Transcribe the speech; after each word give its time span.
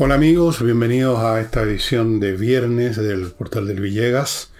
Hola 0.00 0.14
amigos, 0.14 0.62
bienvenidos 0.62 1.18
a 1.18 1.40
esta 1.40 1.62
edición 1.62 2.20
de 2.20 2.36
viernes 2.36 2.96
del 2.96 3.32
portal 3.32 3.66
del 3.66 3.80
Villegas, 3.80 4.52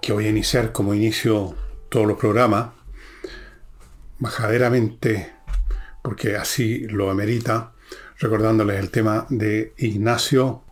que 0.00 0.14
voy 0.14 0.24
a 0.24 0.30
iniciar 0.30 0.72
como 0.72 0.94
inicio 0.94 1.54
todos 1.90 2.06
los 2.06 2.16
programas, 2.16 2.70
bajaderamente, 4.18 5.34
porque 6.02 6.36
así 6.36 6.86
lo 6.88 7.10
amerita, 7.10 7.74
recordándoles 8.20 8.80
el 8.80 8.88
tema 8.88 9.26
de 9.28 9.74
Ignacio, 9.76 10.62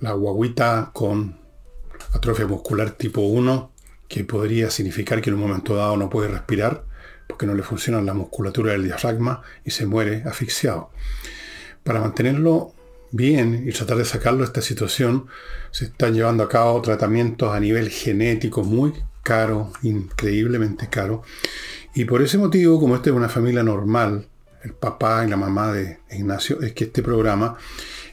la 0.00 0.12
guaguita 0.12 0.90
con 0.92 1.38
atrofia 2.12 2.46
muscular 2.46 2.90
tipo 2.90 3.22
1, 3.22 3.72
que 4.08 4.24
podría 4.24 4.68
significar 4.68 5.22
que 5.22 5.30
en 5.30 5.36
un 5.36 5.40
momento 5.40 5.74
dado 5.74 5.96
no 5.96 6.10
puede 6.10 6.28
respirar, 6.28 6.84
porque 7.26 7.46
no 7.46 7.54
le 7.54 7.62
funciona 7.62 8.02
la 8.02 8.12
musculatura 8.12 8.72
del 8.72 8.84
diafragma 8.84 9.40
y 9.64 9.70
se 9.70 9.86
muere 9.86 10.22
asfixiado. 10.26 10.90
Para 11.84 12.00
mantenerlo 12.00 12.74
bien 13.10 13.64
y 13.66 13.72
tratar 13.72 13.98
de 13.98 14.04
sacarlo 14.04 14.40
de 14.40 14.46
esta 14.46 14.62
situación, 14.62 15.26
se 15.70 15.86
están 15.86 16.14
llevando 16.14 16.42
a 16.42 16.48
cabo 16.48 16.80
tratamientos 16.80 17.54
a 17.54 17.60
nivel 17.60 17.90
genético 17.90 18.64
muy 18.64 18.92
caro, 19.22 19.72
increíblemente 19.82 20.88
caro. 20.88 21.22
Y 21.94 22.04
por 22.04 22.22
ese 22.22 22.38
motivo, 22.38 22.80
como 22.80 22.96
esta 22.96 23.10
es 23.10 23.16
una 23.16 23.28
familia 23.28 23.62
normal, 23.62 24.26
el 24.62 24.72
papá 24.74 25.24
y 25.24 25.30
la 25.30 25.36
mamá 25.36 25.72
de 25.72 25.98
Ignacio, 26.10 26.60
es 26.62 26.72
que 26.72 26.84
este 26.84 27.02
programa 27.02 27.56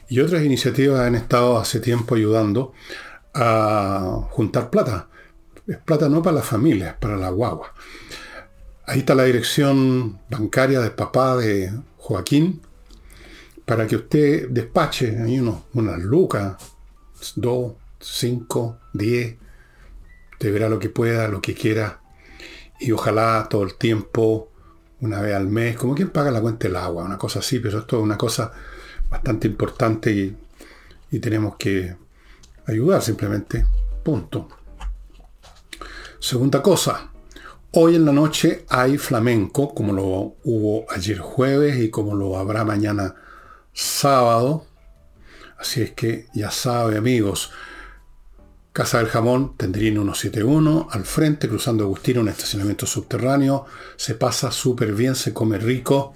y 0.08 0.20
otras 0.20 0.42
iniciativas 0.42 1.00
han 1.00 1.14
estado 1.14 1.58
hace 1.58 1.80
tiempo 1.80 2.14
ayudando 2.14 2.72
a 3.32 4.26
juntar 4.30 4.70
plata. 4.70 5.08
Es 5.66 5.78
plata 5.78 6.08
no 6.08 6.22
para 6.22 6.36
la 6.36 6.42
familia, 6.42 6.88
es 6.88 6.94
para 6.94 7.16
la 7.16 7.30
guagua. 7.30 7.72
Ahí 8.86 9.00
está 9.00 9.14
la 9.14 9.24
dirección 9.24 10.18
bancaria 10.28 10.80
del 10.80 10.92
papá 10.92 11.36
de 11.36 11.72
Joaquín, 11.96 12.60
para 13.70 13.86
que 13.86 13.94
usted 13.94 14.48
despache 14.48 15.16
ahí 15.22 15.38
unos, 15.38 15.60
unas 15.74 16.00
lucas, 16.00 16.56
dos, 17.36 17.74
cinco, 18.00 18.78
diez, 18.92 19.36
te 20.40 20.50
verá 20.50 20.68
lo 20.68 20.80
que 20.80 20.88
pueda, 20.88 21.28
lo 21.28 21.40
que 21.40 21.54
quiera, 21.54 22.00
y 22.80 22.90
ojalá 22.90 23.46
todo 23.48 23.62
el 23.62 23.76
tiempo, 23.76 24.50
una 25.00 25.20
vez 25.20 25.36
al 25.36 25.46
mes, 25.46 25.76
como 25.76 25.94
quien 25.94 26.10
paga 26.10 26.32
la 26.32 26.40
cuenta 26.40 26.66
del 26.66 26.78
agua, 26.78 27.04
una 27.04 27.16
cosa 27.16 27.38
así, 27.38 27.60
pero 27.60 27.78
esto 27.78 27.98
es 27.98 28.02
una 28.02 28.18
cosa 28.18 28.50
bastante 29.08 29.46
importante 29.46 30.10
y, 30.10 30.36
y 31.12 31.20
tenemos 31.20 31.54
que 31.54 31.94
ayudar 32.66 33.00
simplemente, 33.00 33.64
punto. 34.02 34.48
Segunda 36.18 36.60
cosa, 36.60 37.06
Hoy 37.72 37.94
en 37.94 38.04
la 38.04 38.10
noche 38.10 38.64
hay 38.68 38.98
flamenco, 38.98 39.72
como 39.72 39.92
lo 39.92 40.34
hubo 40.42 40.86
ayer 40.90 41.20
jueves 41.20 41.78
y 41.78 41.88
como 41.88 42.16
lo 42.16 42.36
habrá 42.36 42.64
mañana 42.64 43.14
sábado. 43.72 44.66
Así 45.58 45.82
es 45.82 45.90
que 45.92 46.26
ya 46.34 46.50
sabe, 46.50 46.96
amigos. 46.96 47.50
Casa 48.72 48.98
del 48.98 49.08
Jamón, 49.08 49.56
Tendrín 49.56 49.94
171, 49.94 50.88
al 50.90 51.04
frente, 51.04 51.48
cruzando 51.48 51.84
Agustín, 51.84 52.18
un 52.18 52.28
estacionamiento 52.28 52.86
subterráneo. 52.86 53.66
Se 53.96 54.14
pasa 54.14 54.52
súper 54.52 54.92
bien, 54.92 55.14
se 55.14 55.34
come 55.34 55.58
rico. 55.58 56.14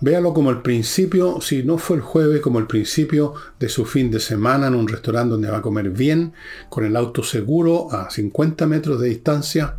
Véalo 0.00 0.34
como 0.34 0.50
el 0.50 0.60
principio, 0.60 1.40
si 1.40 1.62
no 1.62 1.78
fue 1.78 1.96
el 1.96 2.02
jueves, 2.02 2.42
como 2.42 2.58
el 2.58 2.66
principio 2.66 3.34
de 3.58 3.68
su 3.68 3.86
fin 3.86 4.10
de 4.10 4.20
semana 4.20 4.66
en 4.66 4.74
un 4.74 4.88
restaurante 4.88 5.30
donde 5.30 5.50
va 5.50 5.58
a 5.58 5.62
comer 5.62 5.90
bien, 5.90 6.34
con 6.68 6.84
el 6.84 6.96
auto 6.96 7.22
seguro 7.22 7.90
a 7.90 8.10
50 8.10 8.66
metros 8.66 9.00
de 9.00 9.08
distancia 9.08 9.76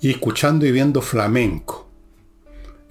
y 0.00 0.10
escuchando 0.10 0.66
y 0.66 0.72
viendo 0.72 1.00
flamenco 1.00 1.91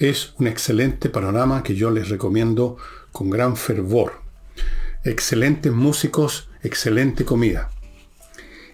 es 0.02 0.34
un 0.40 0.48
excelente 0.48 1.10
panorama 1.10 1.62
que 1.62 1.76
yo 1.76 1.92
les 1.92 2.10
recomiendo 2.10 2.78
con 3.12 3.30
gran 3.30 3.56
fervor. 3.56 4.14
Excelentes 5.04 5.72
músicos, 5.72 6.50
excelente 6.64 7.24
comida. 7.24 7.70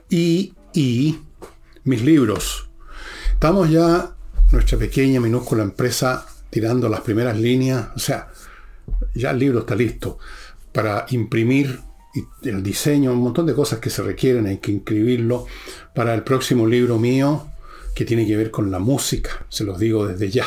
Y, 0.09 0.53
y 0.73 1.19
mis 1.83 2.01
libros. 2.01 2.69
Estamos 3.33 3.69
ya, 3.69 4.15
nuestra 4.53 4.77
pequeña, 4.77 5.19
minúscula 5.19 5.63
empresa, 5.63 6.25
tirando 6.49 6.87
las 6.87 7.01
primeras 7.01 7.37
líneas. 7.37 7.89
O 7.93 7.99
sea, 7.99 8.29
ya 9.13 9.31
el 9.31 9.39
libro 9.39 9.59
está 9.59 9.75
listo 9.75 10.19
para 10.71 11.07
imprimir 11.09 11.81
el 12.43 12.63
diseño, 12.63 13.11
un 13.11 13.19
montón 13.19 13.45
de 13.45 13.53
cosas 13.53 13.79
que 13.79 13.89
se 13.89 14.01
requieren, 14.01 14.47
hay 14.47 14.59
que 14.59 14.71
inscribirlo 14.71 15.45
para 15.93 16.13
el 16.15 16.23
próximo 16.23 16.65
libro 16.65 16.97
mío, 16.97 17.47
que 17.97 18.05
tiene 18.05 18.27
que 18.27 18.37
ver 18.37 18.51
con 18.51 18.69
la 18.69 18.77
música, 18.77 19.47
se 19.49 19.63
los 19.63 19.79
digo 19.79 20.05
desde 20.05 20.29
ya, 20.29 20.45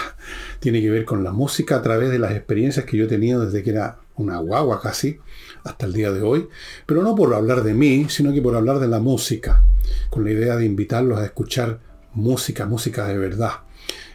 tiene 0.61 0.81
que 0.81 0.89
ver 0.89 1.05
con 1.05 1.25
la 1.25 1.33
música 1.33 1.75
a 1.75 1.83
través 1.83 2.09
de 2.09 2.21
las 2.21 2.31
experiencias 2.31 2.87
que 2.87 2.97
yo 2.97 3.07
he 3.07 3.09
tenido 3.09 3.45
desde 3.45 3.65
que 3.65 3.71
era 3.71 3.99
una 4.15 4.39
guagua 4.39 4.81
casi 4.81 5.19
hasta 5.65 5.87
el 5.87 5.93
día 5.93 6.13
de 6.13 6.23
hoy, 6.23 6.49
pero 6.87 7.03
no 7.03 7.17
por 7.17 7.35
hablar 7.35 7.65
de 7.65 7.75
mí, 7.75 8.07
sino 8.09 8.33
que 8.33 8.41
por 8.41 8.55
hablar 8.55 8.79
de 8.79 8.87
la 8.87 9.01
música, 9.01 9.65
con 10.11 10.23
la 10.23 10.31
idea 10.31 10.55
de 10.55 10.65
invitarlos 10.65 11.19
a 11.19 11.25
escuchar 11.25 11.81
música, 12.13 12.67
música 12.67 13.09
de 13.09 13.19
verdad. 13.19 13.65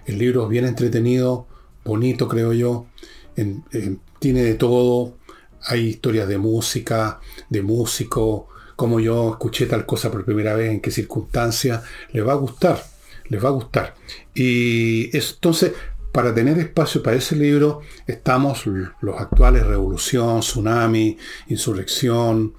El 0.06 0.18
libro 0.18 0.44
es 0.44 0.50
bien 0.50 0.64
entretenido, 0.64 1.46
bonito 1.84 2.30
creo 2.30 2.54
yo, 2.54 2.88
tiene 3.34 4.44
de 4.44 4.54
todo, 4.54 5.18
hay 5.64 5.88
historias 5.88 6.30
de 6.30 6.38
música, 6.38 7.20
de 7.50 7.62
músico, 7.62 8.48
como 8.78 9.02
yo 9.02 9.32
escuché 9.32 9.66
tal 9.66 9.86
cosa 9.86 10.10
por 10.10 10.24
primera 10.24 10.56
vez, 10.56 10.72
en 10.72 10.80
qué 10.80 10.90
circunstancia, 10.90 11.84
le 12.14 12.22
va 12.22 12.32
a 12.32 12.38
gustar 12.38 12.95
les 13.30 13.44
va 13.44 13.50
a 13.50 13.52
gustar. 13.52 13.96
Y 14.34 15.16
entonces, 15.16 15.74
para 16.12 16.34
tener 16.34 16.58
espacio 16.60 17.04
para 17.04 17.18
ese 17.18 17.36
libro, 17.36 17.82
estamos 18.08 18.66
los 18.66 19.20
actuales 19.20 19.66
Revolución, 19.66 20.40
Tsunami, 20.40 21.18
Insurrección, 21.48 22.54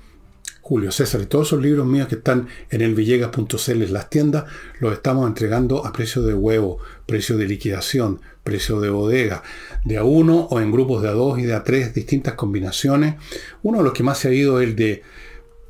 Julio 0.68 0.90
César 0.90 1.20
y 1.20 1.26
todos 1.26 1.46
esos 1.46 1.62
libros 1.62 1.86
míos 1.86 2.08
que 2.08 2.16
están 2.16 2.48
en 2.70 2.80
el 2.80 2.96
villegas.cl 2.96 3.70
en 3.70 3.92
las 3.92 4.10
tiendas, 4.10 4.46
los 4.80 4.92
estamos 4.92 5.28
entregando 5.28 5.86
a 5.86 5.92
precio 5.92 6.22
de 6.22 6.34
huevo, 6.34 6.80
precio 7.06 7.36
de 7.36 7.46
liquidación, 7.46 8.20
precio 8.42 8.80
de 8.80 8.90
bodega, 8.90 9.44
de 9.84 9.96
a 9.96 10.02
uno 10.02 10.48
o 10.50 10.58
en 10.60 10.72
grupos 10.72 11.02
de 11.02 11.08
a 11.08 11.12
dos 11.12 11.38
y 11.38 11.42
de 11.42 11.54
a 11.54 11.62
tres, 11.62 11.94
distintas 11.94 12.34
combinaciones. 12.34 13.14
Uno 13.62 13.78
de 13.78 13.84
los 13.84 13.92
que 13.92 14.02
más 14.02 14.18
se 14.18 14.26
ha 14.26 14.32
ido 14.32 14.60
es 14.60 14.68
el 14.68 14.74
de 14.74 15.02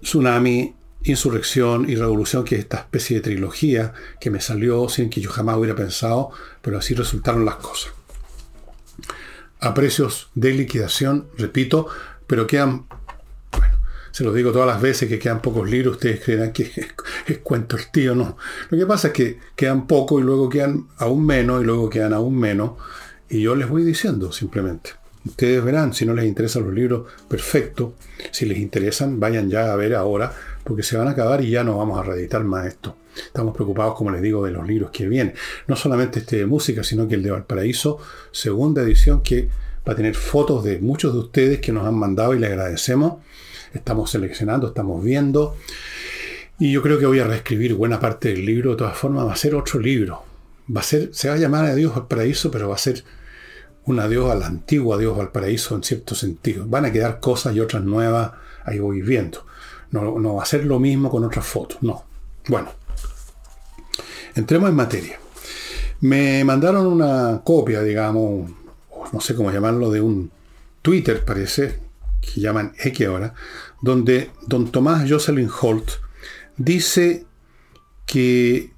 Tsunami, 0.01 0.76
Insurrección 1.07 1.89
y 1.89 1.95
Revolución, 1.95 2.45
que 2.45 2.57
es 2.57 2.63
esta 2.63 2.79
especie 2.79 3.17
de 3.17 3.23
trilogía 3.23 3.93
que 4.21 4.29
me 4.29 4.41
salió 4.41 4.89
sin 4.89 5.09
que 5.09 5.21
yo 5.21 5.31
jamás 5.31 5.57
hubiera 5.57 5.77
pensado, 5.77 6.31
pero 6.63 6.79
así 6.79 6.95
resultaron 6.95 7.45
las 7.45 7.57
cosas. 7.57 7.93
A 9.61 9.73
precios 9.73 10.31
de 10.35 10.53
liquidación, 10.53 11.29
repito, 11.39 11.87
pero 12.27 12.49
quedan, 12.49 12.87
bueno, 13.53 13.79
se 14.11 14.25
lo 14.25 14.33
digo 14.33 14.51
todas 14.51 14.67
las 14.67 14.83
veces 14.83 15.09
que 15.09 15.21
quedan 15.21 15.41
pocos 15.41 15.71
libros, 15.71 15.95
ustedes 15.95 16.25
creerán 16.25 16.53
que 16.53 16.65
es, 17.27 17.39
cuento 17.39 17.77
el 17.77 17.89
tío, 17.93 18.17
no. 18.17 18.37
Lo 18.69 18.77
que 18.77 18.87
pasa 18.87 19.09
es 19.09 19.15
que 19.15 19.39
quedan 19.55 19.87
poco 19.87 20.19
y 20.19 20.25
luego 20.25 20.49
quedan 20.49 20.89
aún 20.99 21.25
menos 21.25 21.63
y 21.63 21.67
luego 21.67 21.89
quedan 21.89 22.15
aún 22.15 22.37
menos, 22.37 22.73
y 23.29 23.43
yo 23.43 23.55
les 23.55 23.69
voy 23.69 23.85
diciendo 23.85 24.33
simplemente. 24.33 24.91
Ustedes 25.25 25.63
verán, 25.65 25.93
si 25.93 26.05
no 26.05 26.15
les 26.15 26.25
interesan 26.25 26.65
los 26.65 26.73
libros, 26.73 27.07
perfecto. 27.29 27.95
Si 28.31 28.45
les 28.45 28.59
interesan, 28.59 29.19
vayan 29.19 29.51
ya 29.51 29.73
a 29.73 29.77
ver 29.77 29.95
ahora 29.95 30.33
porque 30.67 30.83
se 30.83 30.97
van 30.97 31.07
a 31.07 31.13
acabar 31.13 31.43
y 31.43 31.51
ya 31.51 31.63
no 31.63 31.79
vamos 31.79 31.97
a 31.97 32.03
reeditar 32.03 32.43
más 32.43 32.67
esto. 32.67 32.97
Estamos 33.17 33.55
preocupados, 33.55 33.95
como 33.95 34.11
les 34.11 34.21
digo, 34.21 34.45
de 34.45 34.51
los 34.51 34.67
libros 34.67 34.91
que 34.91 35.07
vienen. 35.07 35.35
No 35.69 35.77
solamente 35.77 36.19
este 36.19 36.39
de 36.39 36.47
música, 36.47 36.83
sino 36.83 37.07
que 37.07 37.15
el 37.15 37.23
de 37.23 37.31
Valparaíso, 37.31 37.99
segunda 38.33 38.83
edición, 38.83 39.23
que 39.23 39.49
va 39.89 39.93
a 39.93 39.97
tener 39.97 40.17
fotos 40.17 40.65
de 40.65 40.81
muchos 40.81 41.13
de 41.13 41.21
ustedes 41.21 41.61
que 41.61 41.71
nos 41.71 41.87
han 41.87 41.95
mandado 41.95 42.35
y 42.35 42.41
les 42.41 42.51
agradecemos. 42.51 43.23
Estamos 43.73 44.11
seleccionando, 44.11 44.67
estamos 44.67 45.05
viendo. 45.05 45.57
Y 46.59 46.73
yo 46.73 46.83
creo 46.83 46.99
que 46.99 47.07
voy 47.07 47.21
a 47.21 47.29
reescribir 47.29 47.75
buena 47.75 48.01
parte 48.01 48.31
del 48.31 48.45
libro. 48.45 48.73
De 48.73 48.77
todas 48.77 48.99
formas, 48.99 49.25
va 49.25 49.35
a 49.35 49.37
ser 49.37 49.55
otro 49.55 49.79
libro. 49.79 50.25
Va 50.75 50.81
a 50.81 50.85
ser, 50.85 51.11
se 51.13 51.29
va 51.29 51.37
a 51.37 51.39
llamar 51.39 51.65
Adiós 51.67 51.95
Valparaíso, 51.95 52.51
pero 52.51 52.69
va 52.69 52.75
a 52.75 52.79
ser 52.79 53.05
un 53.85 54.01
adiós 54.01 54.33
al 54.33 54.43
antiguo 54.43 54.95
adiós 54.95 55.17
Valparaíso 55.17 55.77
en 55.77 55.85
cierto 55.85 56.17
sentido. 56.17 56.67
Van 56.67 56.85
a 56.87 56.91
quedar 56.91 57.21
cosas 57.21 57.55
y 57.55 57.61
otras 57.61 57.85
nuevas, 57.85 58.33
ahí 58.65 58.81
voy 58.81 59.01
viendo. 59.01 59.47
No, 59.91 60.35
va 60.35 60.43
a 60.43 60.47
ser 60.47 60.65
lo 60.65 60.79
mismo 60.79 61.11
con 61.11 61.25
otras 61.25 61.47
fotos, 61.47 61.79
no. 61.83 62.05
Bueno, 62.49 62.71
entremos 64.35 64.69
en 64.69 64.77
materia. 64.77 65.19
Me 66.01 66.45
mandaron 66.45 66.87
una 66.87 67.41
copia, 67.43 67.83
digamos, 67.83 68.51
no 69.13 69.21
sé 69.21 69.35
cómo 69.35 69.51
llamarlo, 69.51 69.91
de 69.91 70.01
un 70.01 70.31
Twitter, 70.83 71.25
parece, 71.25 71.81
que 72.21 72.41
llaman 72.41 72.75
X 72.79 73.07
ahora, 73.07 73.35
donde 73.81 74.31
don 74.47 74.71
Tomás 74.71 75.09
Jocelyn 75.09 75.51
Holt 75.61 75.91
dice 76.57 77.25
que 78.05 78.73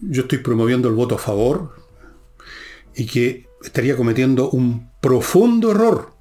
yo 0.00 0.22
estoy 0.22 0.38
promoviendo 0.38 0.88
el 0.88 0.94
voto 0.94 1.14
a 1.16 1.18
favor 1.18 1.74
y 2.94 3.06
que 3.06 3.48
estaría 3.62 3.96
cometiendo 3.96 4.50
un 4.50 4.90
profundo 5.00 5.70
error 5.70 6.12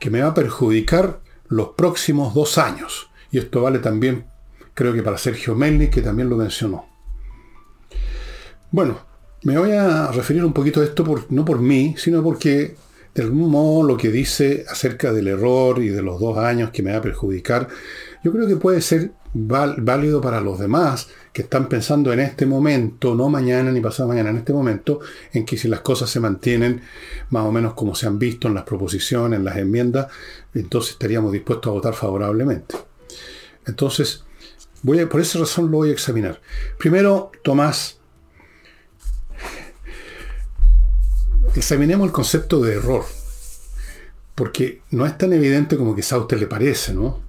que 0.00 0.10
me 0.10 0.20
va 0.20 0.28
a 0.28 0.34
perjudicar 0.34 1.20
los 1.48 1.70
próximos 1.70 2.34
dos 2.34 2.58
años. 2.58 3.10
Y 3.30 3.38
esto 3.38 3.62
vale 3.62 3.78
también, 3.78 4.26
creo 4.74 4.92
que 4.92 5.02
para 5.02 5.18
Sergio 5.18 5.54
Melnik, 5.54 5.90
que 5.90 6.02
también 6.02 6.28
lo 6.28 6.36
mencionó. 6.36 6.86
Bueno, 8.70 8.98
me 9.42 9.58
voy 9.58 9.72
a 9.72 10.10
referir 10.12 10.44
un 10.44 10.52
poquito 10.52 10.80
a 10.80 10.84
esto, 10.84 11.04
por, 11.04 11.30
no 11.30 11.44
por 11.44 11.60
mí, 11.60 11.94
sino 11.98 12.22
porque 12.22 12.76
de 13.14 13.22
algún 13.22 13.50
modo 13.50 13.82
lo 13.82 13.96
que 13.96 14.10
dice 14.10 14.64
acerca 14.68 15.12
del 15.12 15.28
error 15.28 15.82
y 15.82 15.88
de 15.88 16.02
los 16.02 16.20
dos 16.20 16.36
años 16.36 16.70
que 16.70 16.82
me 16.82 16.92
va 16.92 16.98
a 16.98 17.02
perjudicar, 17.02 17.68
yo 18.22 18.32
creo 18.32 18.46
que 18.46 18.56
puede 18.56 18.82
ser 18.82 19.12
válido 19.32 20.20
para 20.20 20.40
los 20.40 20.58
demás 20.58 21.08
que 21.36 21.42
están 21.42 21.68
pensando 21.68 22.14
en 22.14 22.20
este 22.20 22.46
momento, 22.46 23.14
no 23.14 23.28
mañana 23.28 23.70
ni 23.70 23.82
pasado 23.82 24.08
mañana, 24.08 24.30
en 24.30 24.38
este 24.38 24.54
momento, 24.54 25.00
en 25.34 25.44
que 25.44 25.58
si 25.58 25.68
las 25.68 25.80
cosas 25.80 26.08
se 26.08 26.18
mantienen 26.18 26.80
más 27.28 27.44
o 27.44 27.52
menos 27.52 27.74
como 27.74 27.94
se 27.94 28.06
han 28.06 28.18
visto 28.18 28.48
en 28.48 28.54
las 28.54 28.64
proposiciones, 28.64 29.38
en 29.38 29.44
las 29.44 29.58
enmiendas, 29.58 30.06
entonces 30.54 30.92
estaríamos 30.92 31.32
dispuestos 31.32 31.68
a 31.68 31.74
votar 31.74 31.92
favorablemente. 31.92 32.74
Entonces, 33.66 34.24
voy 34.80 35.04
por 35.04 35.20
esa 35.20 35.38
razón 35.38 35.70
lo 35.70 35.76
voy 35.76 35.90
a 35.90 35.92
examinar. 35.92 36.40
Primero, 36.78 37.30
Tomás, 37.44 37.98
examinemos 41.54 42.06
el 42.06 42.12
concepto 42.12 42.62
de 42.62 42.76
error, 42.76 43.04
porque 44.34 44.80
no 44.90 45.04
es 45.04 45.18
tan 45.18 45.34
evidente 45.34 45.76
como 45.76 45.94
quizá 45.94 46.16
a 46.16 46.20
usted 46.20 46.38
le 46.38 46.46
parece, 46.46 46.94
¿no? 46.94 47.25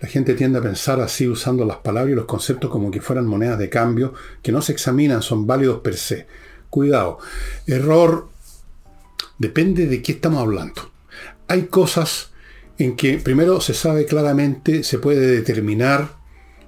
La 0.00 0.08
gente 0.08 0.34
tiende 0.34 0.58
a 0.58 0.62
pensar 0.62 1.00
así 1.00 1.26
usando 1.28 1.64
las 1.64 1.78
palabras 1.78 2.12
y 2.12 2.16
los 2.16 2.26
conceptos 2.26 2.70
como 2.70 2.90
que 2.90 3.00
fueran 3.00 3.26
monedas 3.26 3.58
de 3.58 3.68
cambio 3.68 4.14
que 4.42 4.52
no 4.52 4.62
se 4.62 4.72
examinan, 4.72 5.22
son 5.22 5.46
válidos 5.46 5.80
per 5.80 5.96
se. 5.96 6.26
Cuidado, 6.70 7.18
error 7.66 8.28
depende 9.38 9.86
de 9.86 10.02
qué 10.02 10.12
estamos 10.12 10.40
hablando. 10.40 10.90
Hay 11.46 11.64
cosas 11.64 12.30
en 12.78 12.94
que 12.94 13.18
primero 13.18 13.60
se 13.60 13.74
sabe 13.74 14.04
claramente, 14.06 14.84
se 14.84 14.98
puede 14.98 15.26
determinar 15.26 16.16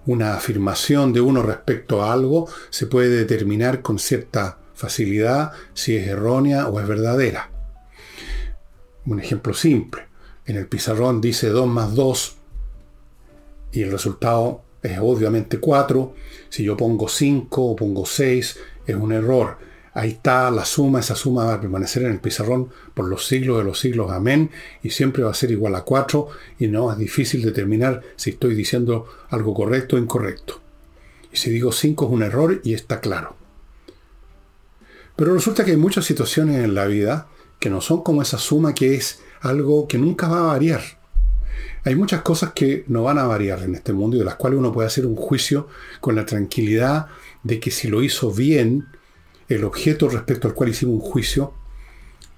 una 0.07 0.35
afirmación 0.35 1.13
de 1.13 1.21
uno 1.21 1.43
respecto 1.43 2.03
a 2.03 2.13
algo, 2.13 2.49
se 2.71 2.87
puede 2.87 3.11
determinar 3.11 3.83
con 3.83 3.99
cierta 3.99 4.59
facilidad 4.75 5.53
si 5.75 5.97
es 5.97 6.09
errónea 6.09 6.69
o 6.69 6.81
es 6.81 6.89
verdadera. 6.89 7.51
Un 9.05 9.21
ejemplo 9.21 9.55
simple. 9.55 10.09
En 10.47 10.57
el 10.57 10.67
pizarrón 10.67 11.21
dice 11.21 11.49
2 11.49 11.69
más 11.69 11.95
2 11.95 12.37
y 13.73 13.83
el 13.83 13.93
resultado 13.93 14.63
es 14.83 14.99
obviamente 14.99 15.59
4. 15.59 16.15
Si 16.49 16.65
yo 16.65 16.77
pongo 16.77 17.09
5 17.09 17.63
o 17.63 17.77
pongo 17.77 18.07
6, 18.07 18.59
es 18.87 18.97
un 18.97 19.13
error. 19.13 19.59
Ahí 19.93 20.11
está 20.11 20.51
la 20.51 20.65
suma, 20.65 21.01
esa 21.01 21.17
suma 21.17 21.47
va 21.47 21.55
a 21.55 21.61
permanecer 21.61 22.05
en 22.05 22.13
el 22.13 22.21
pizarrón 22.21 22.71
por 22.95 23.09
los 23.09 23.27
siglos 23.27 23.59
de 23.59 23.65
los 23.65 23.81
siglos, 23.81 24.13
amén, 24.13 24.51
y 24.83 24.91
siempre 24.91 25.25
va 25.25 25.33
a 25.33 25.35
ser 25.35 25.51
igual 25.51 25.75
a 25.75 25.83
4 25.83 26.29
y 26.61 26.69
no 26.69 26.93
es 26.93 26.99
difícil 26.99 27.43
determinar 27.43 28.03
si 28.15 28.31
estoy 28.31 28.55
diciendo 28.55 29.07
algo 29.31 29.53
correcto 29.53 29.97
o 29.97 29.99
incorrecto. 29.99 30.61
Y 31.33 31.37
si 31.37 31.51
digo 31.51 31.73
5 31.73 32.07
es 32.07 32.11
un 32.13 32.23
error 32.23 32.61
y 32.63 32.75
está 32.75 33.01
claro. 33.01 33.37
Pero 35.17 35.35
resulta 35.35 35.65
que 35.65 35.73
hay 35.73 35.77
muchas 35.77 36.05
situaciones 36.05 36.65
en 36.65 36.75
la 36.75 36.87
vida 36.87 37.29
que 37.59 37.69
no 37.69 37.81
son 37.81 38.03
como 38.03 38.23
esa 38.23 38.39
suma 38.39 38.75
que 38.75 38.95
es 38.95 39.21
algo 39.41 39.89
que 39.89 39.99
nunca 39.99 40.29
va 40.29 40.39
a 40.39 40.47
variar. 40.47 41.00
Hay 41.85 41.95
muchas 41.95 42.23
cosas 42.23 42.53
que 42.53 42.85
no 42.89 43.03
van 43.05 43.19
a 43.19 43.25
variar 43.25 43.63
en 43.63 43.75
este 43.75 43.93
mundo 43.93 44.17
y 44.17 44.21
de 44.21 44.25
las 44.25 44.35
cuales 44.37 44.59
uno 44.59 44.73
puede 44.73 44.89
hacer 44.89 45.07
un 45.07 45.17
juicio 45.17 45.69
con 46.01 46.15
la 46.15 46.27
tranquilidad 46.27 47.07
de 47.43 47.59
que 47.59 47.71
si 47.71 47.89
lo 47.89 48.03
hizo 48.03 48.33
bien, 48.33 48.87
el 49.49 49.65
objeto 49.65 50.09
respecto 50.09 50.47
al 50.47 50.55
cual 50.55 50.71
hicimos 50.71 51.03
un 51.03 51.11
juicio, 51.11 51.55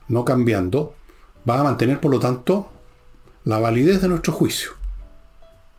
no 0.09 0.25
cambiando, 0.25 0.95
va 1.49 1.61
a 1.61 1.65
mantener 1.65 2.01
por 2.01 2.11
lo 2.11 2.21
tanto 2.21 2.71
la 3.45 3.59
validez 3.59 4.01
de 4.01 4.09
nuestro 4.09 4.33
juicio. 4.33 4.71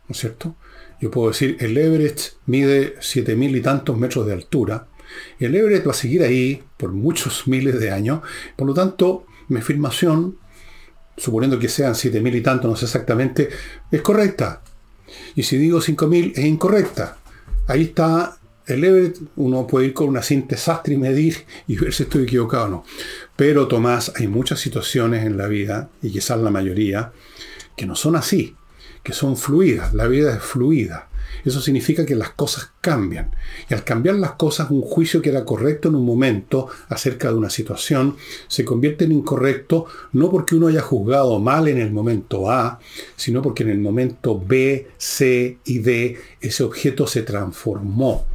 ¿No 0.08 0.14
es 0.14 0.18
cierto? 0.18 0.56
Yo 1.00 1.10
puedo 1.10 1.30
decir, 1.30 1.58
el 1.60 1.78
Everest 1.78 2.34
mide 2.46 2.98
7.000 3.00 3.58
y 3.58 3.62
tantos 3.62 3.98
metros 3.98 4.26
de 4.26 4.34
altura. 4.34 4.88
El 5.40 5.56
Everest 5.56 5.88
va 5.88 5.92
a 5.92 5.96
seguir 5.96 6.24
ahí 6.24 6.64
por 6.78 6.92
muchos 6.92 7.48
miles 7.48 7.80
de 7.80 7.92
años. 7.92 8.22
Por 8.56 8.68
lo 8.68 8.74
tanto, 8.74 9.26
mi 9.48 9.60
afirmación 9.60 10.38
suponiendo 11.18 11.60
que 11.60 11.70
sean 11.70 11.94
7.000 11.94 12.36
y 12.36 12.42
tanto, 12.42 12.68
no 12.68 12.76
sé 12.76 12.86
exactamente, 12.86 13.50
es 13.92 14.02
correcta. 14.02 14.62
Y 15.36 15.44
si 15.44 15.58
digo 15.58 15.80
5.000, 15.80 16.34
es 16.36 16.46
incorrecta. 16.46 17.18
Ahí 17.68 17.84
está 17.84 18.38
el 18.66 18.84
Everett, 18.84 19.20
uno 19.36 19.68
puede 19.68 19.88
ir 19.88 19.94
con 19.94 20.08
una 20.08 20.22
cinta 20.22 20.56
sastre 20.56 20.94
y 20.94 20.98
medir 20.98 21.46
y 21.68 21.76
ver 21.76 21.94
si 21.94 22.04
estoy 22.04 22.24
equivocado 22.24 22.66
o 22.66 22.70
no. 22.70 22.86
Pero 23.36 23.68
Tomás, 23.68 24.14
hay 24.16 24.28
muchas 24.28 24.60
situaciones 24.60 25.26
en 25.26 25.38
la 25.38 25.48
vida, 25.48 25.90
y 26.02 26.12
quizás 26.12 26.40
la 26.40 26.50
mayoría, 26.50 27.12
que 27.76 27.86
no 27.86 27.96
son 27.96 28.16
así, 28.16 28.56
que 29.04 29.14
son 29.14 29.36
fluidas. 29.36 29.94
La 29.94 30.08
vida 30.08 30.34
es 30.34 30.42
fluida. 30.42 31.10
Eso 31.44 31.62
significa 31.62 32.06
que 32.06 32.16
las 32.16 32.32
cosas 32.32 32.72
cambian. 32.82 33.32
Y 33.70 33.74
al 33.74 33.84
cambiar 33.84 34.16
las 34.16 34.34
cosas, 34.34 34.70
un 34.70 34.82
juicio 34.82 35.22
que 35.22 35.30
era 35.30 35.46
correcto 35.46 35.90
en 35.90 35.96
un 35.96 36.06
momento 36.06 36.68
acerca 36.90 37.30
de 37.30 37.36
una 37.36 37.50
situación 37.50 38.16
se 38.48 38.66
convierte 38.66 39.06
en 39.06 39.12
incorrecto 39.12 39.86
no 40.14 40.30
porque 40.30 40.56
uno 40.56 40.68
haya 40.68 40.82
juzgado 40.82 41.40
mal 41.40 41.68
en 41.68 41.80
el 41.80 41.92
momento 41.92 42.50
A, 42.50 42.80
sino 43.16 43.42
porque 43.42 43.64
en 43.64 43.70
el 43.70 43.80
momento 43.80 44.40
B, 44.40 44.90
C 44.98 45.58
y 45.66 45.80
D 45.80 46.18
ese 46.40 46.64
objeto 46.64 47.08
se 47.08 47.24
transformó. 47.24 48.26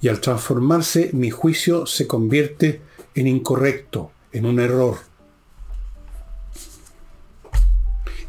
Y 0.00 0.08
al 0.08 0.20
transformarse, 0.20 1.10
mi 1.12 1.30
juicio 1.30 1.86
se 1.86 2.06
convierte 2.06 2.80
en 3.14 3.26
incorrecto, 3.26 4.10
en 4.32 4.46
un 4.46 4.60
error. 4.60 4.98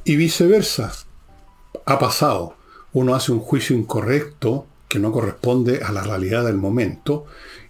Y 0.04 0.16
viceversa. 0.16 0.94
Ha 1.86 2.00
pasado 2.00 2.56
uno 2.94 3.16
hace 3.16 3.32
un 3.32 3.40
juicio 3.40 3.76
incorrecto 3.76 4.68
que 4.88 5.00
no 5.00 5.12
corresponde 5.12 5.82
a 5.84 5.92
la 5.92 6.04
realidad 6.04 6.46
del 6.46 6.58
momento, 6.58 7.26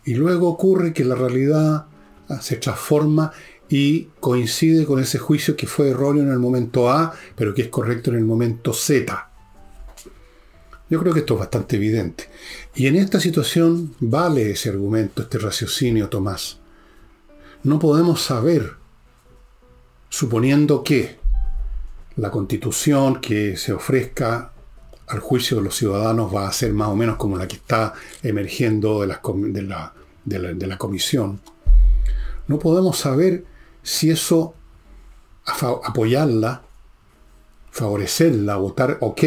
y 0.06 0.15
luego 0.15 0.50
ocurre 0.50 0.94
que 0.94 1.06
la 1.06 1.15
realidad 1.15 1.85
ah, 2.29 2.41
se 2.41 2.56
transforma 2.56 3.31
y 3.69 4.09
coincide 4.19 4.85
con 4.85 5.00
ese 5.00 5.19
juicio 5.19 5.56
que 5.56 5.68
fue 5.68 5.89
erróneo 5.89 6.23
en 6.23 6.31
el 6.31 6.39
momento 6.39 6.89
A, 6.89 7.13
pero 7.35 7.53
que 7.53 7.62
es 7.62 7.68
correcto 7.68 8.09
en 8.09 8.18
el 8.18 8.25
momento 8.25 8.73
Z. 8.73 9.29
Yo 10.89 11.00
creo 11.00 11.13
que 11.13 11.21
esto 11.21 11.35
es 11.35 11.39
bastante 11.39 11.77
evidente. 11.77 12.27
Y 12.75 12.88
en 12.88 12.97
esta 12.97 13.19
situación 13.21 13.95
vale 14.01 14.51
ese 14.51 14.69
argumento, 14.69 15.21
este 15.21 15.38
raciocinio, 15.38 16.09
Tomás. 16.09 16.57
No 17.63 17.79
podemos 17.79 18.21
saber, 18.21 18.73
suponiendo 20.09 20.83
que 20.83 21.18
la 22.18 22.29
constitución 22.29 23.21
que 23.21 23.56
se 23.56 23.71
ofrezca 23.71 24.50
al 25.11 25.19
juicio 25.19 25.57
de 25.57 25.63
los 25.63 25.75
ciudadanos 25.75 26.33
va 26.33 26.47
a 26.47 26.53
ser 26.53 26.73
más 26.73 26.87
o 26.87 26.95
menos 26.95 27.17
como 27.17 27.37
la 27.37 27.47
que 27.47 27.57
está 27.57 27.93
emergiendo 28.23 29.01
de 29.01 29.07
la, 29.67 30.77
comisión. 30.77 31.41
No 32.47 32.59
podemos 32.59 32.97
saber 32.97 33.44
si 33.83 34.09
eso, 34.09 34.56
apoyarla, 35.83 36.63
favorecerla, 37.71 38.56
votar 38.56 38.97
ok, 39.01 39.23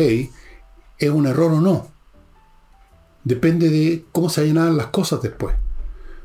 es 0.98 1.10
un 1.10 1.26
error 1.26 1.52
o 1.52 1.60
no. 1.60 1.88
Depende 3.22 3.68
de 3.68 4.04
cómo 4.10 4.30
se 4.30 4.46
llenan 4.46 4.76
las 4.76 4.86
cosas 4.86 5.20
después. 5.20 5.54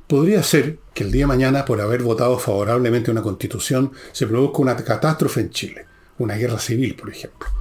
Podría 0.08 0.42
ser 0.42 0.80
que 0.94 1.04
el 1.04 1.12
día 1.12 1.24
de 1.24 1.28
mañana, 1.28 1.66
por 1.66 1.82
haber 1.82 2.02
votado 2.02 2.40
favorablemente 2.40 3.12
una 3.12 3.22
constitución, 3.22 3.92
se 4.14 4.26
produzca 4.26 4.60
una 4.60 4.76
catástrofe 4.76 5.42
en 5.42 5.50
Chile, 5.50 5.86
una 6.18 6.36
guerra 6.36 6.60
civil, 6.60 6.96
por 6.96 7.10
ejemplo. 7.10 7.59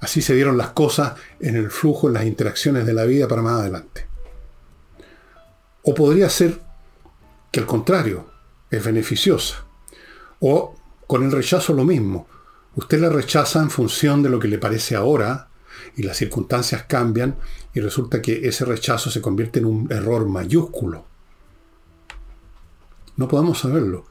Así 0.00 0.22
se 0.22 0.34
dieron 0.34 0.56
las 0.56 0.70
cosas 0.70 1.14
en 1.40 1.56
el 1.56 1.70
flujo, 1.70 2.08
en 2.08 2.14
las 2.14 2.24
interacciones 2.24 2.86
de 2.86 2.94
la 2.94 3.04
vida 3.04 3.28
para 3.28 3.42
más 3.42 3.60
adelante. 3.60 4.06
O 5.82 5.94
podría 5.94 6.28
ser 6.28 6.60
que 7.50 7.60
al 7.60 7.66
contrario, 7.66 8.26
es 8.70 8.84
beneficiosa. 8.84 9.64
O 10.40 10.74
con 11.06 11.24
el 11.24 11.32
rechazo 11.32 11.72
lo 11.72 11.84
mismo. 11.84 12.26
Usted 12.74 13.00
la 13.00 13.08
rechaza 13.08 13.60
en 13.60 13.70
función 13.70 14.22
de 14.22 14.28
lo 14.28 14.38
que 14.38 14.48
le 14.48 14.58
parece 14.58 14.96
ahora 14.96 15.48
y 15.96 16.02
las 16.02 16.16
circunstancias 16.16 16.84
cambian 16.86 17.36
y 17.72 17.80
resulta 17.80 18.20
que 18.20 18.46
ese 18.46 18.64
rechazo 18.64 19.10
se 19.10 19.22
convierte 19.22 19.60
en 19.60 19.66
un 19.66 19.90
error 19.90 20.26
mayúsculo. 20.28 21.06
No 23.16 23.28
podemos 23.28 23.60
saberlo. 23.60 24.04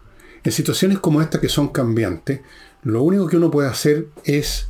En 0.43 0.51
situaciones 0.51 0.99
como 0.99 1.21
esta 1.21 1.39
que 1.39 1.49
son 1.49 1.67
cambiantes, 1.69 2.41
lo 2.83 3.03
único 3.03 3.27
que 3.27 3.37
uno 3.37 3.51
puede 3.51 3.69
hacer 3.69 4.07
es 4.23 4.69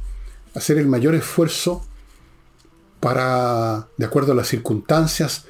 hacer 0.56 0.78
el 0.78 0.88
mayor 0.88 1.16
esfuerzo 1.16 1.86
para, 3.00 3.88
de 3.98 4.06
acuerdo 4.06 4.32
a 4.32 4.36
las 4.36 4.48
circunstancias, 4.48 5.46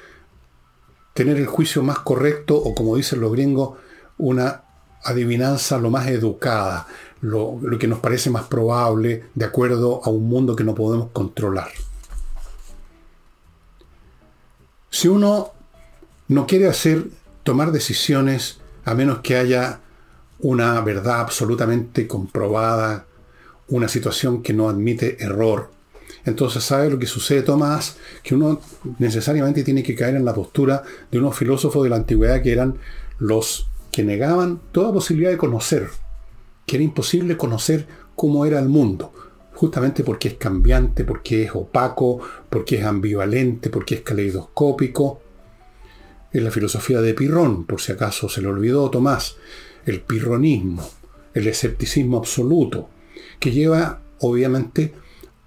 tener 1.13 1.37
el 1.37 1.47
juicio 1.47 1.83
más 1.83 1.99
correcto 1.99 2.57
o, 2.57 2.75
como 2.75 2.97
dicen 2.97 3.21
los 3.21 3.31
gringos, 3.31 3.77
una 4.17 4.63
adivinanza 5.03 5.77
lo 5.77 5.89
más 5.89 6.07
educada, 6.07 6.87
lo, 7.21 7.59
lo, 7.61 7.77
que 7.77 7.87
nos 7.87 7.99
parece 7.99 8.29
más 8.29 8.43
probable 8.45 9.25
de 9.35 9.45
acuerdo 9.45 10.01
a 10.03 10.09
un 10.09 10.27
mundo 10.27 10.55
que 10.55 10.63
no 10.63 10.75
podemos 10.75 11.11
controlar. 11.11 11.69
Si 14.89 15.07
uno 15.07 15.51
no 16.27 16.47
quiere 16.47 16.67
hacer, 16.67 17.05
tomar 17.43 17.71
decisiones 17.71 18.59
a 18.83 18.95
menos 18.95 19.19
que 19.19 19.37
haya 19.37 19.79
una 20.39 20.81
verdad 20.81 21.21
absolutamente 21.21 22.07
comprobada, 22.07 23.05
una 23.67 23.87
situación 23.87 24.41
que 24.43 24.53
no 24.53 24.69
admite 24.69 25.23
error. 25.23 25.71
Entonces, 26.25 26.63
¿sabe 26.63 26.89
lo 26.89 26.99
que 26.99 27.05
sucede, 27.05 27.43
Tomás? 27.43 27.97
Que 28.23 28.35
uno 28.35 28.59
necesariamente 28.99 29.63
tiene 29.63 29.83
que 29.83 29.95
caer 29.95 30.15
en 30.15 30.25
la 30.25 30.33
postura 30.33 30.83
de 31.11 31.19
unos 31.19 31.37
filósofos 31.37 31.83
de 31.83 31.89
la 31.89 31.97
antigüedad 31.97 32.41
que 32.41 32.51
eran 32.51 32.77
los 33.19 33.67
que 33.91 34.03
negaban 34.03 34.59
toda 34.71 34.91
posibilidad 34.93 35.31
de 35.31 35.37
conocer. 35.37 35.89
que 36.65 36.77
era 36.77 36.83
imposible 36.83 37.37
conocer 37.37 37.85
cómo 38.15 38.45
era 38.45 38.59
el 38.59 38.69
mundo, 38.69 39.13
justamente 39.53 40.03
porque 40.03 40.29
es 40.29 40.33
cambiante, 40.35 41.03
porque 41.03 41.43
es 41.43 41.51
opaco, 41.53 42.19
porque 42.49 42.79
es 42.79 42.85
ambivalente, 42.85 43.69
porque 43.69 43.95
es 43.95 44.01
caleidoscópico. 44.01 45.21
Es 46.31 46.41
la 46.41 46.51
filosofía 46.51 47.01
de 47.01 47.13
Pirrón, 47.13 47.65
por 47.65 47.79
si 47.81 47.91
acaso 47.91 48.27
se 48.29 48.41
le 48.41 48.47
olvidó 48.47 48.89
Tomás, 48.89 49.37
el 49.85 50.01
pirronismo, 50.01 50.87
el 51.33 51.47
escepticismo 51.47 52.17
absoluto, 52.17 52.89
que 53.39 53.51
lleva 53.51 54.01
obviamente 54.19 54.93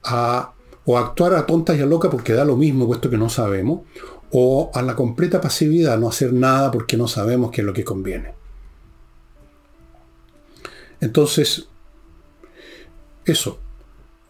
a 0.05 0.53
o 0.85 0.97
actuar 0.97 1.35
a 1.35 1.45
tontas 1.45 1.77
y 1.77 1.83
a 1.83 1.87
locas 1.87 2.11
porque 2.11 2.33
da 2.33 2.47
lo 2.47 2.57
mismo 2.57 2.87
puesto 2.87 3.11
que 3.11 3.19
no 3.19 3.29
sabemos, 3.29 3.83
o 4.31 4.71
a 4.73 4.81
la 4.81 4.97
completa 4.97 5.39
pasividad, 5.39 5.99
no 5.99 6.09
hacer 6.09 6.33
nada 6.33 6.71
porque 6.71 6.97
no 6.97 7.07
sabemos 7.07 7.51
qué 7.51 7.61
es 7.61 7.67
lo 7.67 7.75
que 7.75 7.85
conviene. 7.85 8.33
Entonces, 11.01 11.69
eso. 13.27 13.59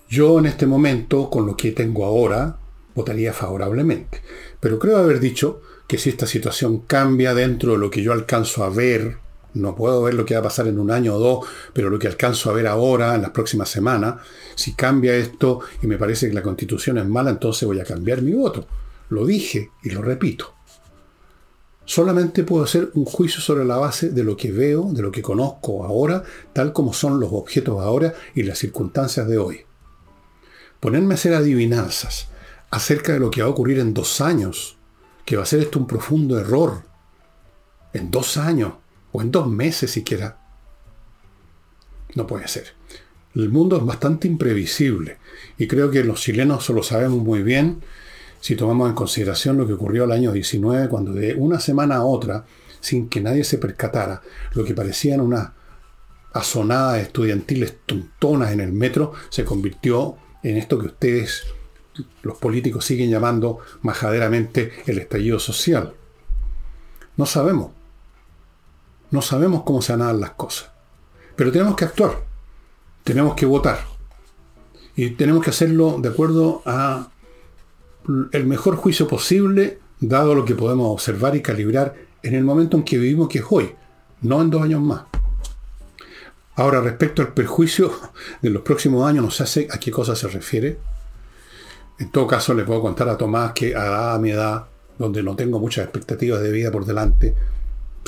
Yo 0.09 0.41
en 0.41 0.47
este 0.47 0.67
momento, 0.67 1.31
con 1.31 1.47
lo 1.47 1.57
que 1.57 1.71
tengo 1.71 2.05
ahora, 2.05 2.59
votaría 2.93 3.33
favorablemente. 3.33 4.21
Pero 4.59 4.81
creo 4.81 4.97
haber 4.97 5.21
dicho 5.21 5.61
que 5.87 5.97
si 5.97 6.11
esta 6.11 6.27
situación 6.27 6.81
cambia 6.81 7.35
dentro 7.35 7.73
de 7.73 7.79
lo 7.79 7.89
que 7.89 8.03
yo 8.03 8.13
alcanzo 8.13 8.65
a 8.65 8.69
ver, 8.69 9.19
no 9.59 9.75
puedo 9.75 10.03
ver 10.03 10.15
lo 10.15 10.25
que 10.25 10.35
va 10.35 10.41
a 10.41 10.45
pasar 10.45 10.67
en 10.69 10.79
un 10.79 10.91
año 10.91 11.15
o 11.15 11.19
dos, 11.19 11.47
pero 11.73 11.91
lo 11.91 11.99
que 11.99 12.07
alcanzo 12.07 12.51
a 12.51 12.55
ver 12.55 12.67
ahora, 12.67 13.15
en 13.15 13.23
las 13.23 13.33
próximas 13.33 13.69
semanas, 13.69 14.17
si 14.55 14.75
cambia 14.75 15.15
esto 15.15 15.61
y 15.83 15.87
me 15.87 15.99
parece 15.99 16.29
que 16.29 16.35
la 16.35 16.43
constitución 16.43 16.99
es 16.99 17.07
mala, 17.07 17.31
entonces 17.31 17.67
voy 17.67 17.81
a 17.81 17.85
cambiar 17.85 18.23
mi 18.23 18.33
voto. 18.33 18.67
Lo 19.11 19.27
dije 19.27 19.71
y 19.83 19.91
lo 19.91 20.03
repito. 20.03 20.55
Solamente 21.85 22.45
puedo 22.45 22.65
hacer 22.65 22.91
un 22.95 23.07
juicio 23.07 23.41
sobre 23.41 23.65
la 23.65 23.79
base 23.79 24.11
de 24.11 24.23
lo 24.23 24.37
que 24.37 24.53
veo, 24.53 24.91
de 24.93 25.01
lo 25.01 25.11
que 25.11 25.23
conozco 25.23 25.85
ahora, 25.85 26.23
tal 26.53 26.73
como 26.73 26.93
son 26.93 27.19
los 27.19 27.33
objetos 27.33 27.81
ahora 27.81 28.15
y 28.35 28.43
las 28.43 28.59
circunstancias 28.59 29.27
de 29.27 29.39
hoy. 29.39 29.61
Ponerme 30.81 31.15
a 31.15 31.17
hacer 31.17 31.33
adivinanzas 31.35 32.29
acerca 32.71 33.15
de 33.15 33.21
lo 33.21 33.31
que 33.31 33.41
va 33.41 33.49
a 33.49 33.51
ocurrir 33.51 33.79
en 33.79 33.95
dos 33.95 34.21
años, 34.21 34.77
que 35.25 35.37
va 35.37 35.45
a 35.45 35.47
ser 35.47 35.61
esto 35.61 35.79
un 35.79 35.87
profundo 35.87 36.39
error, 36.39 36.83
en 37.95 38.11
dos 38.11 38.37
años 38.37 38.75
o 39.13 39.23
en 39.23 39.31
dos 39.31 39.47
meses 39.49 39.91
siquiera, 39.91 40.39
no 42.15 42.27
puede 42.27 42.49
ser. 42.49 42.75
El 43.35 43.51
mundo 43.51 43.77
es 43.77 43.85
bastante 43.85 44.27
imprevisible 44.27 45.19
y 45.59 45.69
creo 45.69 45.91
que 45.91 46.03
los 46.03 46.21
chilenos 46.21 46.65
solo 46.65 46.83
sabemos 46.83 47.23
muy 47.23 47.43
bien 47.43 47.83
si 48.41 48.57
tomamos 48.57 48.89
en 48.89 48.95
consideración 48.95 49.57
lo 49.57 49.67
que 49.67 49.73
ocurrió 49.73 50.05
el 50.05 50.13
año 50.13 50.33
19, 50.33 50.89
cuando 50.89 51.13
de 51.13 51.35
una 51.35 51.61
semana 51.61 51.97
a 51.97 52.05
otra, 52.05 52.45
sin 52.81 53.09
que 53.09 53.21
nadie 53.21 53.45
se 53.45 53.59
percatara, 53.59 54.23
lo 54.55 54.65
que 54.65 54.75
parecían 54.75 55.21
unas 55.21 55.51
asonadas 56.33 57.01
estudiantiles 57.03 57.79
tontonas 57.85 58.53
en 58.53 58.61
el 58.61 58.73
metro, 58.73 59.13
se 59.29 59.45
convirtió 59.45 60.17
en 60.43 60.57
esto 60.57 60.79
que 60.79 60.87
ustedes, 60.87 61.43
los 62.23 62.39
políticos, 62.39 62.85
siguen 62.85 63.11
llamando 63.11 63.59
majaderamente 63.83 64.73
el 64.87 64.99
estallido 64.99 65.41
social. 65.41 65.95
No 67.17 67.27
sabemos. 67.27 67.78
No 69.11 69.23
sabemos 69.23 69.63
cómo 69.63 69.83
se 69.83 69.93
van 69.93 70.03
a 70.03 70.07
dar 70.07 70.15
las 70.17 70.31
cosas. 70.33 70.71
Pero 71.37 71.53
tenemos 71.53 71.77
que 71.77 71.85
actuar. 71.85 72.23
Tenemos 73.05 73.35
que 73.35 73.47
votar. 73.47 73.79
Y 74.97 75.11
tenemos 75.11 75.43
que 75.43 75.51
hacerlo 75.51 75.99
de 76.01 76.09
acuerdo 76.09 76.63
a 76.67 77.09
el 78.33 78.47
mejor 78.47 78.77
juicio 78.77 79.07
posible, 79.07 79.79
dado 80.01 80.35
lo 80.35 80.45
que 80.45 80.55
podemos 80.55 80.91
observar 80.91 81.37
y 81.37 81.43
calibrar 81.43 81.95
en 82.23 82.35
el 82.35 82.45
momento 82.45 82.77
en 82.77 82.83
que 82.83 82.99
vivimos, 82.99 83.29
que 83.29 83.39
es 83.39 83.45
hoy, 83.49 83.75
no 84.23 84.41
en 84.41 84.51
dos 84.51 84.63
años 84.63 84.81
más. 84.81 85.03
Ahora, 86.57 86.81
respecto 86.81 87.23
al 87.23 87.33
perjuicio 87.33 87.93
de 88.43 88.51
los 88.51 88.63
próximos 88.63 89.07
años, 89.09 89.25
no 89.25 89.31
sé 89.31 89.69
a 89.71 89.79
qué 89.79 89.91
cosa 89.91 90.17
se 90.17 90.29
refiere. 90.29 90.79
En 91.99 92.11
todo 92.11 92.27
caso, 92.27 92.55
le 92.55 92.65
puedo 92.65 92.81
contar 92.81 93.09
a 93.09 93.17
Tomás 93.17 93.53
que 93.53 93.75
a 93.77 94.19
mi 94.21 94.31
edad, 94.31 94.67
donde 94.99 95.23
no 95.23 95.37
tengo 95.37 95.61
muchas 95.61 95.85
expectativas 95.85 96.41
de 96.41 96.51
vida 96.51 96.71
por 96.71 96.85
delante, 96.85 97.35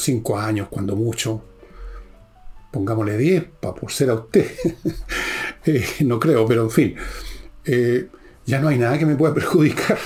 cinco 0.00 0.38
años, 0.38 0.68
cuando 0.68 0.96
mucho, 0.96 1.42
pongámosle 2.72 3.16
diez, 3.16 3.44
para 3.60 3.74
por 3.74 3.90
ser 3.92 4.10
a 4.10 4.14
usted. 4.14 4.50
Eh, 5.66 5.84
no 6.06 6.18
creo, 6.18 6.46
pero 6.46 6.62
en 6.62 6.70
fin. 6.70 6.96
Eh, 7.66 8.08
ya 8.46 8.60
no 8.60 8.68
hay 8.68 8.78
nada 8.78 8.96
que 8.98 9.04
me 9.04 9.14
pueda 9.14 9.34
perjudicar. 9.40 9.98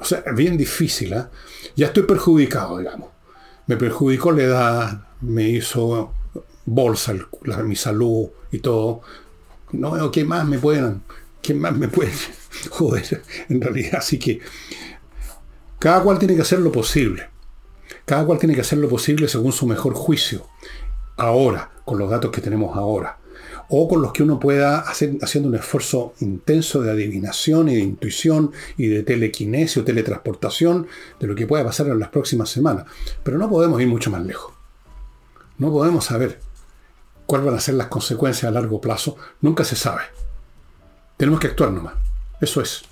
O 0.00 0.04
sea, 0.04 0.24
es 0.26 0.34
bien 0.34 0.56
difícil. 0.56 1.12
¿eh? 1.12 1.26
Ya 1.76 1.86
estoy 1.86 2.02
perjudicado, 2.02 2.78
digamos. 2.78 3.10
Me 3.68 3.76
perjudicó 3.76 4.32
la 4.32 4.42
edad, 4.42 5.02
me 5.20 5.48
hizo 5.48 6.12
bolsa 6.64 7.14
mi 7.64 7.76
salud 7.76 8.30
y 8.50 8.58
todo. 8.58 9.02
No 9.72 9.92
veo 9.92 10.10
qué 10.10 10.24
más 10.24 10.46
me 10.46 10.58
pueden, 10.58 11.02
qué 11.40 11.54
más 11.54 11.76
me 11.76 11.88
pueden 11.88 12.14
joder, 12.70 13.22
en 13.48 13.60
realidad. 13.60 13.96
Así 13.98 14.18
que 14.18 14.40
cada 15.78 16.02
cual 16.02 16.18
tiene 16.18 16.34
que 16.34 16.42
hacer 16.42 16.60
lo 16.60 16.70
posible. 16.70 17.28
Cada 18.12 18.26
cual 18.26 18.38
tiene 18.38 18.54
que 18.54 18.60
hacer 18.60 18.76
lo 18.76 18.90
posible 18.90 19.26
según 19.26 19.52
su 19.52 19.66
mejor 19.66 19.94
juicio. 19.94 20.46
Ahora, 21.16 21.70
con 21.82 21.98
los 21.98 22.10
datos 22.10 22.30
que 22.30 22.42
tenemos 22.42 22.76
ahora 22.76 23.16
o 23.70 23.88
con 23.88 24.02
los 24.02 24.12
que 24.12 24.22
uno 24.22 24.38
pueda 24.38 24.80
hacer 24.80 25.16
haciendo 25.22 25.48
un 25.48 25.54
esfuerzo 25.54 26.12
intenso 26.20 26.82
de 26.82 26.90
adivinación 26.90 27.70
y 27.70 27.76
de 27.76 27.80
intuición 27.80 28.52
y 28.76 28.88
de 28.88 29.02
telequinesia 29.02 29.80
o 29.80 29.84
teletransportación 29.86 30.88
de 31.20 31.26
lo 31.26 31.34
que 31.34 31.46
pueda 31.46 31.64
pasar 31.64 31.86
en 31.86 31.98
las 31.98 32.10
próximas 32.10 32.50
semanas. 32.50 32.84
Pero 33.22 33.38
no 33.38 33.48
podemos 33.48 33.80
ir 33.80 33.88
mucho 33.88 34.10
más 34.10 34.22
lejos. 34.26 34.52
No 35.56 35.70
podemos 35.70 36.04
saber 36.04 36.38
cuáles 37.24 37.46
van 37.46 37.54
a 37.54 37.60
ser 37.60 37.76
las 37.76 37.86
consecuencias 37.86 38.44
a 38.44 38.52
largo 38.52 38.78
plazo. 38.78 39.16
Nunca 39.40 39.64
se 39.64 39.74
sabe. 39.74 40.02
Tenemos 41.16 41.40
que 41.40 41.46
actuar 41.46 41.70
nomás. 41.70 41.94
Eso 42.42 42.60
es. 42.60 42.82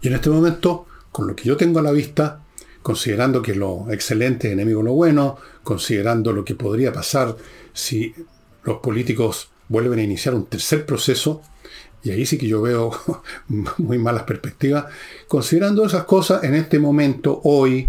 Y 0.00 0.08
en 0.08 0.14
este 0.14 0.30
momento, 0.30 0.86
con 1.12 1.26
lo 1.26 1.36
que 1.36 1.44
yo 1.44 1.58
tengo 1.58 1.80
a 1.80 1.82
la 1.82 1.92
vista, 1.92 2.43
considerando 2.84 3.40
que 3.40 3.54
lo 3.54 3.90
excelente 3.90 4.48
es 4.48 4.52
enemigo 4.52 4.82
lo 4.82 4.92
bueno, 4.92 5.38
considerando 5.62 6.34
lo 6.34 6.44
que 6.44 6.54
podría 6.54 6.92
pasar 6.92 7.34
si 7.72 8.14
los 8.62 8.80
políticos 8.80 9.48
vuelven 9.70 10.00
a 10.00 10.02
iniciar 10.02 10.34
un 10.34 10.44
tercer 10.44 10.84
proceso, 10.84 11.40
y 12.02 12.10
ahí 12.10 12.26
sí 12.26 12.36
que 12.36 12.46
yo 12.46 12.60
veo 12.60 12.92
muy 13.78 13.96
malas 13.96 14.24
perspectivas, 14.24 14.84
considerando 15.26 15.86
esas 15.86 16.04
cosas 16.04 16.44
en 16.44 16.54
este 16.54 16.78
momento, 16.78 17.40
hoy, 17.44 17.88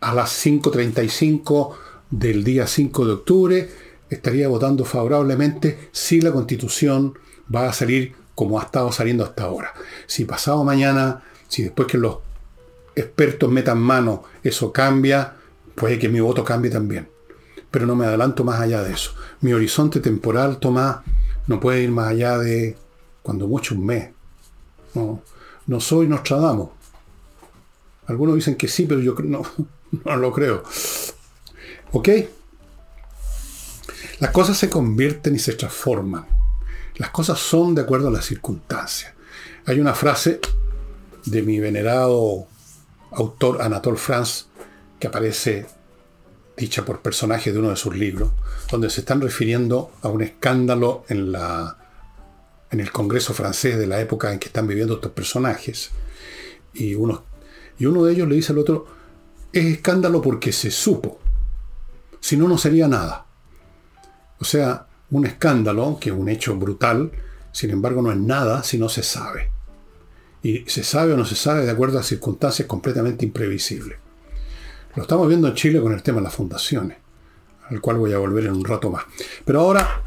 a 0.00 0.12
las 0.12 0.44
5.35 0.44 1.72
del 2.10 2.42
día 2.42 2.66
5 2.66 3.06
de 3.06 3.12
octubre, 3.12 3.70
estaría 4.10 4.48
votando 4.48 4.84
favorablemente 4.84 5.88
si 5.92 6.20
la 6.20 6.32
constitución 6.32 7.16
va 7.54 7.68
a 7.68 7.72
salir 7.72 8.12
como 8.34 8.58
ha 8.58 8.64
estado 8.64 8.90
saliendo 8.90 9.22
hasta 9.22 9.44
ahora. 9.44 9.72
Si 10.08 10.24
pasado 10.24 10.64
mañana, 10.64 11.22
si 11.46 11.62
después 11.62 11.86
que 11.86 11.98
los 11.98 12.18
expertos 12.96 13.50
metan 13.50 13.80
mano 13.80 14.24
eso 14.42 14.72
cambia, 14.72 15.34
puede 15.74 15.98
que 15.98 16.08
mi 16.08 16.20
voto 16.20 16.44
cambie 16.44 16.70
también 16.70 17.08
pero 17.74 17.86
no 17.86 17.96
me 17.96 18.06
adelanto 18.06 18.44
más 18.44 18.60
allá 18.60 18.84
de 18.84 18.92
eso. 18.92 19.16
Mi 19.40 19.52
horizonte 19.52 19.98
temporal, 19.98 20.60
Tomás, 20.60 20.98
no 21.48 21.58
puede 21.58 21.82
ir 21.82 21.90
más 21.90 22.06
allá 22.06 22.38
de, 22.38 22.76
cuando 23.20 23.48
mucho, 23.48 23.74
un 23.74 23.84
mes. 23.84 24.10
No, 24.94 25.20
no 25.66 25.80
soy 25.80 26.06
Nostradamus. 26.06 26.68
Algunos 28.06 28.36
dicen 28.36 28.54
que 28.54 28.68
sí, 28.68 28.86
pero 28.86 29.00
yo 29.00 29.16
no, 29.24 29.42
no 30.04 30.16
lo 30.16 30.32
creo. 30.32 30.62
¿Ok? 31.90 32.08
Las 34.20 34.30
cosas 34.30 34.56
se 34.56 34.70
convierten 34.70 35.34
y 35.34 35.40
se 35.40 35.54
transforman. 35.54 36.26
Las 36.98 37.10
cosas 37.10 37.40
son 37.40 37.74
de 37.74 37.82
acuerdo 37.82 38.06
a 38.06 38.12
las 38.12 38.24
circunstancias. 38.24 39.14
Hay 39.66 39.80
una 39.80 39.94
frase 39.94 40.38
de 41.24 41.42
mi 41.42 41.58
venerado 41.58 42.46
autor 43.14 43.62
Anatole 43.62 43.96
France 43.96 44.44
que 44.98 45.06
aparece 45.06 45.66
dicha 46.56 46.84
por 46.84 47.00
personajes 47.00 47.52
de 47.52 47.58
uno 47.58 47.70
de 47.70 47.76
sus 47.76 47.96
libros, 47.96 48.30
donde 48.70 48.90
se 48.90 49.00
están 49.00 49.20
refiriendo 49.20 49.90
a 50.02 50.08
un 50.08 50.22
escándalo 50.22 51.04
en 51.08 51.34
el 52.70 52.92
Congreso 52.92 53.34
francés 53.34 53.76
de 53.78 53.86
la 53.86 54.00
época 54.00 54.32
en 54.32 54.38
que 54.38 54.46
están 54.46 54.66
viviendo 54.66 54.94
estos 54.94 55.12
personajes. 55.12 55.90
Y 56.72 56.94
uno, 56.94 57.24
y 57.78 57.86
uno 57.86 58.04
de 58.04 58.12
ellos 58.12 58.28
le 58.28 58.36
dice 58.36 58.52
al 58.52 58.58
otro, 58.58 58.86
es 59.52 59.64
escándalo 59.66 60.22
porque 60.22 60.52
se 60.52 60.70
supo, 60.70 61.20
si 62.20 62.36
no, 62.36 62.48
no 62.48 62.56
sería 62.56 62.88
nada. 62.88 63.26
O 64.38 64.44
sea, 64.44 64.86
un 65.10 65.26
escándalo, 65.26 65.98
que 66.00 66.10
es 66.10 66.16
un 66.16 66.28
hecho 66.28 66.56
brutal, 66.56 67.12
sin 67.52 67.70
embargo 67.70 68.02
no 68.02 68.10
es 68.10 68.18
nada 68.18 68.62
si 68.62 68.78
no 68.78 68.88
se 68.88 69.02
sabe. 69.02 69.50
Y 70.44 70.62
se 70.66 70.84
sabe 70.84 71.14
o 71.14 71.16
no 71.16 71.24
se 71.24 71.36
sabe 71.36 71.64
de 71.64 71.70
acuerdo 71.70 71.98
a 71.98 72.02
circunstancias 72.02 72.68
completamente 72.68 73.24
imprevisibles. 73.24 73.98
Lo 74.94 75.02
estamos 75.02 75.26
viendo 75.26 75.48
en 75.48 75.54
Chile 75.54 75.80
con 75.80 75.94
el 75.94 76.02
tema 76.02 76.18
de 76.18 76.24
las 76.24 76.34
fundaciones, 76.34 76.98
al 77.70 77.80
cual 77.80 77.96
voy 77.96 78.12
a 78.12 78.18
volver 78.18 78.44
en 78.44 78.52
un 78.52 78.64
rato 78.64 78.90
más. 78.90 79.04
Pero 79.46 79.60
ahora 79.60 80.02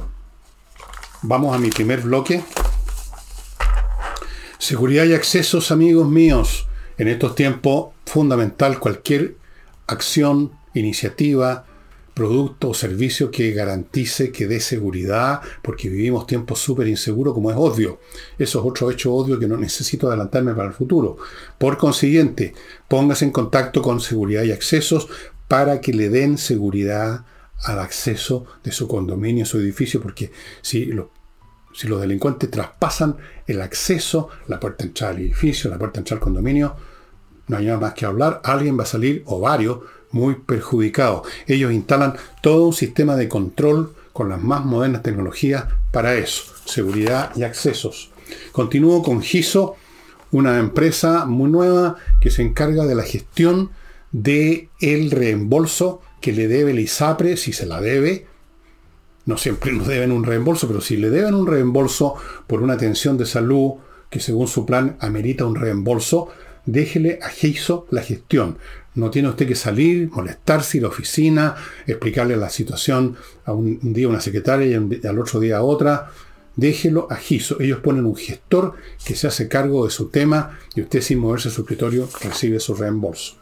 vamos 1.24 1.56
a 1.56 1.60
mi 1.60 1.70
primer 1.70 2.01
bloque. 2.01 2.44
Seguridad 4.60 5.06
y 5.06 5.15
accesos, 5.15 5.72
amigos 5.72 6.08
míos. 6.08 6.67
En 7.00 7.08
estos 7.08 7.34
tiempos, 7.34 7.94
fundamental 8.06 8.79
cualquier 8.79 9.38
acción, 9.88 10.51
iniciativa, 10.75 11.65
producto 12.18 12.70
o 12.70 12.74
servicio 12.74 13.30
que 13.30 13.52
garantice, 13.52 14.32
que 14.32 14.48
dé 14.48 14.60
seguridad, 14.60 15.40
porque 15.62 15.88
vivimos 15.88 16.26
tiempos 16.26 16.58
súper 16.58 16.88
inseguros 16.88 17.36
como 17.36 17.52
es 17.52 17.58
odio. 17.58 18.00
Eso 18.40 18.60
es 18.60 18.66
otro 18.66 18.90
hecho 18.90 19.14
odio 19.14 19.38
que 19.38 19.48
no 19.48 19.56
necesito 19.56 20.08
adelantarme 20.08 20.56
para 20.56 20.70
el 20.70 20.74
futuro. 20.74 21.18
Por 21.60 21.78
consiguiente, 21.78 22.56
póngase 22.88 23.26
en 23.26 23.32
contacto 23.32 23.84
con 23.84 24.00
seguridad 24.00 24.42
y 24.42 24.52
accesos 24.52 25.08
para 25.48 25.80
que 25.80 25.94
le 25.94 26.10
den 26.10 26.40
seguridad 26.40 27.24
al 27.66 27.78
acceso 27.78 28.48
de 28.64 28.72
su 28.72 28.88
condominio, 28.88 29.46
su 29.46 29.60
edificio, 29.60 30.02
porque 30.02 30.32
si, 30.64 30.86
los 30.86 32.02
delincuentes 32.02 32.50
traspasan 32.50 33.16
el 33.46 33.62
acceso, 33.62 34.30
la 34.48 34.60
puerta 34.60 34.84
entrada 34.84 35.14
al 35.14 35.20
edificio, 35.20 35.70
la 35.70 35.78
puerta 35.78 35.98
de 35.98 36.00
entrada 36.00 36.18
al 36.18 36.24
condominio, 36.24 36.76
no 37.46 37.58
hay 37.58 37.68
nada 37.68 37.80
más 37.80 37.94
que 37.94 38.08
hablar, 38.08 38.42
alguien 38.44 38.76
va 38.76 38.84
a 38.84 38.88
salir, 38.88 39.22
o 39.28 39.40
varios, 39.40 39.82
muy 40.12 40.36
perjudicados. 40.36 41.28
Ellos 41.48 41.72
instalan 41.72 42.16
todo 42.42 42.68
un 42.68 42.74
sistema 42.74 43.16
de 43.16 43.28
control 43.28 43.94
con 44.14 44.30
las 44.30 44.42
más 44.42 44.66
modernas 44.66 45.04
tecnologías 45.04 45.66
para 45.92 46.16
eso, 46.16 46.54
seguridad 46.66 47.32
y 47.36 47.44
accesos. 47.44 48.12
Continúo 48.52 49.04
con 49.04 49.22
GISO, 49.22 49.76
una 50.32 50.60
empresa 50.60 51.26
muy 51.26 51.50
nueva 51.50 51.96
que 52.20 52.32
se 52.32 52.42
encarga 52.42 52.86
de 52.86 52.96
la 52.96 53.04
gestión 53.04 53.72
de 54.12 54.70
reembolso 54.80 56.02
que 56.22 56.34
le 56.34 56.48
debe 56.48 56.72
el 56.72 56.80
ISAPRE, 56.80 57.38
si 57.38 57.54
se 57.54 57.66
la 57.66 57.82
debe. 57.82 58.26
No 59.26 59.38
siempre 59.38 59.72
nos 59.72 59.88
deben 59.88 60.12
un 60.12 60.24
reembolso, 60.24 60.68
pero 60.68 60.82
si 60.82 60.98
le 60.98 61.10
deben 61.10 61.36
un 61.36 61.48
reembolso 61.48 62.16
por 62.48 62.64
una 62.64 62.74
atención 62.74 63.18
de 63.18 63.26
salud 63.26 63.74
que 64.10 64.20
según 64.20 64.48
su 64.48 64.66
plan 64.66 64.98
amerita 65.00 65.46
un 65.46 65.56
reembolso, 65.56 66.30
déjele 66.66 67.20
a 67.22 67.30
Geiso 67.30 67.88
la 67.92 68.02
gestión. 68.02 68.58
No 68.98 69.12
tiene 69.12 69.30
usted 69.30 69.48
que 69.48 69.54
salir, 69.54 70.10
molestarse, 70.10 70.77
ir 70.80 70.84
a 70.84 70.88
la 70.88 70.89
oficina, 70.89 71.56
explicarle 71.86 72.36
la 72.36 72.50
situación 72.50 73.16
a 73.46 73.54
un, 73.54 73.94
día 73.94 74.08
una 74.08 74.20
secretaria 74.20 74.66
y 74.66 75.08
al 75.08 75.20
otro 75.20 75.39
día 75.39 75.58
a 75.58 75.62
otra. 75.62 76.10
Déjelo 76.56 77.08
a 77.12 77.16
Giso. 77.18 77.62
Ellos 77.62 77.80
ponen 77.82 78.08
un 78.08 78.16
gestor 78.16 78.74
que 79.06 79.16
se 79.16 79.27
hace 79.27 79.48
cargo 79.48 79.86
de 79.86 79.92
su 79.92 80.10
tema 80.10 80.58
y 80.74 80.82
usted 80.82 81.01
sin 81.01 81.20
moverse 81.20 81.50
a 81.50 81.51
su 81.51 81.62
escritorio 81.62 82.10
recibe 82.24 82.60
su 82.60 82.74
reembolso. 82.74 83.36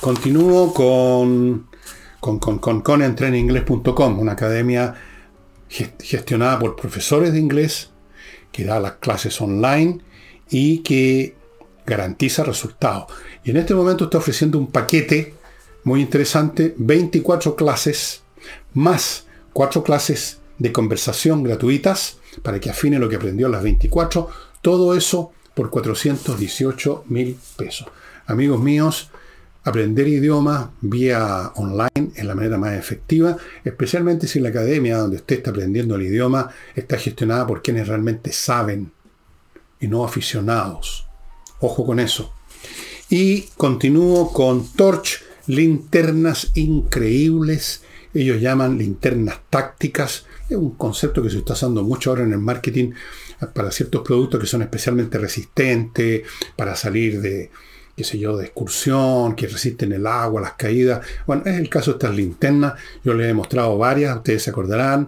Continúo 0.00 0.72
con, 0.72 1.66
con, 2.18 2.38
con, 2.38 2.58
con 2.58 4.18
una 4.18 4.32
academia 4.32 4.94
gestionada 5.68 6.58
por 6.58 6.74
profesores 6.74 7.34
de 7.34 7.38
inglés 7.38 7.90
que 8.50 8.64
da 8.64 8.80
las 8.80 8.92
clases 8.92 9.38
online 9.42 10.00
y 10.48 10.78
que 10.78 11.36
garantiza 11.86 12.44
resultados. 12.44 13.12
Y 13.44 13.50
en 13.50 13.58
este 13.58 13.74
momento 13.74 14.04
está 14.04 14.18
ofreciendo 14.18 14.58
un 14.58 14.68
paquete 14.68 15.34
muy 15.84 16.00
interesante, 16.00 16.74
24 16.78 17.54
clases, 17.56 18.22
más 18.72 19.26
4 19.52 19.82
clases 19.84 20.38
de 20.58 20.72
conversación 20.72 21.42
gratuitas 21.42 22.18
para 22.42 22.58
que 22.58 22.70
afine 22.70 22.98
lo 22.98 23.08
que 23.08 23.16
aprendió 23.16 23.46
en 23.46 23.52
las 23.52 23.62
24. 23.62 24.28
Todo 24.62 24.96
eso 24.96 25.32
por 25.54 25.70
418 25.70 27.04
mil 27.08 27.36
pesos. 27.56 27.86
Amigos 28.26 28.60
míos, 28.60 29.10
aprender 29.62 30.08
idiomas 30.08 30.70
vía 30.80 31.52
online 31.56 32.12
es 32.14 32.24
la 32.24 32.34
manera 32.34 32.56
más 32.56 32.72
efectiva, 32.74 33.36
especialmente 33.62 34.26
si 34.26 34.40
la 34.40 34.48
academia 34.48 34.98
donde 34.98 35.16
usted 35.16 35.36
está 35.36 35.50
aprendiendo 35.50 35.96
el 35.96 36.02
idioma 36.02 36.50
está 36.74 36.98
gestionada 36.98 37.46
por 37.46 37.62
quienes 37.62 37.88
realmente 37.88 38.32
saben 38.32 38.90
y 39.80 39.86
no 39.86 40.04
aficionados. 40.04 41.06
Ojo 41.60 41.86
con 41.86 42.00
eso. 42.00 42.32
Y 43.16 43.42
continúo 43.56 44.32
con 44.32 44.66
Torch, 44.72 45.22
linternas 45.46 46.50
increíbles. 46.54 47.82
Ellos 48.12 48.40
llaman 48.40 48.76
linternas 48.76 49.38
tácticas. 49.50 50.26
Es 50.48 50.56
un 50.56 50.72
concepto 50.72 51.22
que 51.22 51.30
se 51.30 51.38
está 51.38 51.52
usando 51.52 51.84
mucho 51.84 52.10
ahora 52.10 52.24
en 52.24 52.32
el 52.32 52.40
marketing 52.40 52.90
para 53.52 53.70
ciertos 53.70 54.02
productos 54.02 54.40
que 54.40 54.48
son 54.48 54.62
especialmente 54.62 55.16
resistentes, 55.16 56.22
para 56.56 56.74
salir 56.74 57.20
de, 57.20 57.52
qué 57.96 58.02
sé 58.02 58.18
yo, 58.18 58.36
de 58.36 58.46
excursión, 58.46 59.36
que 59.36 59.46
resisten 59.46 59.92
el 59.92 60.08
agua, 60.08 60.40
las 60.40 60.54
caídas. 60.54 61.06
Bueno, 61.24 61.44
es 61.46 61.54
el 61.54 61.68
caso 61.68 61.92
de 61.92 61.98
estas 61.98 62.16
linternas. 62.16 62.72
Yo 63.04 63.14
les 63.14 63.30
he 63.30 63.32
mostrado 63.32 63.78
varias, 63.78 64.16
ustedes 64.16 64.42
se 64.42 64.50
acordarán. 64.50 65.06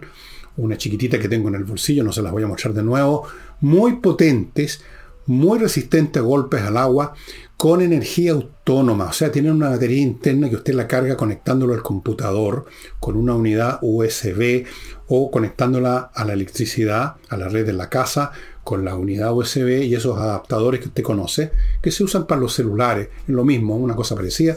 Una 0.58 0.78
chiquitita 0.78 1.18
que 1.18 1.28
tengo 1.28 1.48
en 1.48 1.56
el 1.56 1.64
bolsillo, 1.64 2.04
no 2.04 2.12
se 2.12 2.22
las 2.22 2.30
voy 2.30 2.44
a 2.44 2.46
mostrar 2.46 2.72
de 2.72 2.84
nuevo. 2.84 3.26
Muy 3.62 3.96
potentes, 3.96 4.80
muy 5.26 5.58
resistente 5.58 6.18
a 6.18 6.22
golpes 6.22 6.62
al 6.62 6.76
agua, 6.76 7.14
con 7.56 7.80
energía 7.80 8.32
autónoma, 8.32 9.06
o 9.06 9.12
sea, 9.12 9.32
tienen 9.32 9.52
una 9.52 9.70
batería 9.70 10.02
interna 10.02 10.50
que 10.50 10.56
usted 10.56 10.74
la 10.74 10.86
carga 10.86 11.16
conectándolo 11.16 11.72
al 11.72 11.82
computador 11.82 12.66
con 13.00 13.16
una 13.16 13.34
unidad 13.34 13.78
USB 13.80 14.66
o 15.08 15.30
conectándola 15.30 16.10
a 16.14 16.24
la 16.26 16.34
electricidad, 16.34 17.16
a 17.30 17.36
la 17.38 17.48
red 17.48 17.64
de 17.64 17.72
la 17.72 17.88
casa, 17.88 18.32
con 18.62 18.84
la 18.84 18.94
unidad 18.94 19.32
USB 19.32 19.84
y 19.84 19.94
esos 19.94 20.18
adaptadores 20.18 20.80
que 20.80 20.88
usted 20.88 21.02
conoce, 21.02 21.52
que 21.80 21.92
se 21.92 22.04
usan 22.04 22.26
para 22.26 22.40
los 22.40 22.52
celulares, 22.52 23.08
es 23.26 23.34
lo 23.34 23.44
mismo, 23.44 23.76
una 23.76 23.96
cosa 23.96 24.14
parecida, 24.16 24.56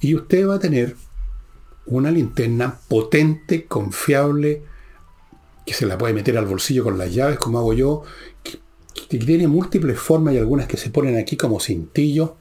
y 0.00 0.14
usted 0.14 0.48
va 0.48 0.54
a 0.54 0.60
tener 0.60 0.96
una 1.86 2.10
linterna 2.10 2.78
potente, 2.88 3.66
confiable, 3.66 4.62
que 5.66 5.74
se 5.74 5.86
la 5.86 5.98
puede 5.98 6.14
meter 6.14 6.38
al 6.38 6.46
bolsillo 6.46 6.84
con 6.84 6.98
las 6.98 7.12
llaves, 7.12 7.38
como 7.38 7.58
hago 7.58 7.72
yo, 7.72 8.02
que 9.08 9.18
tiene 9.18 9.46
múltiples 9.48 9.98
formas 9.98 10.34
y 10.34 10.38
algunas 10.38 10.66
que 10.66 10.76
se 10.76 10.90
ponen 10.90 11.18
aquí 11.18 11.36
como 11.36 11.60
cintillo. 11.60 12.36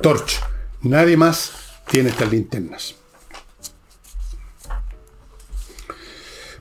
Torch. 0.00 0.40
Nadie 0.82 1.16
más 1.16 1.52
tiene 1.90 2.10
estas 2.10 2.30
linternas. 2.30 2.94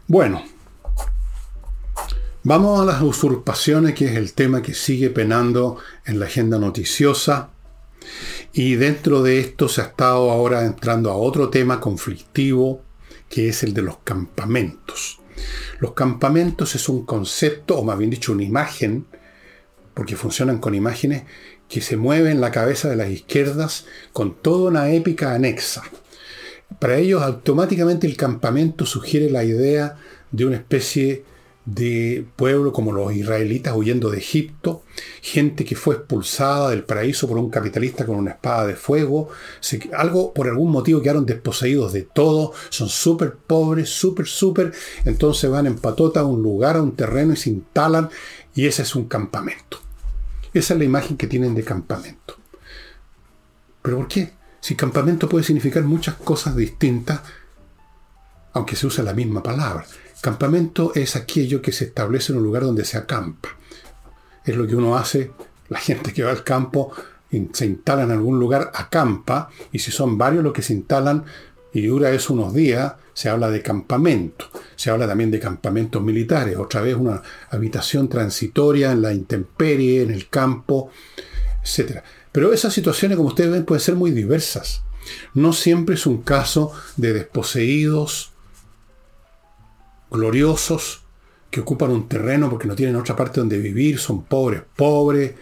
Bueno, 0.07 0.43
vamos 2.43 2.79
a 2.79 2.85
las 2.85 3.01
usurpaciones, 3.01 3.93
que 3.93 4.05
es 4.05 4.15
el 4.15 4.33
tema 4.33 4.61
que 4.61 4.73
sigue 4.73 5.09
penando 5.09 5.77
en 6.05 6.19
la 6.19 6.25
agenda 6.25 6.57
noticiosa. 6.57 7.49
Y 8.53 8.75
dentro 8.75 9.21
de 9.21 9.39
esto 9.39 9.67
se 9.67 9.81
ha 9.81 9.85
estado 9.85 10.31
ahora 10.31 10.65
entrando 10.65 11.11
a 11.11 11.17
otro 11.17 11.49
tema 11.49 11.79
conflictivo, 11.79 12.81
que 13.29 13.49
es 13.49 13.63
el 13.63 13.73
de 13.73 13.81
los 13.81 13.97
campamentos. 13.99 15.16
Los 15.79 15.93
campamentos 15.93 16.75
es 16.75 16.89
un 16.89 17.05
concepto, 17.05 17.77
o 17.77 17.83
más 17.83 17.97
bien 17.97 18.09
dicho, 18.09 18.31
una 18.31 18.43
imagen, 18.43 19.05
porque 19.93 20.15
funcionan 20.15 20.59
con 20.59 20.75
imágenes, 20.75 21.23
que 21.67 21.81
se 21.81 21.97
mueve 21.97 22.31
en 22.31 22.41
la 22.41 22.51
cabeza 22.51 22.89
de 22.89 22.95
las 22.95 23.09
izquierdas 23.09 23.85
con 24.13 24.35
toda 24.35 24.69
una 24.69 24.91
épica 24.91 25.33
anexa. 25.33 25.83
Para 26.79 26.97
ellos 26.97 27.21
automáticamente 27.23 28.07
el 28.07 28.17
campamento 28.17 28.85
sugiere 28.85 29.29
la 29.29 29.43
idea 29.43 29.97
de 30.31 30.45
una 30.45 30.57
especie 30.57 31.05
de 31.05 31.36
pueblo 32.35 32.71
como 32.71 32.93
los 32.93 33.13
israelitas 33.13 33.75
huyendo 33.75 34.09
de 34.09 34.19
Egipto, 34.19 34.83
gente 35.21 35.65
que 35.65 35.75
fue 35.75 35.95
expulsada 35.95 36.69
del 36.69 36.83
paraíso 36.83 37.27
por 37.27 37.37
un 37.37 37.49
capitalista 37.49 38.05
con 38.05 38.15
una 38.15 38.31
espada 38.31 38.67
de 38.67 38.75
fuego, 38.75 39.29
algo 39.93 40.33
por 40.33 40.47
algún 40.47 40.71
motivo 40.71 41.01
quedaron 41.01 41.25
desposeídos 41.25 41.91
de 41.91 42.03
todo, 42.03 42.53
son 42.69 42.87
súper 42.87 43.35
pobres, 43.35 43.89
súper, 43.89 44.27
súper, 44.27 44.73
entonces 45.03 45.49
van 45.49 45.67
en 45.67 45.77
patota 45.77 46.21
a 46.21 46.25
un 46.25 46.41
lugar, 46.41 46.77
a 46.77 46.81
un 46.81 46.95
terreno 46.95 47.33
y 47.33 47.37
se 47.37 47.49
instalan 47.49 48.09
y 48.55 48.65
ese 48.65 48.83
es 48.83 48.95
un 48.95 49.05
campamento. 49.05 49.79
Esa 50.53 50.73
es 50.73 50.79
la 50.79 50.85
imagen 50.85 51.17
que 51.17 51.27
tienen 51.27 51.53
de 51.53 51.63
campamento. 51.63 52.37
¿Pero 53.81 53.97
por 53.97 54.07
qué? 54.07 54.33
Si 54.61 54.75
campamento 54.75 55.27
puede 55.27 55.43
significar 55.43 55.83
muchas 55.83 56.15
cosas 56.15 56.55
distintas, 56.55 57.21
aunque 58.53 58.75
se 58.75 58.87
usa 58.87 59.03
la 59.03 59.13
misma 59.13 59.43
palabra. 59.43 59.85
Campamento 60.21 60.91
es 60.95 61.15
aquello 61.15 61.61
que 61.61 61.71
se 61.71 61.85
establece 61.85 62.31
en 62.31 62.39
un 62.39 62.43
lugar 62.43 62.63
donde 62.63 62.85
se 62.85 62.97
acampa. 62.97 63.49
Es 64.45 64.55
lo 64.55 64.65
que 64.65 64.75
uno 64.75 64.97
hace, 64.97 65.31
la 65.69 65.79
gente 65.79 66.13
que 66.13 66.23
va 66.23 66.31
al 66.31 66.43
campo 66.43 66.91
se 67.51 67.65
instala 67.65 68.03
en 68.03 68.11
algún 68.11 68.39
lugar, 68.39 68.71
acampa, 68.73 69.49
y 69.71 69.79
si 69.79 69.91
son 69.91 70.17
varios 70.17 70.43
los 70.43 70.53
que 70.53 70.61
se 70.61 70.73
instalan 70.73 71.25
y 71.73 71.85
dura 71.85 72.11
eso 72.11 72.33
unos 72.33 72.53
días, 72.53 72.93
se 73.13 73.29
habla 73.29 73.49
de 73.49 73.61
campamento. 73.61 74.45
Se 74.75 74.89
habla 74.89 75.07
también 75.07 75.31
de 75.31 75.39
campamentos 75.39 76.01
militares, 76.01 76.57
otra 76.57 76.81
vez 76.81 76.95
una 76.95 77.21
habitación 77.49 78.07
transitoria 78.07 78.91
en 78.91 79.01
la 79.01 79.13
intemperie, 79.13 80.03
en 80.03 80.11
el 80.11 80.29
campo, 80.29 80.89
etc. 81.63 82.01
Pero 82.31 82.53
esas 82.53 82.73
situaciones, 82.73 83.17
como 83.17 83.29
ustedes 83.29 83.51
ven, 83.51 83.65
pueden 83.65 83.81
ser 83.83 83.95
muy 83.95 84.11
diversas. 84.11 84.83
No 85.33 85.53
siempre 85.53 85.95
es 85.95 86.05
un 86.05 86.21
caso 86.21 86.71
de 86.95 87.13
desposeídos, 87.13 88.31
gloriosos 90.11 91.03
que 91.49 91.61
ocupan 91.61 91.91
un 91.91 92.07
terreno 92.07 92.49
porque 92.49 92.67
no 92.67 92.75
tienen 92.75 92.95
otra 92.95 93.15
parte 93.15 93.39
donde 93.39 93.57
vivir, 93.57 93.99
son 93.99 94.23
pobres, 94.23 94.63
pobres 94.75 95.35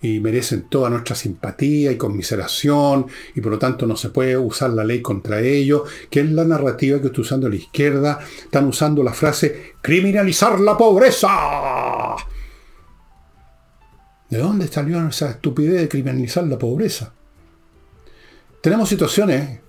y 0.00 0.18
merecen 0.18 0.68
toda 0.68 0.90
nuestra 0.90 1.14
simpatía 1.14 1.92
y 1.92 1.96
conmiseración 1.96 3.06
y 3.36 3.40
por 3.40 3.52
lo 3.52 3.58
tanto 3.58 3.86
no 3.86 3.96
se 3.96 4.10
puede 4.10 4.36
usar 4.36 4.70
la 4.70 4.84
ley 4.84 5.00
contra 5.00 5.40
ellos, 5.40 5.82
que 6.10 6.20
es 6.20 6.30
la 6.30 6.44
narrativa 6.44 7.00
que 7.00 7.06
está 7.06 7.20
usando 7.20 7.48
la 7.48 7.54
izquierda, 7.54 8.18
están 8.42 8.66
usando 8.66 9.04
la 9.04 9.14
frase 9.14 9.74
criminalizar 9.80 10.58
la 10.58 10.76
pobreza. 10.76 12.16
¿De 14.28 14.38
dónde 14.38 14.66
salió 14.66 15.06
esa 15.06 15.30
estupidez 15.30 15.82
de 15.82 15.88
criminalizar 15.88 16.44
la 16.44 16.58
pobreza? 16.58 17.12
Tenemos 18.60 18.88
situaciones 18.88 19.60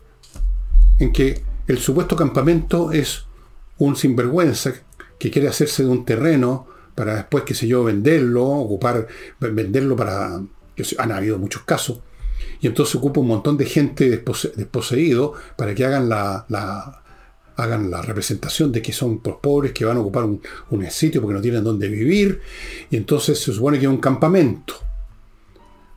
en 1.00 1.12
que 1.12 1.44
el 1.68 1.78
supuesto 1.78 2.16
campamento 2.16 2.92
es 2.92 3.26
un 3.86 3.96
sinvergüenza 3.96 4.74
que 5.20 5.32
quiere 5.32 5.48
hacerse 5.48 5.84
de 5.84 5.90
un 5.90 6.06
terreno 6.06 6.68
para 6.96 7.16
después, 7.16 7.44
qué 7.44 7.54
sé 7.54 7.68
yo, 7.68 7.84
venderlo, 7.84 8.46
ocupar, 8.46 9.08
venderlo 9.40 9.96
para... 9.96 10.42
Han 10.98 11.12
habido 11.12 11.38
muchos 11.38 11.64
casos. 11.64 12.00
Y 12.60 12.68
entonces 12.68 12.96
ocupa 12.96 13.20
un 13.20 13.28
montón 13.28 13.58
de 13.58 13.66
gente 13.66 14.10
desposeído 14.10 15.34
para 15.56 15.76
que 15.76 15.86
hagan 15.86 16.10
la, 16.10 16.46
hagan 17.56 17.92
la 17.92 18.02
representación 18.02 18.72
de 18.72 18.82
que 18.82 18.92
son 18.92 19.22
los 19.24 19.36
pobres 19.38 19.72
que 19.72 19.86
van 19.86 19.98
a 19.98 20.00
ocupar 20.00 20.24
un, 20.24 20.42
un 20.72 20.90
sitio 20.90 21.22
porque 21.22 21.36
no 21.36 21.42
tienen 21.42 21.64
dónde 21.64 21.88
vivir. 21.90 22.42
Y 22.90 22.98
entonces 22.98 23.40
se 23.40 23.54
supone 23.54 23.80
que 23.80 23.86
es 23.86 23.92
un 23.92 23.98
campamento. 23.98 24.76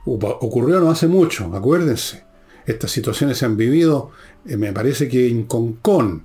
Ocurrió 0.04 0.80
no 0.80 0.90
hace 0.90 1.08
mucho, 1.08 1.52
acuérdense. 1.54 2.24
Estas 2.66 2.90
situaciones 2.90 3.38
se 3.38 3.44
han 3.44 3.56
vivido, 3.56 4.10
eh, 4.46 4.56
me 4.56 4.72
parece 4.72 5.08
que 5.08 5.28
en 5.28 5.44
Concón. 5.44 6.24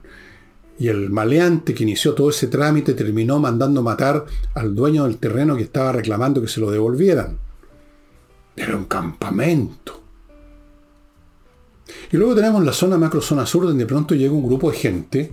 Y 0.81 0.87
el 0.87 1.11
maleante 1.11 1.75
que 1.75 1.83
inició 1.83 2.15
todo 2.15 2.31
ese 2.31 2.47
trámite 2.47 2.95
terminó 2.95 3.37
mandando 3.39 3.83
matar 3.83 4.25
al 4.55 4.73
dueño 4.73 5.03
del 5.03 5.19
terreno 5.19 5.55
que 5.55 5.61
estaba 5.61 5.91
reclamando 5.91 6.41
que 6.41 6.47
se 6.47 6.59
lo 6.59 6.71
devolvieran. 6.71 7.37
Era 8.55 8.75
un 8.75 8.85
campamento. 8.85 10.01
Y 12.11 12.17
luego 12.17 12.33
tenemos 12.33 12.65
la 12.65 12.73
zona 12.73 12.97
macrozona 12.97 13.45
sur, 13.45 13.67
donde 13.67 13.85
pronto 13.85 14.15
llega 14.15 14.33
un 14.33 14.47
grupo 14.47 14.71
de 14.71 14.77
gente 14.77 15.31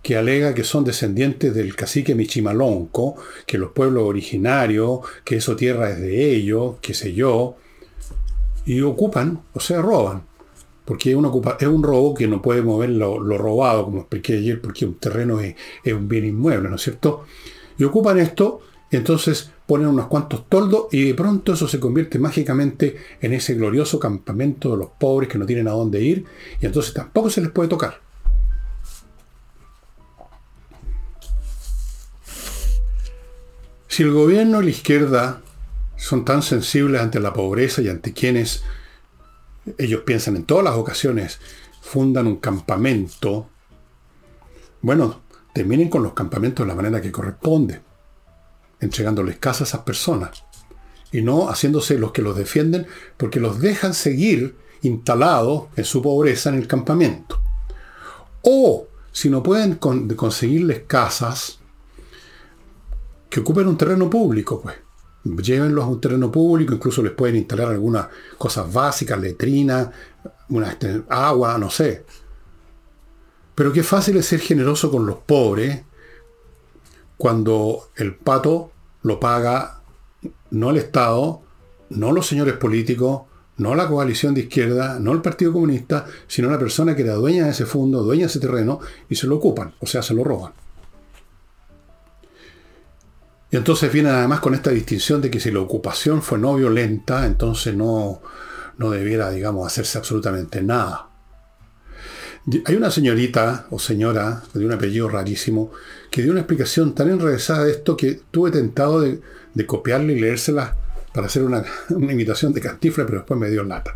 que 0.00 0.16
alega 0.16 0.54
que 0.54 0.62
son 0.62 0.84
descendientes 0.84 1.52
del 1.52 1.74
cacique 1.74 2.14
Michimalonco, 2.14 3.16
que 3.46 3.58
los 3.58 3.72
pueblos 3.72 4.04
originarios, 4.04 5.00
que 5.24 5.38
eso 5.38 5.56
tierra 5.56 5.90
es 5.90 5.98
de 5.98 6.36
ellos, 6.36 6.76
qué 6.80 6.94
sé 6.94 7.12
yo, 7.12 7.56
y 8.64 8.80
ocupan, 8.80 9.42
o 9.54 9.58
sea, 9.58 9.82
roban. 9.82 10.22
Porque 10.84 11.10
es 11.10 11.16
un, 11.16 11.24
es 11.24 11.82
robo 11.82 12.14
que 12.14 12.26
no 12.26 12.42
puede 12.42 12.62
mover 12.62 12.90
lo, 12.90 13.18
robado, 13.18 13.84
como 13.86 14.00
expliqué 14.00 14.34
ayer, 14.34 14.60
porque 14.60 14.84
un 14.84 14.94
terreno 14.94 15.40
es, 15.40 15.54
un 15.86 16.08
bien 16.08 16.26
inmueble, 16.26 16.68
¿no 16.68 16.76
es 16.76 16.82
cierto? 16.82 17.24
Y 17.78 17.84
ocupan 17.84 18.18
esto, 18.18 18.60
entonces 18.90 19.50
ponen 19.66 19.88
unos 19.88 20.08
cuantos 20.08 20.48
toldos, 20.48 20.86
y 20.92 21.08
de 21.08 21.14
pronto 21.14 21.54
eso 21.54 21.66
se 21.66 21.80
convierte 21.80 22.18
mágicamente 22.18 22.96
en 23.20 23.32
ese 23.32 23.54
glorioso 23.54 23.98
campamento 23.98 24.72
de 24.72 24.76
los 24.76 24.90
pobres 24.98 25.28
que 25.28 25.38
no 25.38 25.46
tienen 25.46 25.68
a 25.68 25.72
dónde 25.72 26.02
ir, 26.02 26.24
y 26.60 26.66
entonces 26.66 26.92
tampoco 26.92 27.30
se 27.30 27.40
les 27.40 27.50
puede 27.50 27.68
tocar. 27.68 28.04
Si 33.94 34.02
el 34.02 34.10
gobierno 34.10 34.60
y 34.60 34.64
la 34.64 34.70
izquierda 34.70 35.40
son 35.96 36.24
tan 36.24 36.42
sensibles 36.42 37.00
ante 37.00 37.20
la 37.20 37.32
pobreza 37.32 37.80
y 37.80 37.88
ante 37.88 38.12
quienes 38.12 38.64
ellos 39.78 40.02
piensan 40.02 40.36
en 40.36 40.44
todas 40.44 40.64
las 40.64 40.74
ocasiones, 40.74 41.40
fundan 41.80 42.26
un 42.26 42.36
campamento, 42.36 43.48
bueno, 44.82 45.22
terminen 45.52 45.88
con 45.88 46.02
los 46.02 46.12
campamentos 46.12 46.64
de 46.64 46.68
la 46.68 46.74
manera 46.74 47.00
que 47.00 47.12
corresponde, 47.12 47.80
entregándoles 48.80 49.38
casas 49.38 49.62
a 49.62 49.64
esas 49.76 49.80
personas 49.80 50.44
y 51.12 51.22
no 51.22 51.48
haciéndose 51.48 51.96
los 51.96 52.12
que 52.12 52.22
los 52.22 52.36
defienden 52.36 52.86
porque 53.16 53.40
los 53.40 53.60
dejan 53.60 53.94
seguir 53.94 54.56
instalados 54.82 55.68
en 55.76 55.84
su 55.84 56.02
pobreza 56.02 56.50
en 56.50 56.56
el 56.56 56.66
campamento. 56.66 57.40
O 58.42 58.88
si 59.12 59.30
no 59.30 59.42
pueden 59.42 59.76
conseguirles 59.76 60.82
casas, 60.86 61.60
que 63.30 63.40
ocupen 63.40 63.68
un 63.68 63.78
terreno 63.78 64.10
público, 64.10 64.60
pues 64.60 64.76
llévenlos 65.24 65.84
a 65.84 65.88
un 65.88 66.00
terreno 66.00 66.30
público, 66.30 66.74
incluso 66.74 67.02
les 67.02 67.12
pueden 67.12 67.36
instalar 67.36 67.68
algunas 67.68 68.08
cosas 68.36 68.72
básicas, 68.72 69.18
letrina, 69.18 69.90
una, 70.50 70.70
este, 70.70 71.02
agua, 71.08 71.58
no 71.58 71.70
sé. 71.70 72.04
Pero 73.54 73.72
qué 73.72 73.82
fácil 73.82 74.16
es 74.16 74.26
ser 74.26 74.40
generoso 74.40 74.90
con 74.90 75.06
los 75.06 75.16
pobres 75.18 75.82
cuando 77.16 77.90
el 77.96 78.14
pato 78.16 78.72
lo 79.02 79.20
paga 79.20 79.80
no 80.50 80.70
el 80.70 80.76
Estado, 80.76 81.42
no 81.90 82.12
los 82.12 82.26
señores 82.26 82.54
políticos, 82.54 83.22
no 83.56 83.74
la 83.74 83.88
coalición 83.88 84.34
de 84.34 84.42
izquierda, 84.42 84.98
no 84.98 85.12
el 85.12 85.22
Partido 85.22 85.52
Comunista, 85.52 86.06
sino 86.26 86.50
la 86.50 86.58
persona 86.58 86.96
que 86.96 87.02
era 87.02 87.14
dueña 87.14 87.44
de 87.44 87.50
ese 87.50 87.66
fondo, 87.66 88.02
dueña 88.02 88.22
de 88.22 88.30
ese 88.30 88.40
terreno, 88.40 88.80
y 89.08 89.14
se 89.14 89.26
lo 89.26 89.36
ocupan, 89.36 89.74
o 89.80 89.86
sea, 89.86 90.02
se 90.02 90.14
lo 90.14 90.24
roban. 90.24 90.52
Y 93.54 93.56
entonces 93.56 93.92
viene 93.92 94.08
además 94.08 94.40
con 94.40 94.52
esta 94.52 94.70
distinción 94.70 95.20
de 95.20 95.30
que 95.30 95.38
si 95.38 95.52
la 95.52 95.60
ocupación 95.60 96.22
fue 96.22 96.40
no 96.40 96.56
violenta, 96.56 97.24
entonces 97.24 97.72
no, 97.72 98.20
no 98.78 98.90
debiera, 98.90 99.30
digamos, 99.30 99.64
hacerse 99.64 99.96
absolutamente 99.96 100.60
nada. 100.60 101.08
Hay 102.64 102.74
una 102.74 102.90
señorita 102.90 103.68
o 103.70 103.78
señora 103.78 104.42
de 104.54 104.66
un 104.66 104.72
apellido 104.72 105.08
rarísimo 105.08 105.70
que 106.10 106.22
dio 106.22 106.32
una 106.32 106.40
explicación 106.40 106.96
tan 106.96 107.10
enrevesada 107.10 107.66
de 107.66 107.70
esto 107.70 107.96
que 107.96 108.22
tuve 108.32 108.50
tentado 108.50 109.00
de, 109.00 109.20
copiarla 109.66 110.10
y 110.10 110.18
leérsela 110.18 110.76
para 111.12 111.28
hacer 111.28 111.44
una, 111.44 111.62
imitación 111.90 112.52
de 112.52 112.60
Cantifla, 112.60 113.06
pero 113.06 113.18
después 113.18 113.38
me 113.38 113.50
dio 113.50 113.62
lata. 113.62 113.94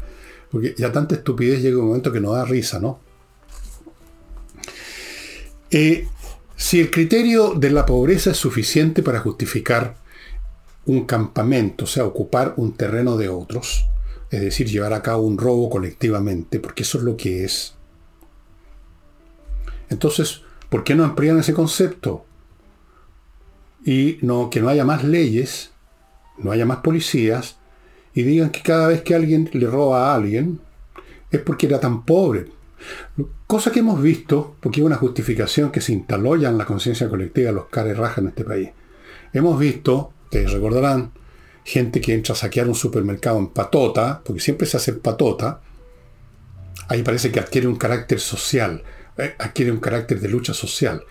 Porque 0.52 0.76
ya 0.78 0.92
tanta 0.92 1.16
estupidez 1.16 1.60
llega 1.62 1.78
un 1.78 1.88
momento 1.88 2.12
que 2.12 2.20
no 2.20 2.32
da 2.32 2.44
risa, 2.44 2.78
¿no? 2.78 3.00
Eh, 5.72 6.06
si 6.58 6.80
el 6.80 6.90
criterio 6.90 7.54
de 7.54 7.70
la 7.70 7.86
pobreza 7.86 8.32
es 8.32 8.36
suficiente 8.36 9.04
para 9.04 9.20
justificar 9.20 9.94
un 10.86 11.04
campamento, 11.04 11.84
o 11.84 11.86
sea, 11.86 12.04
ocupar 12.04 12.54
un 12.56 12.72
terreno 12.72 13.16
de 13.16 13.28
otros, 13.28 13.86
es 14.32 14.40
decir, 14.40 14.66
llevar 14.66 14.92
a 14.92 15.00
cabo 15.00 15.22
un 15.22 15.38
robo 15.38 15.70
colectivamente, 15.70 16.58
porque 16.58 16.82
eso 16.82 16.98
es 16.98 17.04
lo 17.04 17.16
que 17.16 17.44
es. 17.44 17.74
Entonces, 19.88 20.42
¿por 20.68 20.82
qué 20.82 20.96
no 20.96 21.04
amplían 21.04 21.38
ese 21.38 21.54
concepto? 21.54 22.26
Y 23.84 24.18
no, 24.22 24.50
que 24.50 24.60
no 24.60 24.68
haya 24.68 24.84
más 24.84 25.04
leyes, 25.04 25.70
no 26.38 26.50
haya 26.50 26.66
más 26.66 26.78
policías, 26.78 27.56
y 28.14 28.24
digan 28.24 28.50
que 28.50 28.62
cada 28.62 28.88
vez 28.88 29.02
que 29.02 29.14
alguien 29.14 29.48
le 29.52 29.68
roba 29.68 30.10
a 30.10 30.16
alguien, 30.16 30.60
es 31.30 31.40
porque 31.40 31.66
era 31.66 31.78
tan 31.78 32.04
pobre, 32.04 32.50
Cosa 33.46 33.72
que 33.72 33.80
hemos 33.80 34.00
visto, 34.00 34.56
porque 34.60 34.80
es 34.80 34.86
una 34.86 34.96
justificación 34.96 35.70
que 35.70 35.80
se 35.80 35.92
instaló 35.92 36.36
ya 36.36 36.48
en 36.48 36.58
la 36.58 36.66
conciencia 36.66 37.08
colectiva 37.08 37.48
de 37.48 37.54
los 37.54 37.66
caras 37.66 37.96
rajas 37.96 38.18
en 38.18 38.28
este 38.28 38.44
país. 38.44 38.70
Hemos 39.32 39.58
visto, 39.58 40.12
que 40.30 40.46
recordarán, 40.46 41.12
gente 41.64 42.00
que 42.00 42.14
entra 42.14 42.34
a 42.34 42.36
saquear 42.36 42.68
un 42.68 42.74
supermercado 42.74 43.38
en 43.38 43.48
patota, 43.48 44.22
porque 44.24 44.40
siempre 44.40 44.66
se 44.66 44.76
hace 44.76 44.94
patota, 44.94 45.60
ahí 46.88 47.02
parece 47.02 47.30
que 47.30 47.40
adquiere 47.40 47.66
un 47.66 47.76
carácter 47.76 48.20
social, 48.20 48.82
eh, 49.16 49.34
adquiere 49.38 49.72
un 49.72 49.78
carácter 49.78 50.20
de 50.20 50.28
lucha 50.28 50.54
social. 50.54 51.04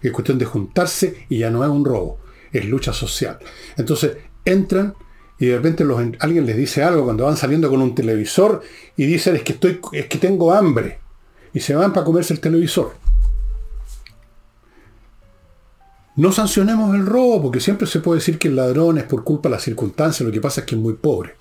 Es 0.00 0.12
cuestión 0.12 0.38
de 0.38 0.46
juntarse 0.46 1.26
y 1.28 1.38
ya 1.38 1.50
no 1.50 1.62
es 1.64 1.70
un 1.70 1.84
robo, 1.84 2.20
es 2.52 2.64
lucha 2.64 2.92
social. 2.92 3.38
Entonces 3.76 4.16
entran 4.44 4.94
y 5.38 5.46
de 5.46 5.56
repente 5.56 5.84
alguien 6.20 6.46
les 6.46 6.56
dice 6.56 6.82
algo 6.82 7.04
cuando 7.04 7.24
van 7.24 7.36
saliendo 7.36 7.68
con 7.68 7.82
un 7.82 7.94
televisor 7.94 8.62
y 8.96 9.06
dicen 9.06 9.36
es 9.36 9.42
que, 9.42 9.52
estoy, 9.52 9.80
es 9.92 10.06
que 10.06 10.18
tengo 10.18 10.52
hambre 10.52 10.99
y 11.52 11.60
se 11.60 11.74
van 11.74 11.92
para 11.92 12.04
comerse 12.04 12.32
el 12.32 12.40
televisor. 12.40 12.94
No 16.16 16.32
sancionemos 16.32 16.94
el 16.94 17.06
robo, 17.06 17.42
porque 17.42 17.60
siempre 17.60 17.86
se 17.86 18.00
puede 18.00 18.18
decir 18.20 18.38
que 18.38 18.48
el 18.48 18.56
ladrón 18.56 18.98
es 18.98 19.04
por 19.04 19.24
culpa 19.24 19.48
de 19.48 19.54
las 19.54 19.62
circunstancias, 19.62 20.26
lo 20.26 20.32
que 20.32 20.40
pasa 20.40 20.60
es 20.60 20.66
que 20.66 20.74
es 20.74 20.80
muy 20.80 20.94
pobre. 20.94 21.34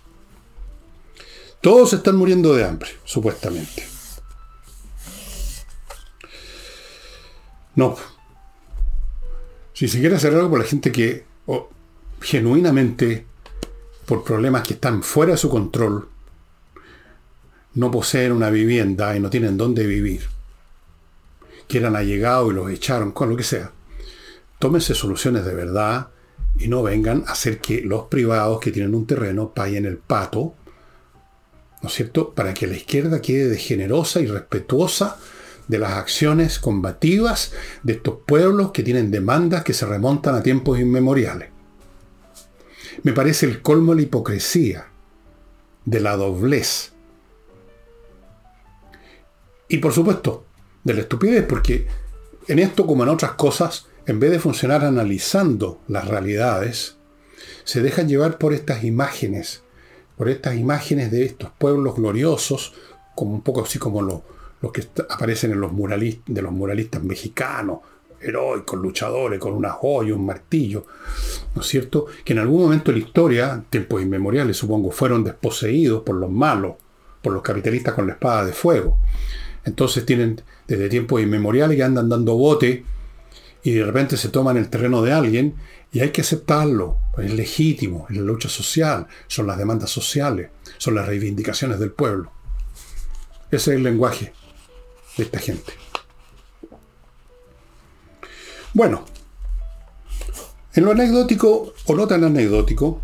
Todos 1.61 1.91
están 1.93 2.15
muriendo 2.15 2.53
de 2.53 2.63
hambre, 2.63 2.89
supuestamente. 3.03 3.85
No. 7.75 7.97
Si 9.73 9.87
se 9.87 9.99
quiere 9.99 10.15
hacer 10.15 10.33
algo 10.33 10.49
por 10.49 10.59
la 10.59 10.65
gente 10.65 10.91
que 10.91 11.25
genuinamente, 12.21 13.25
por 14.05 14.23
problemas 14.23 14.63
que 14.63 14.73
están 14.73 15.03
fuera 15.03 15.33
de 15.33 15.37
su 15.37 15.49
control, 15.49 16.07
no 17.75 17.91
poseen 17.91 18.31
una 18.31 18.49
vivienda 18.49 19.15
y 19.15 19.19
no 19.19 19.29
tienen 19.29 19.57
dónde 19.57 19.85
vivir, 19.85 20.23
que 21.67 21.77
eran 21.77 21.95
allegados 21.95 22.51
y 22.51 22.55
los 22.55 22.71
echaron, 22.71 23.11
con 23.11 23.29
lo 23.29 23.37
que 23.37 23.43
sea, 23.43 23.71
tómense 24.57 24.95
soluciones 24.95 25.45
de 25.45 25.53
verdad 25.53 26.09
y 26.57 26.67
no 26.67 26.83
vengan 26.83 27.23
a 27.27 27.31
hacer 27.31 27.59
que 27.59 27.81
los 27.81 28.05
privados 28.05 28.59
que 28.59 28.71
tienen 28.71 28.95
un 28.95 29.05
terreno 29.05 29.53
paguen 29.53 29.85
el 29.85 29.97
pato, 29.97 30.55
¿no 31.81 31.89
es 31.89 31.95
cierto?, 31.95 32.33
para 32.33 32.53
que 32.53 32.67
la 32.67 32.75
izquierda 32.75 33.21
quede 33.21 33.57
generosa 33.57 34.19
y 34.19 34.27
respetuosa 34.27 35.17
de 35.67 35.77
las 35.77 35.93
acciones 35.93 36.59
combativas 36.59 37.53
de 37.83 37.93
estos 37.93 38.15
pueblos 38.25 38.71
que 38.71 38.83
tienen 38.83 39.11
demandas 39.11 39.63
que 39.63 39.73
se 39.73 39.85
remontan 39.85 40.35
a 40.35 40.43
tiempos 40.43 40.79
inmemoriales. 40.79 41.49
Me 43.03 43.13
parece 43.13 43.45
el 43.45 43.61
colmo 43.61 43.93
de 43.93 43.97
la 43.97 44.01
hipocresía, 44.01 44.87
de 45.85 45.99
la 46.01 46.17
doblez, 46.17 46.91
y 49.69 49.77
por 49.77 49.93
supuesto, 49.93 50.45
de 50.83 50.93
la 50.93 51.01
estupidez, 51.01 51.45
porque 51.47 51.87
en 52.47 52.59
esto 52.59 52.85
como 52.85 53.03
en 53.03 53.09
otras 53.09 53.33
cosas, 53.33 53.85
en 54.05 54.19
vez 54.19 54.31
de 54.31 54.39
funcionar 54.39 54.83
analizando 54.83 55.79
las 55.87 56.07
realidades, 56.07 56.97
se 57.63 57.81
dejan 57.81 58.09
llevar 58.09 58.37
por 58.39 58.53
estas 58.53 58.83
imágenes, 58.83 59.61
por 60.17 60.27
estas 60.27 60.55
imágenes 60.55 61.11
de 61.11 61.23
estos 61.23 61.51
pueblos 61.57 61.95
gloriosos, 61.95 62.73
como 63.15 63.35
un 63.35 63.41
poco 63.41 63.63
así 63.63 63.77
como 63.77 64.01
lo, 64.01 64.23
los 64.61 64.71
que 64.71 64.87
aparecen 65.09 65.51
en 65.51 65.61
los 65.61 65.71
muralistas, 65.71 66.33
de 66.33 66.41
los 66.41 66.51
muralistas 66.51 67.03
mexicanos, 67.03 67.79
heroicos, 68.21 68.79
luchadores, 68.79 69.39
con 69.39 69.53
una 69.53 69.69
joya, 69.69 70.15
un 70.15 70.25
martillo, 70.25 70.85
¿no 71.55 71.61
es 71.61 71.67
cierto? 71.67 72.07
Que 72.25 72.33
en 72.33 72.39
algún 72.39 72.63
momento 72.63 72.91
de 72.91 72.97
la 72.97 73.05
historia, 73.05 73.63
tiempos 73.69 74.01
inmemoriales 74.01 74.57
supongo, 74.57 74.91
fueron 74.91 75.23
desposeídos 75.23 76.03
por 76.03 76.15
los 76.15 76.29
malos, 76.29 76.73
por 77.21 77.33
los 77.33 77.41
capitalistas 77.41 77.93
con 77.93 78.07
la 78.07 78.13
espada 78.13 78.45
de 78.45 78.53
fuego. 78.53 78.97
Entonces 79.69 80.03
tienen 80.03 80.41
desde 80.67 80.89
tiempos 80.89 81.21
inmemoriales 81.21 81.77
que 81.77 81.83
andan 81.83 82.09
dando 82.09 82.35
bote 82.35 82.83
y 83.61 83.71
de 83.73 83.85
repente 83.85 84.17
se 84.17 84.29
toman 84.29 84.57
el 84.57 84.67
terreno 84.67 85.03
de 85.03 85.13
alguien 85.13 85.55
y 85.91 85.99
hay 85.99 86.09
que 86.09 86.21
aceptarlo, 86.21 86.97
es 87.19 87.31
legítimo, 87.31 88.07
es 88.09 88.17
la 88.17 88.23
lucha 88.23 88.49
social, 88.49 89.05
son 89.27 89.45
las 89.45 89.59
demandas 89.59 89.91
sociales, 89.91 90.49
son 90.79 90.95
las 90.95 91.05
reivindicaciones 91.05 91.79
del 91.79 91.91
pueblo. 91.91 92.31
Ese 93.51 93.71
es 93.71 93.77
el 93.77 93.83
lenguaje 93.83 94.33
de 95.17 95.23
esta 95.23 95.37
gente. 95.37 95.73
Bueno, 98.73 99.05
en 100.73 100.85
lo 100.85 100.91
anecdótico 100.91 101.73
o 101.85 101.95
no 101.95 102.07
tan 102.07 102.23
anecdótico, 102.23 103.01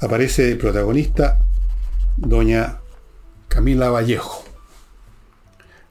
aparece 0.00 0.56
protagonista 0.56 1.38
doña 2.16 2.80
Camila 3.46 3.90
Vallejo, 3.90 4.45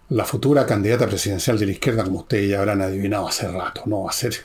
la 0.10 0.26
futura 0.26 0.66
candidata 0.66 1.08
presidencial 1.08 1.58
de 1.58 1.66
la 1.66 1.72
izquierda, 1.72 2.04
como 2.04 2.20
ustedes 2.20 2.50
ya 2.50 2.60
habrán 2.60 2.82
adivinado 2.82 3.28
hace 3.28 3.48
rato. 3.48 3.84
No 3.86 4.04
va 4.04 4.10
a 4.10 4.14
ser, 4.14 4.36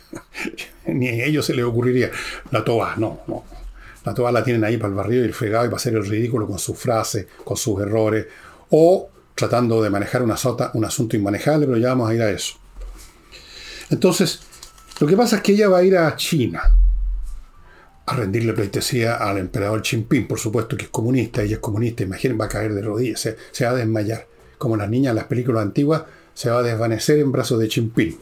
ni 0.87 1.09
a 1.09 1.25
ellos 1.25 1.47
se 1.47 1.55
les 1.55 1.65
ocurriría. 1.65 2.11
La 2.51 2.65
toba, 2.65 2.95
no, 2.97 3.21
no. 3.27 3.45
La 4.05 4.15
toba 4.15 4.33
la 4.33 4.43
tienen 4.43 4.65
ahí 4.65 4.79
para 4.79 4.89
el 4.89 4.95
barrio 4.95 5.21
y 5.21 5.25
el 5.25 5.35
fregado 5.35 5.67
y 5.67 5.69
para 5.69 5.77
hacer 5.77 5.95
el 5.95 6.07
ridículo 6.07 6.47
con 6.47 6.59
sus 6.59 6.79
frases, 6.79 7.27
con 7.45 7.57
sus 7.57 7.81
errores, 7.81 8.27
o 8.71 9.11
tratando 9.35 9.83
de 9.83 9.91
manejar 9.91 10.23
una 10.23 10.37
sota, 10.37 10.71
un 10.75 10.85
asunto 10.85 11.17
inmanejable, 11.17 11.67
pero 11.67 11.79
ya 11.79 11.89
vamos 11.89 12.11
a 12.11 12.15
ir 12.15 12.23
a 12.23 12.31
eso. 12.31 12.55
Entonces, 13.91 14.41
lo 15.01 15.07
que 15.07 15.17
pasa 15.17 15.37
es 15.37 15.43
que 15.43 15.53
ella 15.53 15.69
va 15.69 15.79
a 15.79 15.83
ir 15.83 15.97
a 15.97 16.15
China 16.17 16.77
a 18.07 18.17
rendirle 18.17 18.53
pleitesía 18.53 19.17
al 19.17 19.39
emperador 19.39 19.83
Jinping, 19.83 20.27
por 20.27 20.39
supuesto 20.39 20.77
que 20.77 20.85
es 20.85 20.91
comunista, 20.91 21.43
ella 21.43 21.55
es 21.55 21.61
comunista, 21.61 22.03
imaginen, 22.03 22.41
va 22.41 22.47
a 22.47 22.49
caer 22.49 22.75
de 22.75 22.83
rodillas, 22.83 23.21
se, 23.53 23.65
va 23.65 23.71
a 23.71 23.75
desmayar, 23.75 24.27
como 24.61 24.77
las 24.77 24.91
niñas 24.91 25.13
en 25.13 25.17
las 25.17 25.25
películas 25.25 25.63
antiguas, 25.63 26.03
se 26.35 26.51
va 26.51 26.59
a 26.59 26.63
desvanecer 26.63 27.19
en 27.19 27.33
brazos 27.33 27.59
de 27.59 27.71
Jinping. 27.71 28.19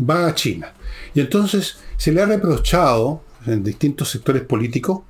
Va 0.00 0.26
a 0.26 0.34
China. 0.34 0.72
Y 1.12 1.20
entonces 1.20 1.76
se 1.98 2.10
le 2.10 2.22
ha 2.22 2.26
reprochado 2.26 3.22
en 3.46 3.62
distintos 3.62 4.08
sectores 4.08 4.42
políticos, 4.44 5.02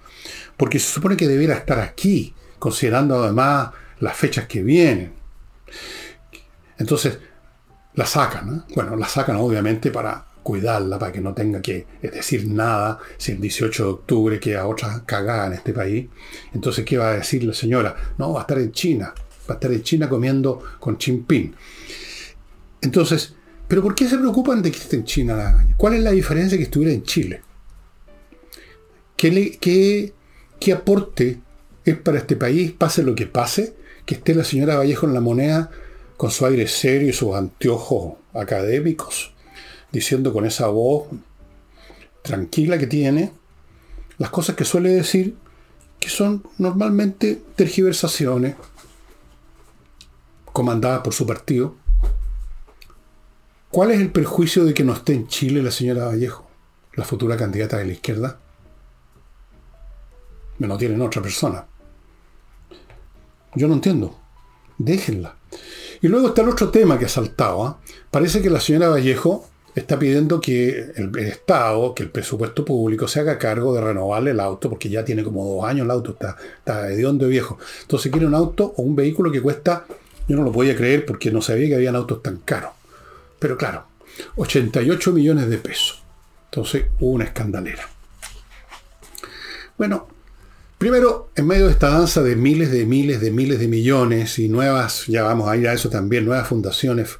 porque 0.56 0.80
se 0.80 0.92
supone 0.92 1.16
que 1.16 1.28
debiera 1.28 1.54
estar 1.54 1.78
aquí, 1.78 2.34
considerando 2.58 3.22
además 3.22 3.70
las 4.00 4.16
fechas 4.16 4.48
que 4.48 4.64
vienen. 4.64 5.12
Entonces, 6.76 7.20
la 7.94 8.06
sacan, 8.06 8.64
Bueno, 8.74 8.96
la 8.96 9.06
sacan 9.06 9.36
obviamente 9.36 9.92
para 9.92 10.26
cuidarla, 10.42 10.98
para 10.98 11.12
que 11.12 11.20
no 11.20 11.34
tenga 11.34 11.62
que 11.62 11.86
decir 12.02 12.48
nada 12.48 12.98
si 13.16 13.32
el 13.32 13.40
18 13.40 13.82
de 13.84 13.88
octubre 13.90 14.40
queda 14.40 14.66
otra 14.66 15.04
cagada 15.06 15.46
en 15.46 15.52
este 15.52 15.72
país. 15.72 16.08
Entonces, 16.52 16.84
¿qué 16.84 16.98
va 16.98 17.10
a 17.10 17.14
decir 17.14 17.44
la 17.44 17.54
señora? 17.54 17.94
No, 18.18 18.32
va 18.32 18.40
a 18.40 18.42
estar 18.42 18.58
en 18.58 18.72
China, 18.72 19.14
va 19.48 19.54
estar 19.54 19.72
en 19.72 19.82
China 19.82 20.08
comiendo 20.08 20.62
con 20.80 20.98
Jinping. 20.98 21.54
Entonces, 22.80 23.34
¿pero 23.68 23.82
por 23.82 23.94
qué 23.94 24.08
se 24.08 24.18
preocupan 24.18 24.62
de 24.62 24.70
que 24.70 24.78
esté 24.78 24.96
en 24.96 25.04
China? 25.04 25.74
¿Cuál 25.76 25.94
es 25.94 26.02
la 26.02 26.10
diferencia 26.10 26.58
que 26.58 26.64
estuviera 26.64 26.92
en 26.92 27.02
Chile? 27.02 27.42
¿Qué, 29.16 29.58
qué, 29.60 30.12
qué 30.60 30.72
aporte 30.72 31.40
es 31.84 31.96
para 31.98 32.18
este 32.18 32.36
país, 32.36 32.72
pase 32.72 33.02
lo 33.02 33.14
que 33.14 33.26
pase, 33.26 33.74
que 34.06 34.16
esté 34.16 34.34
la 34.34 34.44
señora 34.44 34.76
Vallejo 34.76 35.06
en 35.06 35.14
la 35.14 35.20
moneda 35.20 35.70
con 36.16 36.30
su 36.30 36.46
aire 36.46 36.66
serio 36.66 37.08
y 37.08 37.12
sus 37.12 37.34
anteojos 37.34 38.14
académicos, 38.32 39.32
diciendo 39.92 40.32
con 40.32 40.46
esa 40.46 40.68
voz 40.68 41.08
tranquila 42.22 42.78
que 42.78 42.86
tiene, 42.86 43.32
las 44.18 44.30
cosas 44.30 44.56
que 44.56 44.64
suele 44.64 44.90
decir, 44.90 45.36
que 46.00 46.08
son 46.08 46.44
normalmente 46.58 47.42
tergiversaciones, 47.56 48.54
comandadas 50.54 51.00
por 51.00 51.12
su 51.12 51.26
partido. 51.26 51.74
¿Cuál 53.70 53.90
es 53.90 54.00
el 54.00 54.12
perjuicio 54.12 54.64
de 54.64 54.72
que 54.72 54.84
no 54.84 54.92
esté 54.92 55.12
en 55.12 55.26
Chile 55.26 55.60
la 55.62 55.72
señora 55.72 56.06
Vallejo, 56.06 56.48
la 56.94 57.04
futura 57.04 57.36
candidata 57.36 57.76
de 57.76 57.86
la 57.86 57.92
izquierda? 57.92 58.38
No 60.60 60.78
tienen 60.78 61.02
otra 61.02 61.20
persona. 61.20 61.66
Yo 63.56 63.66
no 63.66 63.74
entiendo. 63.74 64.16
Déjenla. 64.78 65.34
Y 66.00 66.06
luego 66.06 66.28
está 66.28 66.42
el 66.42 66.50
otro 66.50 66.70
tema 66.70 67.00
que 67.00 67.06
ha 67.06 67.08
saltado. 67.08 67.64
¿ah? 67.64 67.80
Parece 68.12 68.40
que 68.40 68.48
la 68.48 68.60
señora 68.60 68.90
Vallejo 68.90 69.48
está 69.74 69.98
pidiendo 69.98 70.40
que 70.40 70.92
el, 70.94 71.18
Estado, 71.18 71.96
que 71.96 72.04
el 72.04 72.10
presupuesto 72.10 72.64
público 72.64 73.08
se 73.08 73.18
haga 73.18 73.38
cargo 73.38 73.74
de 73.74 73.80
renovarle 73.80 74.30
el 74.30 74.38
auto, 74.38 74.70
porque 74.70 74.88
ya 74.88 75.04
tiene 75.04 75.24
como 75.24 75.44
dos 75.44 75.64
años 75.64 75.84
el 75.84 75.90
auto, 75.90 76.12
está, 76.12 76.36
está 76.58 76.82
de 76.82 77.26
viejo. 77.26 77.58
Entonces 77.82 78.12
quiere 78.12 78.28
un 78.28 78.36
auto 78.36 78.72
o 78.76 78.82
un 78.82 78.94
vehículo 78.94 79.32
que 79.32 79.42
cuesta, 79.42 79.84
yo 80.28 80.36
no 80.36 80.42
lo 80.42 80.52
podía 80.52 80.76
creer 80.76 81.04
porque 81.06 81.30
no 81.30 81.42
sabía 81.42 81.68
que 81.68 81.74
habían 81.76 81.96
autos 81.96 82.22
tan 82.22 82.38
caros. 82.38 82.70
Pero 83.38 83.56
claro, 83.56 83.86
88 84.36 85.12
millones 85.12 85.48
de 85.48 85.58
pesos. 85.58 86.02
Entonces 86.46 86.86
una 87.00 87.24
escandalera. 87.24 87.88
Bueno, 89.76 90.08
Primero, 90.84 91.30
en 91.34 91.46
medio 91.46 91.66
de 91.66 91.72
esta 91.72 91.88
danza 91.88 92.22
de 92.22 92.36
miles 92.36 92.70
de 92.70 92.84
miles 92.84 93.20
de 93.20 93.30
miles 93.30 93.58
de 93.58 93.68
millones 93.68 94.38
y 94.38 94.50
nuevas, 94.50 95.06
ya 95.06 95.22
vamos 95.22 95.48
a 95.48 95.56
ir 95.56 95.66
a 95.66 95.72
eso 95.72 95.88
también, 95.88 96.26
nuevas 96.26 96.48
fundaciones 96.48 97.16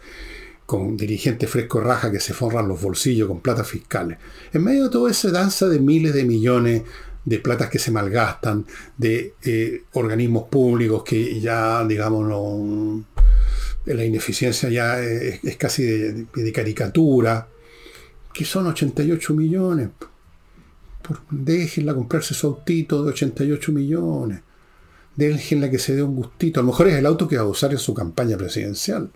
con 0.67 0.99
dirigentes 0.99 1.49
fresco 1.49 1.81
raja 1.81 2.11
que 2.11 2.21
se 2.21 2.35
forran 2.35 2.69
los 2.69 2.83
bolsillos 2.83 3.29
con 3.29 3.41
plata 3.41 3.65
fiscales. 3.65 4.19
En 4.53 4.65
medio 4.65 4.85
de 4.85 4.91
toda 4.91 5.11
esa 5.11 5.31
danza 5.31 5.69
de 5.69 5.79
miles 5.79 6.13
de 6.13 6.25
millones 6.25 6.83
de 7.25 7.39
platas 7.39 7.71
que 7.71 7.79
se 7.79 7.91
malgastan, 7.91 8.67
de 8.97 9.35
eh, 9.43 9.85
organismos 9.93 10.49
públicos 10.49 11.03
que 11.05 11.41
ya, 11.41 11.85
digamos, 11.85 13.05
la 13.87 14.05
ineficiencia 14.05 14.69
ya 14.69 15.01
es, 15.01 15.57
casi 15.57 15.85
de, 15.85 16.53
caricatura, 16.53 17.49
que 18.33 18.45
son 18.45 18.67
88 18.67 19.35
millones 19.35 19.89
déjenla 21.31 21.95
comprarse 21.95 22.35
su 22.35 22.47
autito 22.47 23.03
de 23.03 23.11
88 23.11 23.73
millones. 23.73 24.41
Déjenla 25.17 25.71
que 25.71 25.79
se 25.79 25.95
dé 25.95 26.03
un 26.03 26.17
gustito. 26.17 26.61
A 26.61 26.63
lo 26.63 26.69
mejor 26.69 26.89
es 26.89 26.95
el 26.95 27.07
auto 27.07 27.29
que 27.29 27.37
va 27.37 27.43
a 27.43 27.47
usar 27.47 27.73
en 27.73 27.79
su 27.79 27.95
campaña 27.95 28.37
presidencial, 28.37 29.11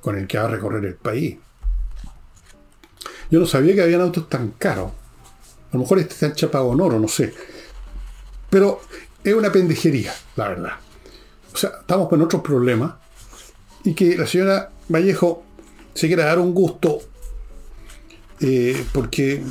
con 0.00 0.18
el 0.18 0.26
que 0.26 0.38
va 0.38 0.44
a 0.44 0.48
recorrer 0.48 0.84
el 0.84 0.96
país. 0.96 1.36
Yo 3.30 3.40
no 3.40 3.46
sabía 3.46 3.74
que 3.74 3.82
habían 3.82 4.00
autos 4.00 4.28
tan 4.28 4.50
caros. 4.50 4.92
A 5.74 5.76
lo 5.76 5.80
mejor 5.80 5.98
este 5.98 6.14
está 6.14 6.26
en 6.26 6.34
chapado 6.34 6.68
oro, 6.68 7.00
no 7.00 7.08
sé. 7.08 7.34
Pero 8.48 8.80
es 9.24 9.34
una 9.34 9.50
pendejería, 9.50 10.14
la 10.36 10.48
verdad. 10.50 10.72
O 11.52 11.56
sea, 11.56 11.78
estamos 11.80 12.08
con 12.08 12.22
otros 12.22 12.42
problemas. 12.42 12.94
Y 13.82 13.92
que 13.92 14.16
la 14.16 14.24
señora 14.24 14.70
Vallejo 14.88 15.42
se 15.92 16.06
quiera 16.06 16.26
dar 16.26 16.38
un 16.38 16.54
gusto 16.54 17.00
eh, 18.38 18.86
porque 18.92 19.42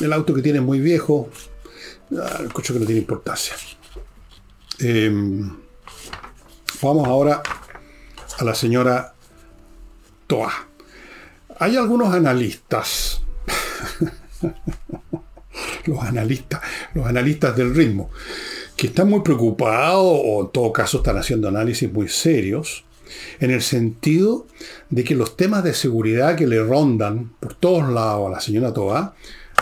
el 0.00 0.12
auto 0.12 0.34
que 0.34 0.42
tiene 0.42 0.58
es 0.58 0.64
muy 0.66 0.80
viejo. 0.80 1.30
Ah, 2.12 2.40
el 2.40 2.52
coche 2.52 2.74
que 2.74 2.80
no 2.80 2.84
tiene 2.84 3.00
importancia. 3.00 3.54
Em, 4.80 5.56
vamos 6.82 7.08
ahora 7.08 7.42
a 8.38 8.44
la 8.44 8.54
señora 8.54 9.14
Toa. 10.26 10.52
Hay 11.58 11.74
algunos 11.78 12.12
analistas, 12.12 13.22
los 15.84 16.02
analistas, 16.02 16.60
los 16.94 17.06
analistas 17.06 17.56
del 17.56 17.74
ritmo, 17.74 18.10
que 18.76 18.88
están 18.88 19.08
muy 19.08 19.20
preocupados 19.20 20.04
o 20.04 20.42
en 20.42 20.52
todo 20.52 20.72
caso 20.72 20.98
están 20.98 21.18
haciendo 21.18 21.48
análisis 21.48 21.92
muy 21.92 22.08
serios 22.08 22.84
en 23.40 23.50
el 23.50 23.62
sentido 23.62 24.46
de 24.90 25.02
que 25.02 25.14
los 25.14 25.36
temas 25.36 25.64
de 25.64 25.74
seguridad 25.74 26.36
que 26.36 26.46
le 26.46 26.62
rondan 26.62 27.32
por 27.40 27.54
todos 27.54 27.88
lados 27.88 28.28
a 28.28 28.30
la 28.30 28.40
señora 28.40 28.72
Toa 28.72 29.14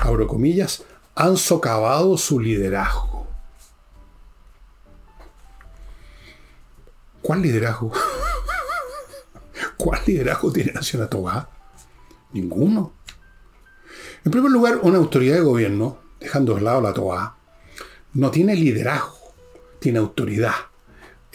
abro 0.03 0.27
comillas, 0.27 0.85
han 1.15 1.37
socavado 1.37 2.17
su 2.19 2.41
liderazgo. 2.41 3.27
¿Cuál 7.23 7.43
liderazgo? 7.43 7.93
¿Cuál 9.77 10.01
liderazgo 10.07 10.53
tiene 10.53 10.73
Nación 10.73 11.09
Tobá? 11.09 11.49
Ninguno. 12.33 12.93
En 14.27 14.33
primer 14.33 14.51
lugar, 14.51 14.81
una 14.83 14.99
autoridad 14.99 15.37
de 15.37 15.41
gobierno, 15.41 15.99
dejando 16.21 16.57
de 16.57 16.61
lado 16.61 16.83
la 16.83 16.93
Tobá, 16.93 17.39
no 18.13 18.31
tiene 18.31 18.55
liderazgo, 18.55 19.17
tiene 19.79 20.01
autoridad 20.01 20.53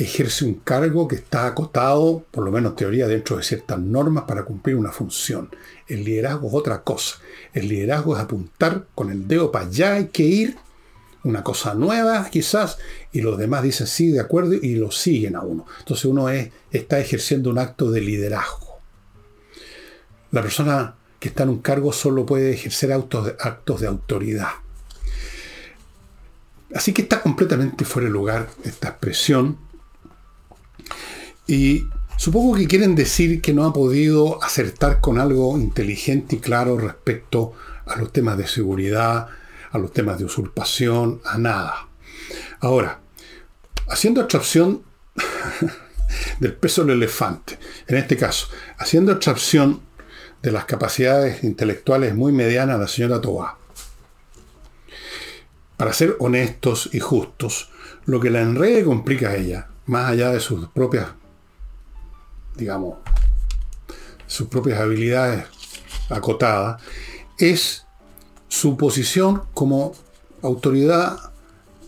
ejerce 0.03 0.45
un 0.45 0.55
cargo 0.55 1.07
que 1.07 1.15
está 1.15 1.45
acotado, 1.45 2.25
por 2.31 2.43
lo 2.43 2.51
menos 2.51 2.75
teoría, 2.75 3.07
dentro 3.07 3.37
de 3.37 3.43
ciertas 3.43 3.79
normas 3.79 4.25
para 4.25 4.43
cumplir 4.43 4.75
una 4.75 4.91
función. 4.91 5.49
El 5.87 6.03
liderazgo 6.03 6.47
es 6.47 6.53
otra 6.53 6.83
cosa. 6.83 7.17
El 7.53 7.67
liderazgo 7.67 8.15
es 8.15 8.21
apuntar 8.21 8.87
con 8.95 9.11
el 9.11 9.27
dedo 9.27 9.51
para 9.51 9.65
allá 9.65 9.95
hay 9.95 10.07
que 10.07 10.23
ir, 10.23 10.57
una 11.23 11.43
cosa 11.43 11.75
nueva 11.75 12.27
quizás, 12.31 12.77
y 13.11 13.21
los 13.21 13.37
demás 13.37 13.63
dicen 13.63 13.87
sí, 13.87 14.11
de 14.11 14.19
acuerdo, 14.19 14.53
y 14.53 14.75
lo 14.75 14.91
siguen 14.91 15.35
a 15.35 15.41
uno. 15.41 15.65
Entonces 15.79 16.05
uno 16.05 16.29
es, 16.29 16.49
está 16.71 16.99
ejerciendo 16.99 17.49
un 17.49 17.59
acto 17.59 17.91
de 17.91 18.01
liderazgo. 18.01 18.79
La 20.31 20.41
persona 20.41 20.95
que 21.21 21.29
está 21.29 21.43
en 21.43 21.49
un 21.49 21.61
cargo 21.61 21.93
solo 21.93 22.25
puede 22.25 22.51
ejercer 22.51 22.91
actos 22.91 23.79
de, 23.79 23.87
autoridad. 23.87 24.49
Así 26.73 26.93
que 26.93 27.03
está 27.03 27.21
completamente 27.21 27.85
fuera 27.85 28.07
de 28.07 28.11
lugar 28.11 28.49
esta 28.63 28.89
expresión. 28.89 29.59
Y 31.45 31.85
supongo 32.17 32.55
que 32.55 32.65
quieren 32.65 32.95
decir 32.95 33.39
que 33.39 33.53
no 33.53 33.65
ha 33.65 33.71
podido 33.73 34.43
acertar 34.43 34.99
con 34.99 35.19
algo 35.19 35.55
inteligente 35.59 36.37
y 36.37 36.39
claro 36.39 36.75
respecto 36.75 37.53
a 37.85 37.97
los 37.97 38.11
temas 38.11 38.35
de 38.39 38.47
seguridad, 38.47 39.27
a 39.71 39.77
los 39.77 39.93
temas 39.93 40.17
de 40.17 40.25
usurpación, 40.25 41.21
a 41.23 41.37
nada. 41.37 41.87
Ahora, 42.61 42.99
haciendo 43.89 44.21
abstracción 44.21 44.81
del 46.39 46.55
peso 46.55 46.83
del 46.83 46.97
elefante, 46.97 47.59
en 47.85 47.97
este 47.97 48.17
caso, 48.17 48.47
haciendo 48.79 49.11
abstracción 49.11 49.90
de 50.41 50.51
las 50.51 50.65
capacidades 50.65 51.43
intelectuales 51.43 52.15
muy 52.15 52.31
medianas 52.31 52.77
de 52.77 52.81
la 52.81 52.87
señora 52.87 53.21
Tobá, 53.21 53.57
para 55.77 55.93
ser 55.93 56.15
honestos 56.19 56.89
y 56.93 56.99
justos, 56.99 57.69
lo 58.05 58.19
que 58.19 58.29
la 58.29 58.41
enreda 58.41 58.79
y 58.79 58.83
complica 58.83 59.29
a 59.29 59.35
ella, 59.35 59.67
más 59.85 60.09
allá 60.09 60.29
de 60.29 60.39
sus 60.39 60.67
propias, 60.69 61.07
digamos, 62.55 62.97
sus 64.27 64.47
propias 64.47 64.79
habilidades 64.79 65.45
acotadas, 66.09 66.81
es 67.37 67.85
su 68.47 68.77
posición 68.77 69.43
como 69.53 69.93
autoridad 70.41 71.31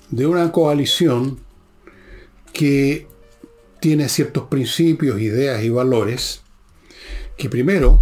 de 0.10 0.28
una 0.28 0.52
coalición 0.52 1.40
que 2.52 3.08
tiene 3.80 4.08
ciertos 4.10 4.48
principios, 4.48 5.20
ideas 5.20 5.64
y 5.64 5.70
valores 5.70 6.42
que 7.38 7.50
primero 7.50 8.02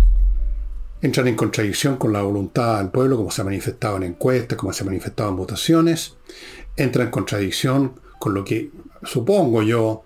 entran 1.01 1.27
en 1.27 1.35
contradicción 1.35 1.97
con 1.97 2.13
la 2.13 2.21
voluntad 2.21 2.77
del 2.77 2.89
pueblo, 2.89 3.17
como 3.17 3.31
se 3.31 3.41
ha 3.41 3.45
manifestado 3.45 3.97
en 3.97 4.03
encuestas, 4.03 4.57
como 4.57 4.71
se 4.71 4.83
ha 4.83 4.85
manifestado 4.85 5.29
en 5.29 5.35
votaciones, 5.35 6.15
entra 6.75 7.03
en 7.03 7.09
contradicción 7.09 7.99
con 8.19 8.33
lo 8.33 8.43
que 8.43 8.69
supongo 9.03 9.63
yo 9.63 10.03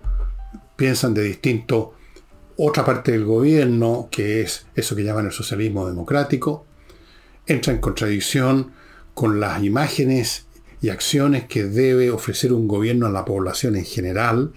piensan 0.76 1.14
de 1.14 1.22
distinto 1.22 1.94
otra 2.56 2.84
parte 2.84 3.12
del 3.12 3.24
gobierno, 3.24 4.08
que 4.10 4.40
es 4.40 4.66
eso 4.74 4.96
que 4.96 5.04
llaman 5.04 5.26
el 5.26 5.32
socialismo 5.32 5.86
democrático, 5.86 6.64
entra 7.46 7.72
en 7.72 7.80
contradicción 7.80 8.72
con 9.12 9.40
las 9.40 9.62
imágenes 9.62 10.46
y 10.80 10.88
acciones 10.88 11.44
que 11.44 11.64
debe 11.64 12.10
ofrecer 12.10 12.52
un 12.52 12.66
gobierno 12.66 13.06
a 13.06 13.10
la 13.10 13.24
población 13.24 13.76
en 13.76 13.84
general, 13.84 14.52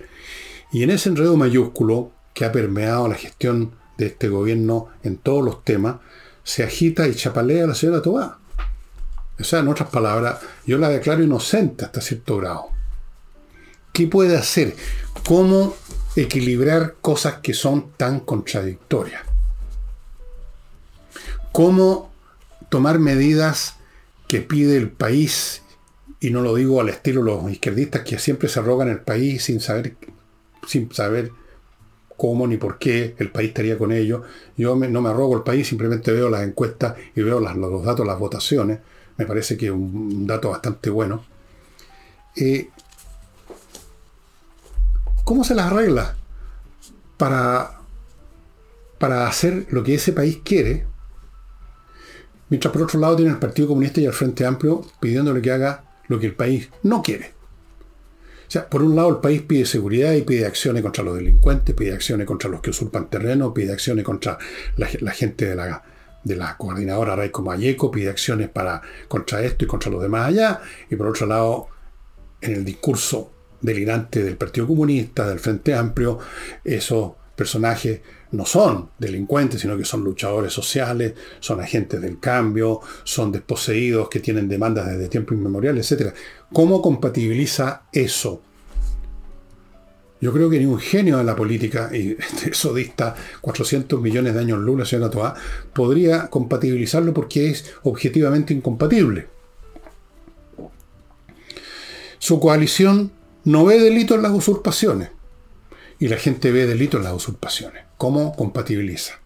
y 0.71 0.83
en 0.83 0.91
ese 0.91 1.09
enredo 1.09 1.35
mayúsculo 1.35 2.11
que 2.33 2.45
ha 2.45 2.51
permeado 2.51 3.07
la 3.09 3.15
gestión 3.15 3.71
de 3.97 4.07
este 4.07 4.29
gobierno 4.29 4.87
en 5.03 5.17
todos 5.17 5.43
los 5.43 5.63
temas, 5.65 5.97
se 6.49 6.63
agita 6.63 7.07
y 7.07 7.13
chapalea 7.13 7.65
a 7.65 7.67
la 7.67 7.75
señora 7.75 8.01
Tobá. 8.01 8.39
O 9.39 9.43
sea, 9.43 9.59
en 9.59 9.67
otras 9.67 9.87
palabras, 9.89 10.39
yo 10.65 10.79
la 10.79 10.89
declaro 10.89 11.21
inocente 11.21 11.85
hasta 11.85 12.01
cierto 12.01 12.37
grado. 12.37 12.69
¿Qué 13.93 14.07
puede 14.07 14.35
hacer? 14.35 14.75
¿Cómo 15.27 15.75
equilibrar 16.15 16.95
cosas 17.01 17.35
que 17.43 17.53
son 17.53 17.91
tan 17.97 18.21
contradictorias? 18.21 19.21
¿Cómo 21.51 22.11
tomar 22.69 22.97
medidas 22.97 23.75
que 24.27 24.41
pide 24.41 24.75
el 24.75 24.89
país, 24.89 25.61
y 26.19 26.31
no 26.31 26.41
lo 26.41 26.55
digo 26.55 26.81
al 26.81 26.89
estilo 26.89 27.23
de 27.23 27.31
los 27.31 27.51
izquierdistas 27.51 28.01
que 28.01 28.17
siempre 28.17 28.49
se 28.49 28.59
arrogan 28.59 28.89
el 28.89 29.01
país 29.01 29.43
sin 29.43 29.59
saber, 29.59 29.97
sin 30.67 30.91
saber 30.91 31.31
cómo 32.19 32.45
ni 32.45 32.57
por 32.57 32.77
qué 32.77 33.15
el 33.17 33.31
país 33.31 33.47
estaría 33.47 33.77
con 33.77 33.93
ellos. 33.93 34.21
Yo 34.57 34.75
no 34.75 35.01
me 35.01 35.09
arrogo 35.09 35.37
el 35.37 35.43
país, 35.43 35.67
simplemente 35.67 36.11
veo 36.11 36.29
las 36.29 36.43
encuestas 36.43 36.95
y 37.15 37.21
veo 37.21 37.39
los 37.39 37.85
datos, 37.85 38.05
las 38.05 38.19
votaciones. 38.19 38.79
Me 39.17 39.25
parece 39.25 39.57
que 39.57 39.67
es 39.67 39.71
un 39.71 40.27
dato 40.27 40.49
bastante 40.49 40.89
bueno. 40.89 41.23
Eh, 42.35 42.69
¿Cómo 45.23 45.45
se 45.45 45.55
las 45.55 45.67
arregla 45.67 46.15
para, 47.17 47.79
para 48.97 49.25
hacer 49.25 49.67
lo 49.69 49.81
que 49.81 49.95
ese 49.95 50.11
país 50.11 50.39
quiere? 50.43 50.85
Mientras 52.49 52.73
por 52.73 52.81
otro 52.81 52.99
lado 52.99 53.15
tiene 53.15 53.31
el 53.31 53.39
Partido 53.39 53.69
Comunista 53.69 54.01
y 54.01 54.05
el 54.05 54.13
Frente 54.13 54.45
Amplio 54.45 54.83
pidiéndole 54.99 55.41
que 55.41 55.51
haga 55.51 55.85
lo 56.09 56.19
que 56.19 56.25
el 56.25 56.35
país 56.35 56.69
no 56.83 57.01
quiere. 57.01 57.38
O 58.49 58.51
sea, 58.51 58.67
por 58.67 58.81
un 58.81 58.95
lado 58.95 59.09
el 59.09 59.17
país 59.17 59.43
pide 59.43 59.63
seguridad 59.63 60.11
y 60.13 60.23
pide 60.23 60.47
acciones 60.47 60.81
contra 60.81 61.03
los 61.03 61.15
delincuentes, 61.15 61.75
pide 61.75 61.93
acciones 61.93 62.25
contra 62.25 62.49
los 62.49 62.61
que 62.61 62.71
usurpan 62.71 63.07
terreno, 63.07 63.53
pide 63.53 63.71
acciones 63.71 64.03
contra 64.03 64.39
la, 64.75 65.11
gente 65.11 65.45
de 65.45 65.55
la, 65.55 65.83
de 66.23 66.35
la 66.35 66.57
coordinadora 66.57 67.15
Raico 67.15 67.43
Mayeco, 67.43 67.91
pide 67.91 68.09
acciones 68.09 68.49
para, 68.49 68.81
contra 69.07 69.43
esto 69.43 69.65
y 69.65 69.67
contra 69.67 69.91
los 69.91 70.01
demás 70.01 70.29
allá, 70.29 70.61
y 70.89 70.95
por 70.95 71.05
otro 71.05 71.27
lado, 71.27 71.67
en 72.41 72.53
el 72.53 72.65
discurso 72.65 73.31
delirante 73.61 74.23
del 74.23 74.35
Partido 74.35 74.65
Comunista, 74.65 75.29
del 75.29 75.37
Frente 75.37 75.75
Amplio, 75.75 76.17
esos 76.63 77.11
personajes 77.35 78.01
no 78.31 78.45
son 78.45 78.89
delincuentes, 78.99 79.61
sino 79.61 79.77
que 79.77 79.85
son 79.85 80.03
luchadores 80.03 80.53
sociales, 80.53 81.13
son 81.39 81.61
agentes 81.61 81.99
del 82.01 82.19
cambio, 82.19 82.79
son 83.03 83.31
desposeídos 83.31 84.09
que 84.09 84.19
tienen 84.19 84.47
demandas 84.47 84.87
desde 84.87 85.09
tiempo 85.09 85.33
inmemorial, 85.33 85.77
etc. 85.77 86.13
¿Cómo 86.53 86.81
compatibiliza 86.81 87.83
eso? 87.91 88.41
Yo 90.21 90.33
creo 90.33 90.49
que 90.49 90.59
ni 90.59 90.65
un 90.65 90.79
genio 90.79 91.17
de 91.17 91.23
la 91.23 91.35
política, 91.35 91.89
y 91.93 92.17
eso 92.49 92.73
dista 92.73 93.15
400 93.41 93.99
millones 94.01 94.33
de 94.33 94.41
años 94.41 94.59
luz, 94.59 94.79
la 94.79 94.85
señora 94.85 95.09
Toa, 95.09 95.35
podría 95.73 96.29
compatibilizarlo 96.29 97.13
porque 97.13 97.49
es 97.49 97.73
objetivamente 97.83 98.53
incompatible. 98.53 99.27
Su 102.19 102.39
coalición 102.39 103.11
no 103.45 103.65
ve 103.65 103.79
delito 103.79 104.13
en 104.15 104.23
las 104.23 104.33
usurpaciones 104.33 105.09
y 105.99 106.07
la 106.07 106.17
gente 106.17 106.51
ve 106.51 106.65
delito 106.65 106.97
en 106.97 107.03
las 107.03 107.13
usurpaciones. 107.13 107.83
¿Cómo 107.97 108.35
compatibiliza? 108.35 109.19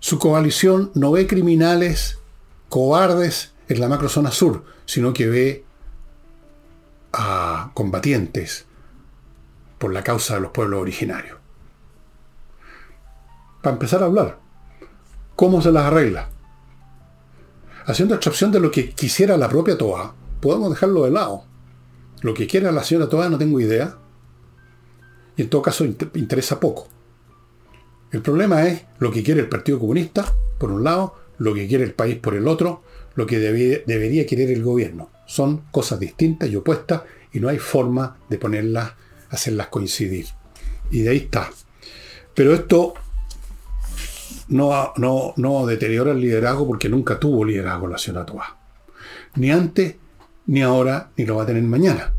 Su 0.00 0.18
coalición 0.18 0.90
no 0.94 1.12
ve 1.12 1.28
criminales 1.28 2.18
cobardes 2.68 3.52
en 3.68 3.80
la 3.80 3.88
macrozona 3.88 4.32
sur, 4.32 4.64
sino 4.84 5.12
que 5.12 5.28
ve 5.28 5.64
a 7.12 7.70
combatientes 7.74 8.66
por 9.78 9.92
la 9.92 10.02
causa 10.02 10.34
de 10.34 10.40
los 10.40 10.50
pueblos 10.50 10.80
originarios. 10.80 11.38
Para 13.62 13.74
empezar 13.74 14.02
a 14.02 14.06
hablar, 14.06 14.40
¿cómo 15.36 15.62
se 15.62 15.70
las 15.70 15.84
arregla? 15.84 16.30
Haciendo 17.86 18.14
excepción 18.14 18.50
de 18.50 18.60
lo 18.60 18.70
que 18.70 18.90
quisiera 18.90 19.36
la 19.36 19.48
propia 19.48 19.78
Toa, 19.78 20.14
podemos 20.40 20.70
dejarlo 20.70 21.04
de 21.04 21.12
lado. 21.12 21.44
Lo 22.22 22.34
que 22.34 22.46
quiera 22.46 22.72
la 22.72 22.84
señora 22.84 23.08
Toa 23.08 23.28
no 23.28 23.38
tengo 23.38 23.60
idea, 23.60 23.98
y 25.36 25.42
en 25.42 25.48
todo 25.48 25.62
caso 25.62 25.84
interesa 25.84 26.60
poco. 26.60 26.88
El 28.10 28.22
problema 28.22 28.66
es 28.66 28.84
lo 28.98 29.10
que 29.10 29.22
quiere 29.22 29.40
el 29.40 29.48
Partido 29.48 29.78
Comunista, 29.78 30.34
por 30.58 30.70
un 30.70 30.84
lado, 30.84 31.16
lo 31.38 31.54
que 31.54 31.66
quiere 31.66 31.84
el 31.84 31.94
país 31.94 32.16
por 32.16 32.34
el 32.34 32.46
otro, 32.46 32.82
lo 33.14 33.26
que 33.26 33.38
debería 33.38 34.26
querer 34.26 34.50
el 34.50 34.62
gobierno. 34.62 35.10
Son 35.26 35.62
cosas 35.70 35.98
distintas 35.98 36.48
y 36.48 36.56
opuestas 36.56 37.02
y 37.32 37.40
no 37.40 37.48
hay 37.48 37.58
forma 37.58 38.18
de 38.28 38.38
ponerlas, 38.38 38.92
hacerlas 39.30 39.68
coincidir. 39.68 40.26
Y 40.90 41.02
de 41.02 41.10
ahí 41.10 41.16
está. 41.16 41.50
Pero 42.34 42.52
esto 42.52 42.94
no, 44.48 44.92
no, 44.96 45.32
no 45.36 45.66
deteriora 45.66 46.12
el 46.12 46.20
liderazgo 46.20 46.66
porque 46.66 46.88
nunca 46.88 47.18
tuvo 47.18 47.44
liderazgo 47.44 47.88
la 47.88 47.98
ciudad 47.98 48.26
Toa. 48.26 48.58
Ni 49.36 49.50
antes, 49.50 49.96
ni 50.46 50.62
ahora, 50.62 51.10
ni 51.16 51.24
lo 51.24 51.36
va 51.36 51.44
a 51.44 51.46
tener 51.46 51.62
mañana. 51.62 52.12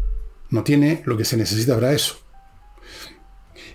No 0.50 0.64
tiene 0.64 1.02
lo 1.06 1.18
que 1.18 1.26
se 1.26 1.38
necesita 1.38 1.76
para 1.76 1.94
eso. 1.94 2.16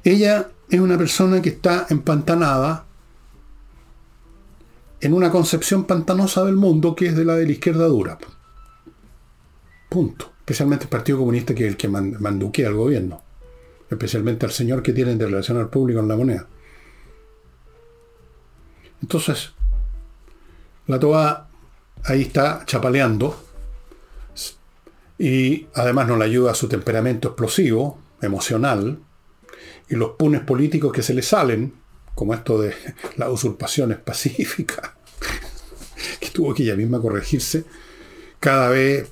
Ella 0.04 0.50
es 0.70 0.80
una 0.80 0.96
persona 0.96 1.42
que 1.42 1.50
está 1.50 1.86
empantanada 1.90 2.86
en 5.00 5.12
una 5.12 5.30
concepción 5.30 5.84
pantanosa 5.84 6.44
del 6.44 6.56
mundo 6.56 6.94
que 6.94 7.06
es 7.06 7.16
de 7.16 7.24
la 7.24 7.36
de 7.36 7.46
la 7.46 7.52
izquierda 7.52 7.86
dura. 7.86 8.18
Punto. 9.88 10.32
Especialmente 10.40 10.84
el 10.84 10.90
Partido 10.90 11.18
Comunista 11.18 11.54
que 11.54 11.66
es 11.66 11.70
el 11.72 11.76
que 11.76 11.88
manduquea 11.88 12.68
al 12.68 12.74
gobierno. 12.74 13.22
Especialmente 13.90 14.46
al 14.46 14.52
señor 14.52 14.82
que 14.82 14.92
tiene 14.92 15.14
de 15.14 15.26
relación 15.26 15.58
al 15.58 15.68
público 15.68 16.00
en 16.00 16.08
la 16.08 16.16
moneda. 16.16 16.46
Entonces, 19.02 19.52
la 20.86 20.98
toa 20.98 21.48
ahí 22.04 22.22
está 22.22 22.62
chapaleando 22.66 23.47
y 25.18 25.66
además 25.74 26.08
no 26.08 26.16
le 26.16 26.24
ayuda 26.24 26.52
a 26.52 26.54
su 26.54 26.68
temperamento 26.68 27.28
explosivo, 27.28 27.98
emocional, 28.22 29.00
y 29.88 29.94
los 29.94 30.10
punes 30.12 30.42
políticos 30.42 30.92
que 30.92 31.02
se 31.02 31.14
le 31.14 31.22
salen, 31.22 31.74
como 32.14 32.34
esto 32.34 32.60
de 32.60 32.74
las 33.16 33.28
usurpaciones 33.30 33.98
pacíficas, 33.98 34.92
que 36.20 36.30
tuvo 36.30 36.54
que 36.54 36.62
ella 36.62 36.76
misma 36.76 37.00
corregirse, 37.00 37.64
cada 38.40 38.68
vez, 38.68 39.10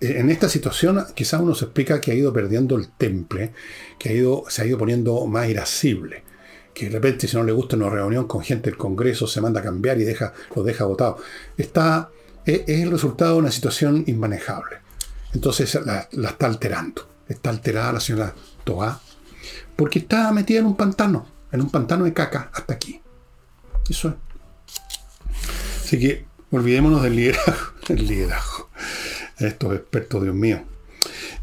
en 0.00 0.28
esta 0.28 0.48
situación 0.48 1.04
quizás 1.14 1.40
uno 1.40 1.54
se 1.54 1.66
explica 1.66 2.00
que 2.00 2.10
ha 2.10 2.14
ido 2.14 2.32
perdiendo 2.32 2.76
el 2.76 2.88
temple, 2.88 3.52
que 3.98 4.08
ha 4.08 4.12
ido, 4.12 4.44
se 4.48 4.62
ha 4.62 4.66
ido 4.66 4.76
poniendo 4.76 5.24
más 5.26 5.48
irascible, 5.48 6.24
que 6.74 6.86
de 6.86 6.90
repente 6.90 7.28
si 7.28 7.36
no 7.36 7.44
le 7.44 7.52
gusta 7.52 7.76
una 7.76 7.90
reunión 7.90 8.26
con 8.26 8.42
gente 8.42 8.70
del 8.70 8.76
Congreso 8.76 9.28
se 9.28 9.40
manda 9.40 9.60
a 9.60 9.62
cambiar 9.62 10.00
y 10.00 10.04
deja, 10.04 10.32
lo 10.54 10.64
deja 10.64 10.84
votado. 10.84 11.18
Está, 11.56 12.10
es, 12.44 12.62
el 12.66 12.90
resultado 12.90 13.34
de 13.34 13.38
una 13.38 13.52
situación 13.52 14.02
inmanejable. 14.08 14.83
Entonces 15.34 15.78
la, 15.84 16.08
está 16.12 16.46
alterando. 16.46 17.08
Está 17.28 17.50
alterada 17.50 17.92
la 17.92 18.00
señora 18.00 18.34
Toa 18.64 19.00
porque 19.76 19.98
está 19.98 20.30
metida 20.32 20.60
en 20.60 20.66
un 20.66 20.76
pantano, 20.76 21.26
en 21.50 21.60
un 21.60 21.70
pantano 21.70 22.04
de 22.04 22.12
caca 22.12 22.50
hasta 22.52 22.74
aquí. 22.74 23.00
Eso 23.88 24.08
es. 24.08 24.14
Así 25.84 25.98
que 25.98 26.24
olvidémonos 26.50 27.02
del 27.02 27.16
liderazgo. 27.16 27.74
El 27.88 28.06
liderazgo. 28.06 28.70
Estos 29.38 29.74
expertos, 29.74 30.22
Dios 30.22 30.34
mío. 30.34 30.62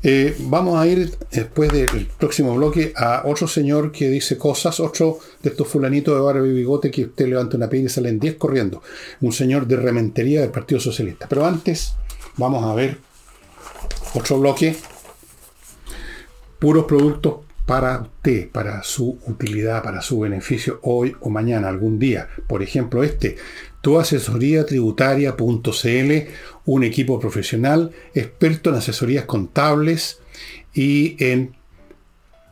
Eh, 0.04 0.36
vamos 0.40 0.80
a 0.80 0.88
ir 0.88 1.16
después 1.30 1.72
del 1.72 2.08
próximo 2.18 2.56
bloque 2.56 2.92
a 2.96 3.22
otro 3.26 3.48
señor 3.48 3.92
que 3.92 4.10
dice 4.10 4.36
cosas, 4.36 4.80
otro 4.80 5.20
de 5.44 5.52
estos 5.52 5.68
fulanitos 5.68 6.16
de 6.16 6.22
barba 6.22 6.48
y 6.48 6.54
bigote 6.54 6.90
que 6.90 7.06
usted 7.06 7.28
levanta 7.28 7.58
una 7.58 7.70
piedra 7.70 7.86
y 7.86 7.90
salen 7.90 8.20
10 8.20 8.36
corriendo. 8.36 8.82
Un 9.20 9.34
señor 9.34 9.68
de 9.68 9.76
rementería 9.76 10.42
del 10.42 10.50
Partido 10.50 10.82
Socialista. 10.82 11.28
Pero 11.30 11.46
antes, 11.46 11.94
vamos 12.38 12.64
a 12.66 12.74
ver 12.74 12.98
otro 14.14 14.40
bloque. 14.40 14.76
Puros 16.60 16.86
productos 16.86 17.40
para 17.66 18.02
usted, 18.02 18.50
para 18.50 18.84
su 18.84 19.18
utilidad, 19.28 19.82
para 19.84 20.02
su 20.02 20.20
beneficio 20.20 20.80
hoy 20.84 21.16
o 21.22 21.30
mañana, 21.30 21.70
algún 21.70 22.00
día. 22.00 22.28
Por 22.48 22.64
ejemplo, 22.64 23.04
este, 23.04 23.38
tu 23.82 24.00
asesoría 24.00 24.66
tributaria.cl, 24.66 26.12
un 26.66 26.84
equipo 26.84 27.20
profesional 27.20 27.92
experto 28.14 28.70
en 28.70 28.76
asesorías 28.76 29.26
contables 29.26 30.20
y 30.74 31.16
en 31.24 31.56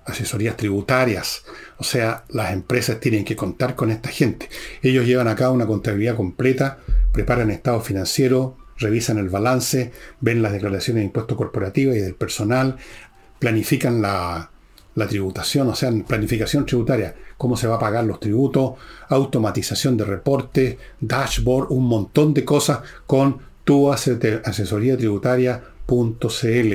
asesorías 0.05 0.57
tributarias. 0.57 1.43
O 1.78 1.84
sea, 1.84 2.24
las 2.30 2.53
empresas 2.53 2.99
tienen 2.99 3.26
que 3.26 3.36
contar 3.36 3.76
con 3.76 3.91
esta 3.91 4.10
gente. 4.10 4.49
Ellos 4.82 5.05
llevan 5.05 5.28
a 5.28 5.36
cabo 5.36 5.53
una 5.53 5.68
contabilidad 5.68 6.16
completa, 6.16 6.80
preparan 7.12 7.51
estado 7.51 7.82
financiero, 7.82 8.57
revisan 8.80 9.18
el 9.18 9.30
balance, 9.30 9.92
ven 10.22 10.42
las 10.42 10.52
declaraciones 10.52 11.02
de 11.02 11.06
impuestos 11.06 11.38
corporativos 11.38 11.96
y 11.96 12.00
del 12.00 12.16
personal, 12.16 12.78
planifican 13.38 14.02
la, 14.02 14.52
tributación, 15.08 15.70
o 15.70 15.76
sea, 15.76 15.92
planificación 16.06 16.66
tributaria, 16.66 17.16
cómo 17.38 17.56
se 17.56 17.68
va 17.68 17.76
a 17.76 17.80
pagar 17.80 18.04
los 18.04 18.20
tributos, 18.20 18.74
automatización 19.08 19.96
de 19.96 20.04
reportes, 20.04 20.78
dashboard, 21.00 21.72
un 21.72 21.86
montón 21.88 22.34
de 22.34 22.44
cosas 22.44 22.80
con 23.08 23.38
tu 23.64 23.94
asesoría 23.94 24.98
tributaria.cl. 24.98 26.74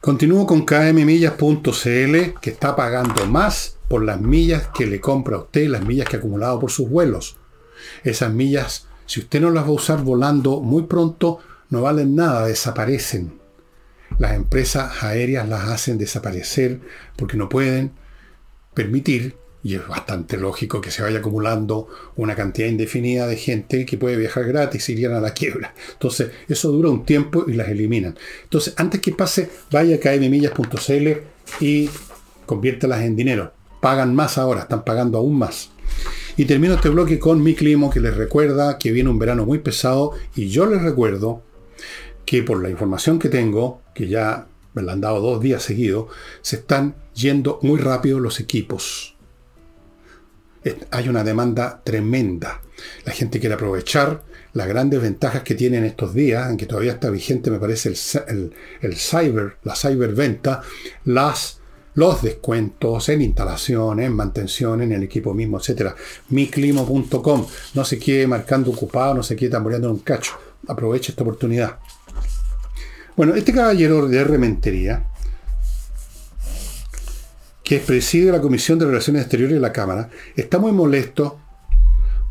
Continúo 0.00 0.46
con 0.46 0.64
kmmillas.cl 0.66 2.40
que 2.40 2.50
está 2.50 2.76
pagando 2.76 3.26
más 3.26 3.76
por 3.88 4.04
las 4.04 4.20
millas 4.20 4.68
que 4.68 4.86
le 4.86 5.00
compra 5.00 5.36
a 5.36 5.40
usted, 5.40 5.68
las 5.68 5.84
millas 5.84 6.08
que 6.08 6.16
ha 6.16 6.18
acumulado 6.18 6.60
por 6.60 6.70
sus 6.70 6.88
vuelos. 6.88 7.36
Esas 8.02 8.32
millas, 8.32 8.86
si 9.06 9.20
usted 9.20 9.40
no 9.40 9.50
las 9.50 9.64
va 9.64 9.68
a 9.68 9.72
usar 9.72 10.02
volando 10.02 10.60
muy 10.60 10.84
pronto, 10.84 11.38
no 11.70 11.82
valen 11.82 12.14
nada, 12.14 12.46
desaparecen 12.46 13.44
las 14.18 14.34
empresas 14.34 15.02
aéreas 15.02 15.48
las 15.48 15.68
hacen 15.68 15.98
desaparecer 15.98 16.80
porque 17.16 17.36
no 17.36 17.48
pueden 17.48 17.92
permitir, 18.74 19.36
y 19.62 19.76
es 19.76 19.88
bastante 19.88 20.36
lógico 20.36 20.80
que 20.80 20.90
se 20.90 21.02
vaya 21.02 21.20
acumulando 21.20 21.88
una 22.16 22.34
cantidad 22.34 22.68
indefinida 22.68 23.26
de 23.26 23.36
gente 23.36 23.86
que 23.86 23.96
puede 23.96 24.16
viajar 24.16 24.44
gratis 24.44 24.88
y 24.88 24.92
irían 24.92 25.14
a 25.14 25.20
la 25.20 25.32
quiebra. 25.32 25.74
Entonces, 25.92 26.30
eso 26.48 26.70
dura 26.70 26.90
un 26.90 27.06
tiempo 27.06 27.44
y 27.46 27.54
las 27.54 27.68
eliminan. 27.68 28.16
Entonces, 28.42 28.74
antes 28.76 29.00
que 29.00 29.12
pase, 29.12 29.48
vaya 29.70 29.96
a 29.96 29.98
kmmillas.cl 29.98 31.08
y 31.60 31.88
conviértalas 32.44 33.02
en 33.02 33.16
dinero. 33.16 33.52
Pagan 33.80 34.14
más 34.14 34.36
ahora, 34.36 34.62
están 34.62 34.84
pagando 34.84 35.16
aún 35.16 35.38
más. 35.38 35.70
Y 36.36 36.46
termino 36.46 36.74
este 36.74 36.88
bloque 36.88 37.18
con 37.18 37.42
mi 37.42 37.54
clima 37.54 37.90
que 37.90 38.00
les 38.00 38.16
recuerda 38.16 38.78
que 38.78 38.90
viene 38.90 39.10
un 39.10 39.18
verano 39.18 39.46
muy 39.46 39.58
pesado 39.58 40.12
y 40.34 40.48
yo 40.48 40.66
les 40.66 40.82
recuerdo 40.82 41.42
que 42.24 42.42
por 42.42 42.62
la 42.62 42.70
información 42.70 43.18
que 43.18 43.28
tengo, 43.28 43.82
que 43.94 44.08
ya 44.08 44.46
me 44.72 44.82
la 44.82 44.92
han 44.92 45.00
dado 45.00 45.20
dos 45.20 45.40
días 45.40 45.62
seguidos, 45.62 46.06
se 46.42 46.56
están 46.56 46.96
yendo 47.14 47.58
muy 47.62 47.78
rápido 47.78 48.20
los 48.20 48.40
equipos. 48.40 49.16
Hay 50.90 51.08
una 51.08 51.22
demanda 51.22 51.82
tremenda. 51.84 52.62
La 53.04 53.12
gente 53.12 53.38
quiere 53.38 53.54
aprovechar 53.54 54.22
las 54.54 54.66
grandes 54.66 55.02
ventajas 55.02 55.42
que 55.42 55.54
tienen 55.54 55.84
estos 55.84 56.14
días, 56.14 56.50
en 56.50 56.56
que 56.56 56.66
todavía 56.66 56.92
está 56.92 57.10
vigente, 57.10 57.50
me 57.50 57.58
parece, 57.58 57.92
el, 58.28 58.52
el, 58.80 58.96
cyber, 58.96 59.56
la 59.64 59.74
cyberventa, 59.74 60.62
las, 61.04 61.60
los 61.94 62.22
descuentos 62.22 63.08
en 63.08 63.22
instalación, 63.22 64.00
en 64.00 64.12
mantención, 64.12 64.82
en 64.82 64.92
el 64.92 65.02
equipo 65.02 65.32
mismo, 65.32 65.58
etc. 65.58 65.94
Miclimo.com. 66.28 67.46
No 67.74 67.84
se 67.84 67.98
quede 67.98 68.26
marcando 68.26 68.70
ocupado, 68.70 69.14
no 69.14 69.22
se 69.22 69.36
quede 69.36 69.50
tamboreando 69.50 69.88
en 69.88 69.94
un 69.94 70.00
cacho. 70.00 70.32
Aproveche 70.66 71.12
esta 71.12 71.22
oportunidad. 71.22 71.78
Bueno, 73.16 73.34
este 73.34 73.52
caballero 73.52 74.08
de 74.08 74.24
Rementería, 74.24 75.06
que 77.62 77.78
preside 77.78 78.32
la 78.32 78.40
Comisión 78.40 78.78
de 78.78 78.86
Relaciones 78.86 79.22
Exteriores 79.22 79.54
de 79.54 79.60
la 79.60 79.72
Cámara, 79.72 80.10
está 80.36 80.58
muy 80.58 80.72
molesto 80.72 81.38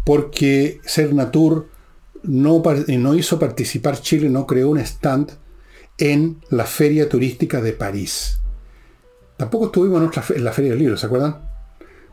porque 0.06 0.82
Cernatur 0.86 1.70
no, 2.24 2.62
no 2.88 3.16
hizo 3.16 3.40
participar 3.40 4.02
Chile, 4.02 4.30
no 4.30 4.46
creó 4.46 4.70
un 4.70 4.80
stand 4.80 5.32
en 5.98 6.42
la 6.50 6.66
Feria 6.66 7.08
Turística 7.08 7.62
de 7.62 7.74
París. 7.74 8.43
Tampoco 9.44 9.66
estuvimos 9.66 10.02
en, 10.36 10.44
la 10.44 10.52
Feria 10.54 10.72
del 10.72 10.80
Libro, 10.80 10.98
¿se 10.98 11.06
acuerdan? 11.06 11.38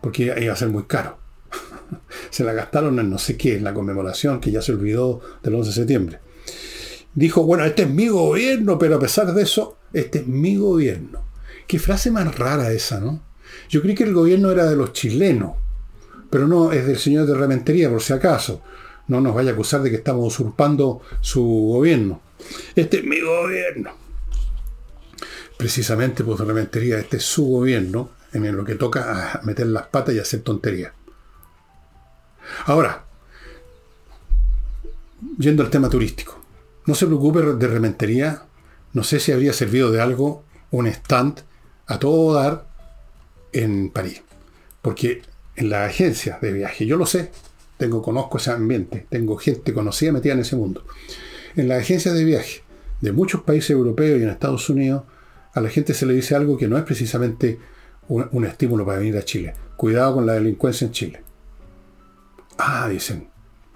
Porque 0.00 0.34
iba 0.40 0.52
a 0.52 0.56
ser 0.56 0.68
muy 0.68 0.84
caro. 0.84 1.18
se 2.30 2.44
la 2.44 2.52
gastaron 2.52 2.98
en 2.98 3.10
no 3.10 3.18
sé 3.18 3.36
qué, 3.36 3.56
en 3.56 3.64
la 3.64 3.74
conmemoración 3.74 4.40
que 4.40 4.50
ya 4.50 4.62
se 4.62 4.72
olvidó 4.72 5.20
del 5.42 5.54
11 5.54 5.68
de 5.68 5.74
septiembre 5.74 6.20
dijo, 7.14 7.42
bueno, 7.42 7.64
este 7.64 7.82
es 7.82 7.90
mi 7.90 8.08
gobierno, 8.08 8.78
pero 8.78 8.96
a 8.96 9.00
pesar 9.00 9.32
de 9.32 9.42
eso, 9.42 9.78
este 9.92 10.20
es 10.20 10.26
mi 10.26 10.56
gobierno. 10.56 11.24
Qué 11.66 11.78
frase 11.78 12.10
más 12.10 12.36
rara 12.38 12.72
esa, 12.72 13.00
¿no? 13.00 13.22
Yo 13.68 13.82
creí 13.82 13.94
que 13.94 14.04
el 14.04 14.14
gobierno 14.14 14.50
era 14.50 14.68
de 14.68 14.76
los 14.76 14.92
chilenos, 14.92 15.52
pero 16.30 16.46
no, 16.46 16.72
es 16.72 16.86
del 16.86 16.98
señor 16.98 17.26
de 17.26 17.34
Rementería, 17.34 17.90
por 17.90 18.02
si 18.02 18.12
acaso. 18.12 18.62
No 19.08 19.20
nos 19.20 19.34
vaya 19.34 19.50
a 19.50 19.54
acusar 19.54 19.82
de 19.82 19.90
que 19.90 19.96
estamos 19.96 20.26
usurpando 20.26 21.00
su 21.20 21.42
gobierno. 21.42 22.20
Este 22.74 22.98
es 22.98 23.04
mi 23.04 23.20
gobierno. 23.20 23.99
Precisamente 25.60 26.24
por 26.24 26.42
Rementería, 26.42 26.98
este 26.98 27.18
es 27.18 27.22
su 27.22 27.44
gobierno, 27.44 28.12
en 28.32 28.56
lo 28.56 28.64
que 28.64 28.76
toca 28.76 29.42
meter 29.44 29.66
las 29.66 29.88
patas 29.88 30.14
y 30.14 30.18
hacer 30.18 30.40
tonterías. 30.40 30.94
Ahora, 32.64 33.04
yendo 35.36 35.62
al 35.62 35.68
tema 35.68 35.90
turístico. 35.90 36.40
No 36.86 36.94
se 36.94 37.04
preocupe 37.04 37.42
de 37.42 37.66
rementería. 37.68 38.44
No 38.94 39.04
sé 39.04 39.20
si 39.20 39.32
habría 39.32 39.52
servido 39.52 39.90
de 39.90 40.00
algo 40.00 40.44
un 40.70 40.86
stand 40.86 41.42
a 41.88 41.98
todo 41.98 42.32
dar 42.32 42.66
en 43.52 43.90
París. 43.90 44.22
Porque 44.80 45.20
en 45.56 45.68
la 45.68 45.84
agencia 45.84 46.38
de 46.40 46.54
viaje, 46.54 46.86
yo 46.86 46.96
lo 46.96 47.04
sé, 47.04 47.32
tengo, 47.76 48.00
conozco 48.00 48.38
ese 48.38 48.50
ambiente, 48.52 49.06
tengo 49.10 49.36
gente 49.36 49.74
conocida 49.74 50.10
metida 50.10 50.32
en 50.32 50.40
ese 50.40 50.56
mundo. 50.56 50.86
En 51.54 51.68
la 51.68 51.76
agencia 51.76 52.14
de 52.14 52.24
viaje 52.24 52.62
de 53.02 53.12
muchos 53.12 53.42
países 53.42 53.72
europeos 53.72 54.18
y 54.18 54.22
en 54.22 54.30
Estados 54.30 54.70
Unidos, 54.70 55.02
a 55.52 55.60
la 55.60 55.68
gente 55.68 55.94
se 55.94 56.06
le 56.06 56.14
dice 56.14 56.34
algo 56.34 56.56
que 56.56 56.68
no 56.68 56.78
es 56.78 56.84
precisamente 56.84 57.58
un, 58.08 58.44
estímulo 58.44 58.84
para 58.84 58.98
venir 58.98 59.16
a 59.16 59.24
Chile. 59.24 59.54
Cuidado 59.76 60.14
con 60.14 60.26
la 60.26 60.34
delincuencia 60.34 60.86
en 60.86 60.92
Chile. 60.92 61.22
Ah, 62.58 62.88
dicen, 62.88 63.28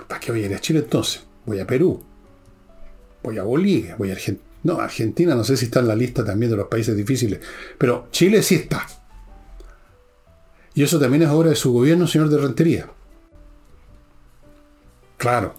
¿para 0.09 0.21
qué 0.21 0.33
voy 0.33 0.43
a 0.43 0.47
ir 0.47 0.55
a 0.55 0.61
Chile 0.61 0.81
entonces? 0.81 1.25
Voy 1.47 1.61
a 1.61 1.67
Perú 1.67 2.03
voy 3.25 3.39
a 3.39 3.43
Bolivia, 3.43 3.97
voy 3.97 4.11
a 4.11 4.13
Argentina. 4.13 4.49
No, 4.63 4.79
Argentina 4.79 5.35
no 5.35 5.45
sé 5.45 5.57
si 5.57 5.67
está 5.67 5.81
en 5.81 5.89
la 5.89 5.97
lista 5.97 6.25
también 6.25 6.51
de 6.51 6.57
los 6.57 6.69
países 6.69 6.97
difíciles, 6.97 7.41
pero 7.77 8.07
Chile 8.11 8.43
sí 8.43 8.55
está. 8.55 8.87
Y 10.75 10.83
eso 10.83 10.99
también 10.99 11.23
es 11.23 11.29
obra 11.29 11.51
de 11.51 11.57
su 11.57 11.73
gobierno, 11.73 12.07
señor 12.07 12.29
de 12.29 12.39
Rentería. 12.39 12.89
Claro, 15.17 15.55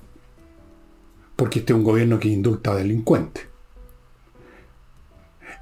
porque 1.35 1.59
este 1.59 1.73
es 1.73 1.77
un 1.77 1.83
gobierno 1.83 2.19
que 2.19 2.29
indulta 2.29 2.71
a 2.71 2.75
delincuentes. 2.75 3.45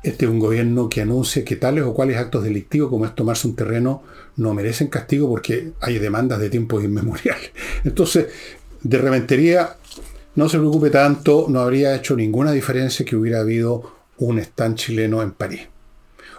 Este 0.03 0.25
es 0.25 0.31
un 0.31 0.39
gobierno 0.39 0.89
que 0.89 1.01
anuncia 1.01 1.45
que 1.45 1.55
tales 1.55 1.85
o 1.85 1.93
cuales 1.93 2.17
actos 2.17 2.43
delictivos 2.43 2.89
como 2.89 3.05
es 3.05 3.15
tomarse 3.15 3.47
un 3.47 3.55
terreno 3.55 4.03
no 4.35 4.53
merecen 4.53 4.87
castigo 4.87 5.29
porque 5.29 5.71
hay 5.79 5.97
demandas 5.97 6.39
de 6.39 6.49
tiempos 6.49 6.83
inmemoriales. 6.83 7.51
Entonces, 7.85 8.27
de 8.81 8.97
Rementería 8.97 9.77
no 10.35 10.49
se 10.49 10.57
preocupe 10.57 10.89
tanto, 10.89 11.45
no 11.47 11.61
habría 11.61 11.95
hecho 11.95 12.17
ninguna 12.17 12.51
diferencia 12.51 13.05
que 13.05 13.15
hubiera 13.15 13.39
habido 13.39 13.93
un 14.17 14.39
stand 14.39 14.75
chileno 14.75 15.21
en 15.21 15.31
París. 15.31 15.69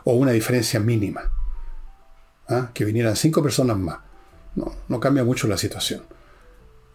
O 0.04 0.14
una 0.14 0.32
diferencia 0.32 0.78
mínima. 0.80 1.32
¿ah? 2.48 2.70
Que 2.74 2.84
vinieran 2.84 3.16
cinco 3.16 3.42
personas 3.42 3.78
más. 3.78 3.98
No 4.88 5.00
cambia 5.00 5.24
mucho 5.24 5.48
la 5.48 5.56
situación. 5.56 6.02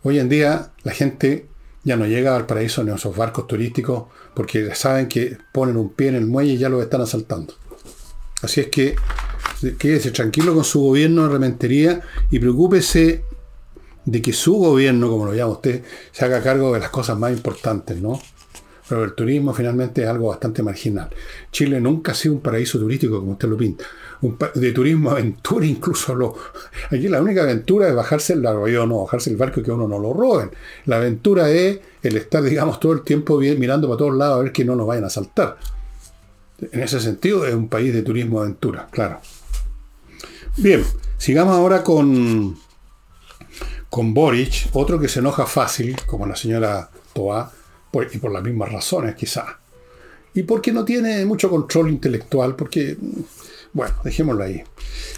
Hoy 0.04 0.20
en 0.20 0.30
día 0.30 0.72
la 0.84 0.94
gente 0.94 1.48
ya 1.90 1.98
no 1.98 2.06
llega 2.06 2.36
al 2.36 2.46
paraíso 2.46 2.84
en 2.84 2.90
esos 2.90 3.18
barcos 3.18 3.48
turísticos 3.48 4.04
porque 4.36 4.76
saben 4.76 5.08
que 5.08 5.40
ponen 5.52 5.76
un 5.76 5.90
pie 5.90 6.10
en 6.10 6.16
el 6.16 6.28
muelle 6.28 6.54
y 6.54 6.58
ya 6.60 6.70
lo 6.70 6.84
están 6.84 7.02
asaltando. 7.02 7.56
Así 8.44 8.62
es 8.62 8.68
que 8.68 8.96
quédese 9.80 10.12
tranquilo 10.12 10.54
con 10.54 10.64
su 10.64 10.82
gobierno 10.82 11.24
de 11.24 11.30
rementería 11.30 12.02
y 12.30 12.38
preocúpese 12.38 13.24
de 14.06 14.22
que 14.22 14.34
su 14.34 14.54
gobierno, 14.54 15.10
como 15.10 15.26
lo 15.26 15.34
llama 15.34 15.54
usted, 15.54 15.84
se 16.12 16.26
haga 16.26 16.44
cargo 16.44 16.72
de 16.74 16.80
las 16.80 16.92
cosas 16.92 17.18
más 17.18 17.32
importantes, 17.32 18.00
¿no? 18.00 18.22
Pero 18.90 19.04
el 19.04 19.14
turismo 19.14 19.54
finalmente 19.54 20.02
es 20.02 20.08
algo 20.10 20.30
bastante 20.30 20.64
marginal. 20.64 21.10
Chile 21.52 21.80
nunca 21.80 22.12
ha 22.12 22.16
sido 22.16 22.34
un 22.34 22.42
paraíso 22.42 22.80
turístico 22.80 23.20
como 23.20 23.34
usted 23.34 23.48
lo 23.48 23.56
pinta. 23.56 23.86
Un 24.22 24.36
de 24.56 24.72
turismo 24.72 25.12
aventura 25.12 25.64
incluso 25.68 26.16
lo... 26.16 26.36
Aquí 26.88 27.08
la 27.08 27.22
única 27.22 27.44
aventura 27.44 27.88
es 27.88 27.94
bajarse 27.94 28.34
el 28.34 28.46
avión 28.48 28.90
no 28.90 29.04
bajarse 29.04 29.30
el 29.30 29.38
barco 29.38 29.60
y 29.60 29.64
que 29.64 29.72
uno 29.72 29.88
no 29.88 30.00
lo 30.00 30.12
roben. 30.12 30.50
La 30.86 30.98
aventura 30.98 31.52
es 31.52 31.80
el 32.02 32.18
estar, 32.18 32.42
digamos, 32.42 32.80
todo 32.80 32.94
el 32.94 33.04
tiempo 33.04 33.38
mirando 33.38 33.88
para 33.88 34.00
todos 34.00 34.16
lados 34.16 34.40
a 34.40 34.44
ver 34.44 34.52
que 34.52 34.66
no 34.66 34.76
nos 34.76 34.88
vayan 34.88 35.06
a 35.06 35.10
saltar. 35.12 35.58
En 36.60 36.82
ese 36.82 37.00
sentido 37.00 37.46
es 37.46 37.54
un 37.54 37.70
país 37.70 37.94
de 37.94 38.02
turismo 38.02 38.42
aventura, 38.42 38.88
claro. 38.90 39.22
Bien, 40.58 40.84
sigamos 41.20 41.56
ahora 41.56 41.84
con, 41.84 42.58
con 43.88 44.16
Boric, 44.16 44.70
otro 44.74 45.00
que 45.00 45.08
se 45.08 45.20
enoja 45.20 45.46
fácil, 45.46 45.96
como 46.08 46.26
la 46.26 46.36
señora 46.36 46.90
Toa, 47.14 47.54
y 48.12 48.18
por 48.18 48.32
las 48.32 48.44
mismas 48.44 48.72
razones 48.72 49.16
quizá. 49.16 49.60
Y 50.34 50.44
porque 50.44 50.72
no 50.72 50.86
tiene 50.86 51.26
mucho 51.26 51.50
control 51.50 51.90
intelectual, 51.90 52.56
porque, 52.56 52.98
bueno, 53.74 53.96
dejémoslo 54.04 54.44
ahí. 54.44 54.64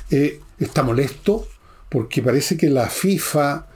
Eh, 0.10 0.40
está 0.60 0.84
molesto 0.84 1.48
porque 1.90 2.22
parece 2.22 2.56
que 2.56 2.70
la 2.70 2.88
FIFA, 2.88 3.68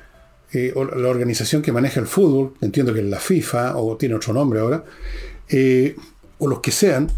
eh, 0.54 0.74
la 0.96 1.10
organización 1.10 1.62
que 1.62 1.72
maneja 1.72 2.00
el 2.00 2.08
fútbol, 2.08 2.54
entiendo 2.62 2.94
que 2.94 3.02
es 3.02 3.06
la 3.06 3.20
FIFA, 3.20 3.78
o 3.78 3.98
tiene 3.98 4.16
otro 4.16 4.34
nombre 4.34 4.62
ahora, 4.62 4.86
eh, 5.50 5.96
o 6.40 6.48
los 6.48 6.62
que 6.62 6.72
sean, 6.72 7.12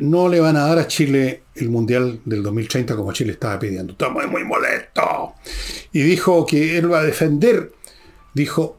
no 0.00 0.30
le 0.30 0.40
van 0.40 0.56
a 0.56 0.60
dar 0.60 0.78
a 0.78 0.86
Chile 0.86 1.42
el 1.54 1.68
Mundial 1.68 2.20
del 2.24 2.42
2030 2.42 2.96
como 2.96 3.12
Chile 3.12 3.32
estaba 3.32 3.58
pidiendo. 3.58 3.92
Está 3.92 4.08
muy, 4.08 4.26
muy 4.26 4.42
molesto. 4.42 5.34
Y 5.92 6.00
dijo 6.00 6.46
que 6.46 6.78
él 6.78 6.90
va 6.90 7.00
a 7.00 7.02
defender, 7.02 7.72
dijo, 8.32 8.78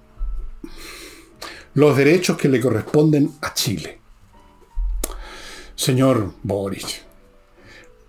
los 1.78 1.95
derechos 1.95 2.38
que 2.38 2.49
le 2.49 2.59
corresponden 2.59 3.34
a 3.39 3.53
Chile. 3.53 3.99
Señor 5.75 6.34
Boris, 6.41 7.03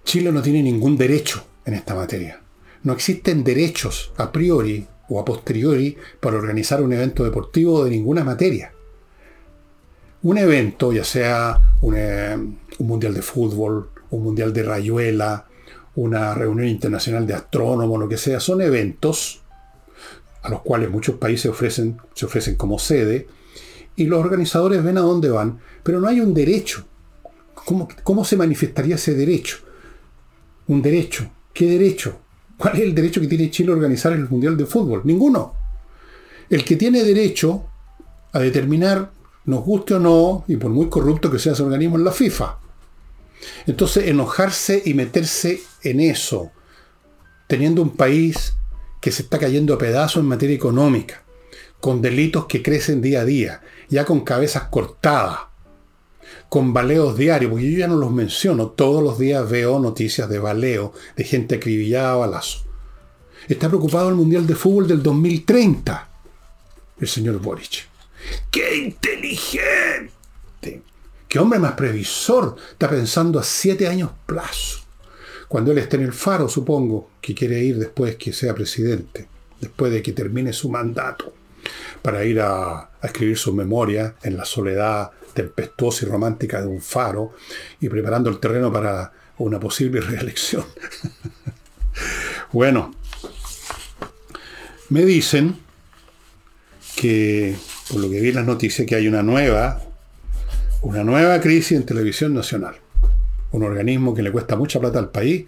Chile 0.04 0.32
no 0.32 0.40
tiene 0.40 0.62
ningún 0.62 0.96
derecho 0.96 1.44
en 1.66 1.74
esta 1.74 1.94
materia. 1.94 2.40
No 2.84 2.94
existen 2.94 3.44
derechos 3.44 4.10
a 4.16 4.32
priori 4.32 4.86
o 5.10 5.20
a 5.20 5.24
posteriori 5.26 5.94
para 6.18 6.38
organizar 6.38 6.80
un 6.80 6.94
evento 6.94 7.24
deportivo 7.24 7.84
de 7.84 7.90
ninguna 7.90 8.24
materia. 8.24 8.72
Un 10.22 10.38
evento, 10.38 10.90
ya 10.90 11.04
sea 11.04 11.60
un, 11.82 11.94
eh, 11.94 12.38
mundial 12.78 13.12
de 13.12 13.20
fútbol, 13.20 13.90
un 14.08 14.22
mundial 14.22 14.54
de 14.54 14.62
rayuela, 14.62 15.46
una 15.94 16.32
reunión 16.32 16.68
internacional 16.68 17.26
de 17.26 17.34
astrónomos, 17.34 18.00
lo 18.00 18.08
que 18.08 18.16
sea, 18.16 18.40
son 18.40 18.62
eventos 18.62 19.42
a 20.40 20.48
los 20.48 20.62
cuales 20.62 20.88
muchos 20.88 21.16
países 21.16 21.50
ofrecen, 21.50 21.98
se 22.14 22.24
ofrecen 22.24 22.54
como 22.54 22.78
sede 22.78 23.26
y 23.98 24.06
los 24.06 24.20
organizadores 24.20 24.82
ven 24.84 24.96
a 24.96 25.00
dónde 25.00 25.28
van, 25.28 25.58
pero 25.82 26.00
no 26.00 26.06
hay 26.06 26.20
un 26.20 26.32
derecho. 26.32 26.84
¿Cómo, 27.52 27.88
¿Cómo, 28.04 28.24
se 28.24 28.36
manifestaría 28.36 28.94
ese 28.94 29.12
derecho? 29.14 29.58
Un 30.68 30.80
derecho. 30.80 31.28
¿Qué 31.52 31.66
derecho? 31.66 32.16
¿Cuál 32.56 32.76
es 32.76 32.82
el 32.82 32.94
derecho 32.94 33.20
que 33.20 33.26
tiene 33.26 33.50
Chile 33.50 33.72
a 33.72 33.74
organizar 33.74 34.12
el 34.12 34.28
Mundial 34.28 34.56
de 34.56 34.66
Fútbol? 34.66 35.02
Ninguno. 35.04 35.52
El 36.48 36.64
que 36.64 36.76
tiene 36.76 37.02
derecho 37.02 37.64
a 38.32 38.38
determinar, 38.38 39.10
nos 39.46 39.64
guste 39.64 39.94
o 39.94 39.98
no, 39.98 40.44
y 40.46 40.56
por 40.56 40.70
muy 40.70 40.88
corrupto 40.88 41.28
que 41.28 41.40
sea 41.40 41.54
ese 41.54 41.64
organismo, 41.64 41.98
es 41.98 42.04
la 42.04 42.12
FIFA. 42.12 42.56
Entonces, 43.66 44.06
enojarse 44.06 44.80
y 44.84 44.94
meterse 44.94 45.60
en 45.82 45.98
eso, 45.98 46.52
teniendo 47.48 47.82
un 47.82 47.96
país 47.96 48.54
que 49.00 49.10
se 49.10 49.22
está 49.22 49.40
cayendo 49.40 49.74
a 49.74 49.78
pedazos 49.78 50.22
en 50.22 50.28
materia 50.28 50.54
económica, 50.54 51.24
con 51.80 52.02
delitos 52.02 52.46
que 52.46 52.62
crecen 52.62 53.00
día 53.00 53.20
a 53.20 53.24
día, 53.24 53.62
ya 53.88 54.04
con 54.04 54.20
cabezas 54.20 54.64
cortadas, 54.64 55.40
con 56.48 56.72
baleos 56.72 57.16
diarios, 57.16 57.50
porque 57.50 57.70
yo 57.70 57.78
ya 57.78 57.88
no 57.88 57.96
los 57.96 58.10
menciono, 58.10 58.68
todos 58.68 59.02
los 59.02 59.18
días 59.18 59.48
veo 59.48 59.78
noticias 59.78 60.28
de 60.28 60.38
baleo, 60.38 60.92
de 61.16 61.24
gente 61.24 61.56
acribillada 61.56 62.12
a 62.12 62.16
balazo. 62.16 62.64
Está 63.48 63.68
preocupado 63.68 64.08
el 64.08 64.14
Mundial 64.14 64.46
de 64.46 64.54
Fútbol 64.54 64.88
del 64.88 65.02
2030, 65.02 66.08
el 67.00 67.08
señor 67.08 67.38
Boric. 67.38 67.86
¡Qué 68.50 68.76
inteligente! 68.76 69.72
¡Qué 71.28 71.38
hombre 71.38 71.58
más 71.58 71.72
previsor! 71.72 72.56
Está 72.72 72.88
pensando 72.90 73.38
a 73.38 73.44
siete 73.44 73.86
años 73.86 74.10
plazo. 74.26 74.80
Cuando 75.46 75.72
él 75.72 75.78
esté 75.78 75.96
en 75.96 76.02
el 76.04 76.12
faro, 76.12 76.48
supongo, 76.48 77.10
que 77.20 77.34
quiere 77.34 77.62
ir 77.62 77.78
después 77.78 78.16
que 78.16 78.32
sea 78.32 78.54
presidente, 78.54 79.28
después 79.60 79.92
de 79.92 80.02
que 80.02 80.12
termine 80.12 80.52
su 80.52 80.68
mandato 80.68 81.37
para 82.02 82.24
ir 82.24 82.40
a, 82.40 82.90
escribir 83.02 83.38
su 83.38 83.54
memoria 83.54 84.16
en 84.22 84.36
la 84.36 84.44
soledad 84.44 85.12
tempestuosa 85.32 86.04
y 86.04 86.08
romántica 86.08 86.60
de 86.60 86.66
un 86.66 86.80
faro 86.80 87.32
y 87.80 87.88
preparando 87.88 88.28
el 88.28 88.40
terreno 88.40 88.72
para 88.72 89.12
una 89.38 89.60
posible 89.60 90.00
reelección. 90.00 90.64
bueno, 92.52 92.92
me 94.88 95.04
dicen 95.04 95.56
que, 96.96 97.56
por 97.90 98.00
lo 98.00 98.10
que 98.10 98.20
vi 98.20 98.30
en 98.30 98.34
las 98.36 98.46
noticias, 98.46 98.86
que 98.86 98.96
hay 98.96 99.06
una 99.06 99.22
nueva, 99.22 99.82
una 100.82 101.04
nueva 101.04 101.40
crisis 101.40 101.72
en 101.72 101.86
televisión 101.86 102.34
nacional. 102.34 102.76
Un 103.52 103.62
organismo 103.62 104.14
que 104.14 104.22
le 104.22 104.32
cuesta 104.32 104.56
mucha 104.56 104.80
plata 104.80 104.98
al 104.98 105.10
país 105.10 105.46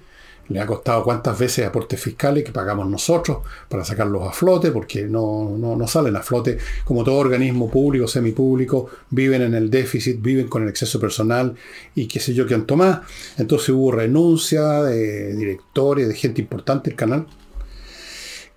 le 0.50 0.60
ha 0.60 0.66
costado 0.66 1.04
cuántas 1.04 1.38
veces 1.38 1.66
aportes 1.66 2.00
fiscales 2.00 2.44
que 2.44 2.50
pagamos 2.50 2.88
nosotros 2.88 3.38
para 3.68 3.84
sacarlos 3.84 4.28
a 4.28 4.32
flote, 4.32 4.72
porque 4.72 5.04
no, 5.04 5.56
no, 5.56 5.86
salen 5.86 6.16
a 6.16 6.22
flote. 6.22 6.58
Como 6.84 7.04
todo 7.04 7.16
organismo 7.16 7.70
público, 7.70 8.08
semipúblico, 8.08 8.90
viven 9.10 9.42
en 9.42 9.54
el 9.54 9.70
déficit, 9.70 10.20
viven 10.20 10.48
con 10.48 10.64
el 10.64 10.68
exceso 10.68 10.98
personal 10.98 11.54
y 11.94 12.06
qué 12.06 12.18
sé 12.18 12.34
yo 12.34 12.46
han 12.50 12.66
más. 12.76 13.00
Entonces 13.38 13.68
hubo 13.70 13.92
renuncia 13.92 14.82
de 14.82 15.36
directores, 15.36 16.08
de 16.08 16.14
gente 16.14 16.40
importante 16.40 16.90
del 16.90 16.96
canal. 16.96 17.26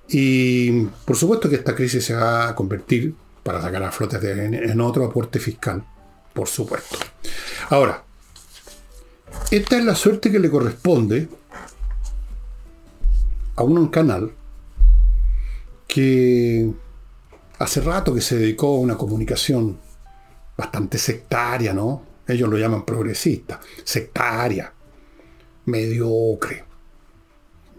Y 0.10 0.82
por 1.06 1.16
supuesto 1.16 1.48
que 1.48 1.58
esta 1.58 1.76
crisis 1.76 2.04
se 2.04 2.16
va 2.16 2.50
a 2.50 2.56
convertir, 2.56 3.14
para 3.44 3.62
sacar 3.62 3.84
a 3.84 3.92
flote, 3.92 4.18
en 4.26 4.82
otro 4.82 5.06
aporte 5.06 5.38
fiscal. 5.38 5.84
Por 6.34 6.48
supuesto. 6.48 6.98
Ahora, 7.70 8.04
esta 9.52 9.78
es 9.78 9.86
la 9.86 9.94
suerte 9.94 10.32
que 10.32 10.40
le 10.40 10.50
corresponde 10.50 11.28
a 13.56 13.64
un 13.64 13.88
canal 13.88 14.32
que 15.88 16.72
hace 17.60 17.82
rato 17.82 18.14
que 18.14 18.22
se 18.22 18.38
dedicó 18.38 18.76
a 18.76 18.80
una 18.80 18.98
comunicación 18.98 19.80
bastante 20.58 20.98
sectaria, 20.98 21.74
¿no? 21.74 22.04
Ellos 22.28 22.50
lo 22.50 22.58
llaman 22.58 22.86
progresista, 22.86 23.60
sectaria, 23.84 24.74
mediocre, 25.66 26.64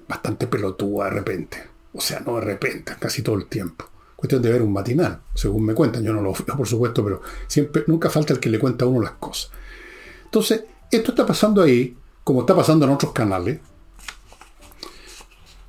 bastante 0.08 0.46
pelotuda 0.46 1.06
de 1.06 1.10
repente. 1.10 1.58
O 1.92 2.00
sea, 2.00 2.20
no 2.20 2.36
de 2.36 2.42
repente, 2.42 2.94
casi 2.98 3.22
todo 3.22 3.36
el 3.36 3.46
tiempo. 3.46 3.86
Cuestión 4.16 4.42
de 4.42 4.52
ver 4.52 4.62
un 4.62 4.72
matinal, 4.72 5.20
según 5.34 5.64
me 5.64 5.74
cuentan. 5.74 6.02
Yo 6.02 6.12
no 6.12 6.20
lo 6.20 6.32
veo, 6.32 6.56
por 6.56 6.66
supuesto, 6.66 7.04
pero 7.04 7.22
siempre, 7.46 7.84
nunca 7.86 8.10
falta 8.10 8.32
el 8.32 8.40
que 8.40 8.48
le 8.48 8.58
cuenta 8.58 8.84
a 8.84 8.88
uno 8.88 9.02
las 9.02 9.12
cosas. 9.12 9.50
Entonces, 10.24 10.64
esto 10.90 11.10
está 11.12 11.26
pasando 11.26 11.62
ahí, 11.62 11.96
como 12.22 12.40
está 12.40 12.54
pasando 12.54 12.86
en 12.86 12.92
otros 12.92 13.12
canales, 13.12 13.60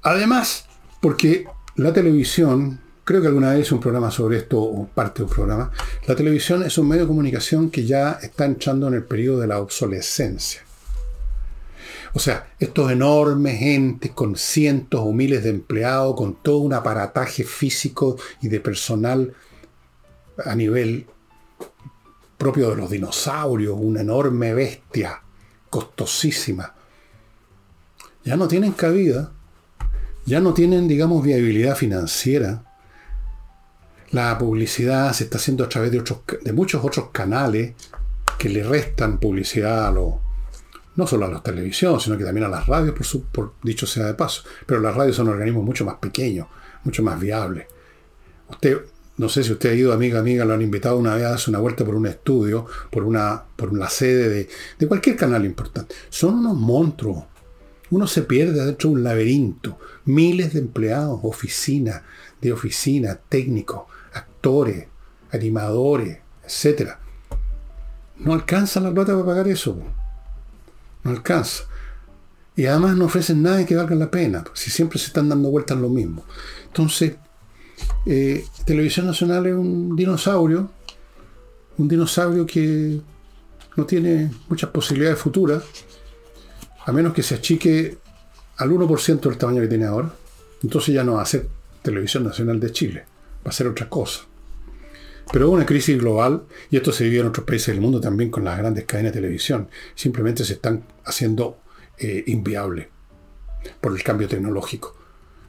Además, 0.05 0.67
porque 1.01 1.47
la 1.77 1.91
televisión, 1.91 2.79
creo 3.03 3.21
que 3.21 3.27
alguna 3.27 3.53
vez 3.53 3.71
un 3.71 3.79
programa 3.79 4.11
sobre 4.11 4.37
esto, 4.37 4.61
o 4.61 4.85
parte 4.85 5.17
de 5.17 5.23
un 5.23 5.31
programa, 5.31 5.71
la 6.05 6.15
televisión 6.15 6.61
es 6.61 6.77
un 6.77 6.87
medio 6.87 7.01
de 7.01 7.07
comunicación 7.07 7.71
que 7.71 7.87
ya 7.87 8.19
está 8.21 8.45
entrando 8.45 8.87
en 8.87 8.93
el 8.93 9.03
periodo 9.03 9.39
de 9.39 9.47
la 9.47 9.59
obsolescencia. 9.59 10.61
O 12.13 12.19
sea, 12.19 12.53
estos 12.59 12.91
enormes 12.91 13.59
entes 13.63 14.11
con 14.11 14.35
cientos 14.35 15.01
o 15.03 15.11
miles 15.11 15.43
de 15.43 15.49
empleados, 15.49 16.15
con 16.15 16.35
todo 16.35 16.59
un 16.59 16.73
aparataje 16.73 17.43
físico 17.43 18.15
y 18.43 18.47
de 18.47 18.59
personal 18.59 19.33
a 20.45 20.53
nivel 20.53 21.07
propio 22.37 22.69
de 22.69 22.75
los 22.75 22.91
dinosaurios, 22.91 23.75
una 23.75 24.01
enorme 24.01 24.53
bestia, 24.53 25.19
costosísima, 25.71 26.75
ya 28.23 28.37
no 28.37 28.47
tienen 28.47 28.73
cabida 28.73 29.31
ya 30.25 30.39
no 30.39 30.53
tienen, 30.53 30.87
digamos, 30.87 31.23
viabilidad 31.23 31.75
financiera. 31.75 32.63
La 34.11 34.37
publicidad 34.37 35.13
se 35.13 35.25
está 35.25 35.37
haciendo 35.37 35.63
a 35.63 35.69
través 35.69 35.91
de, 35.91 36.53
muchos 36.53 36.83
otros 36.83 37.09
canales 37.11 37.73
que 38.37 38.49
le 38.49 38.63
restan 38.63 39.19
publicidad 39.19 39.87
a 39.87 39.91
los, 39.91 40.15
no 40.95 41.05
solo 41.05 41.25
a 41.25 41.29
las 41.29 41.43
televisiones, 41.43 42.03
sino 42.03 42.17
que 42.17 42.23
también 42.23 42.45
a 42.45 42.49
las 42.49 42.65
radios, 42.65 42.95
por, 42.95 43.23
por 43.23 43.53
dicho 43.63 43.85
sea 43.85 44.05
de 44.05 44.13
paso. 44.15 44.43
Pero 44.65 44.79
las 44.79 44.95
radios 44.95 45.15
son 45.15 45.27
organismos 45.27 45.63
mucho 45.63 45.85
más 45.85 45.95
pequeños, 45.95 46.47
mucho 46.83 47.03
más 47.03 47.19
viables. 47.19 47.67
Usted, 48.49 48.79
no 49.17 49.29
sé 49.29 49.43
si 49.43 49.51
usted 49.51 49.71
ha 49.71 49.75
ido, 49.75 49.93
amiga, 49.93 50.19
amiga, 50.19 50.43
lo 50.45 50.53
han 50.53 50.61
invitado 50.61 50.97
una 50.97 51.15
vez 51.15 51.25
a 51.25 51.35
hacer 51.35 51.49
una 51.49 51.59
vuelta 51.59 51.85
por 51.85 51.95
un 51.95 52.07
estudio, 52.07 52.65
por 52.89 53.03
una, 53.03 53.43
por 53.55 53.69
una 53.69 53.89
sede 53.89 54.29
de, 54.29 54.49
de 54.79 54.87
cualquier 54.87 55.15
canal 55.15 55.45
importante. 55.45 55.93
Son 56.09 56.35
unos 56.35 56.55
monstruos. 56.55 57.25
Uno 57.91 58.07
se 58.07 58.23
pierde 58.23 58.65
dentro 58.65 58.89
de 58.89 58.95
un 58.95 59.03
laberinto. 59.03 59.77
Miles 60.05 60.53
de 60.53 60.59
empleados, 60.59 61.19
oficinas, 61.23 62.01
de 62.41 62.51
oficina, 62.51 63.19
técnicos, 63.29 63.83
actores, 64.13 64.87
animadores, 65.31 66.19
etc. 66.43 66.91
No 68.17 68.33
alcanza 68.33 68.79
la 68.79 68.93
plata 68.93 69.13
para 69.13 69.25
pagar 69.25 69.47
eso. 69.47 69.77
No 71.03 71.11
alcanza. 71.11 71.65
Y 72.55 72.65
además 72.65 72.95
no 72.95 73.05
ofrecen 73.05 73.41
nada 73.43 73.65
que 73.65 73.75
valga 73.75 73.95
la 73.95 74.09
pena, 74.09 74.43
si 74.53 74.71
siempre 74.71 74.97
se 74.97 75.07
están 75.07 75.27
dando 75.27 75.49
vueltas 75.49 75.77
lo 75.77 75.89
mismo. 75.89 76.23
Entonces, 76.67 77.15
eh, 78.05 78.45
Televisión 78.65 79.05
Nacional 79.05 79.45
es 79.45 79.53
un 79.53 79.95
dinosaurio, 79.95 80.69
un 81.77 81.87
dinosaurio 81.87 82.45
que 82.45 83.01
no 83.75 83.85
tiene 83.85 84.31
muchas 84.47 84.69
posibilidades 84.69 85.19
futuras, 85.19 85.63
a 86.85 86.91
menos 86.91 87.13
que 87.13 87.23
se 87.23 87.35
achique 87.35 87.97
al 88.57 88.71
1% 88.71 89.19
del 89.19 89.37
tamaño 89.37 89.61
que 89.61 89.67
tiene 89.67 89.85
ahora. 89.85 90.13
Entonces 90.63 90.93
ya 90.93 91.03
no 91.03 91.13
va 91.13 91.23
a 91.23 91.25
ser 91.25 91.47
Televisión 91.81 92.23
Nacional 92.23 92.59
de 92.59 92.71
Chile, 92.71 93.05
va 93.45 93.49
a 93.49 93.53
ser 93.53 93.67
otra 93.67 93.89
cosa. 93.89 94.21
Pero 95.31 95.47
hubo 95.47 95.55
una 95.55 95.65
crisis 95.65 95.97
global, 95.97 96.43
y 96.69 96.77
esto 96.77 96.91
se 96.91 97.03
vivió 97.05 97.21
en 97.21 97.27
otros 97.27 97.45
países 97.45 97.67
del 97.67 97.81
mundo 97.81 97.99
también 97.99 98.29
con 98.29 98.43
las 98.43 98.57
grandes 98.57 98.85
cadenas 98.85 99.11
de 99.11 99.21
televisión. 99.21 99.67
Simplemente 99.95 100.45
se 100.45 100.53
están 100.53 100.83
haciendo 101.03 101.57
eh, 101.97 102.23
inviables 102.27 102.87
por 103.81 103.93
el 103.93 104.03
cambio 104.03 104.27
tecnológico. 104.27 104.95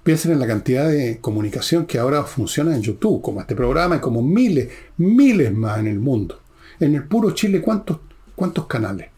Piensen 0.02 0.32
en 0.32 0.40
la 0.40 0.46
cantidad 0.46 0.88
de 0.88 1.18
comunicación 1.20 1.84
que 1.84 1.98
ahora 1.98 2.24
funciona 2.24 2.74
en 2.74 2.82
YouTube, 2.82 3.20
como 3.20 3.40
este 3.40 3.54
programa 3.54 3.96
y 3.96 4.00
como 4.00 4.22
miles, 4.22 4.70
miles 4.96 5.52
más 5.52 5.78
en 5.80 5.88
el 5.88 5.98
mundo. 5.98 6.40
En 6.80 6.94
el 6.94 7.04
puro 7.04 7.32
Chile, 7.32 7.60
¿cuántos, 7.60 7.98
cuántos 8.34 8.66
canales? 8.66 9.08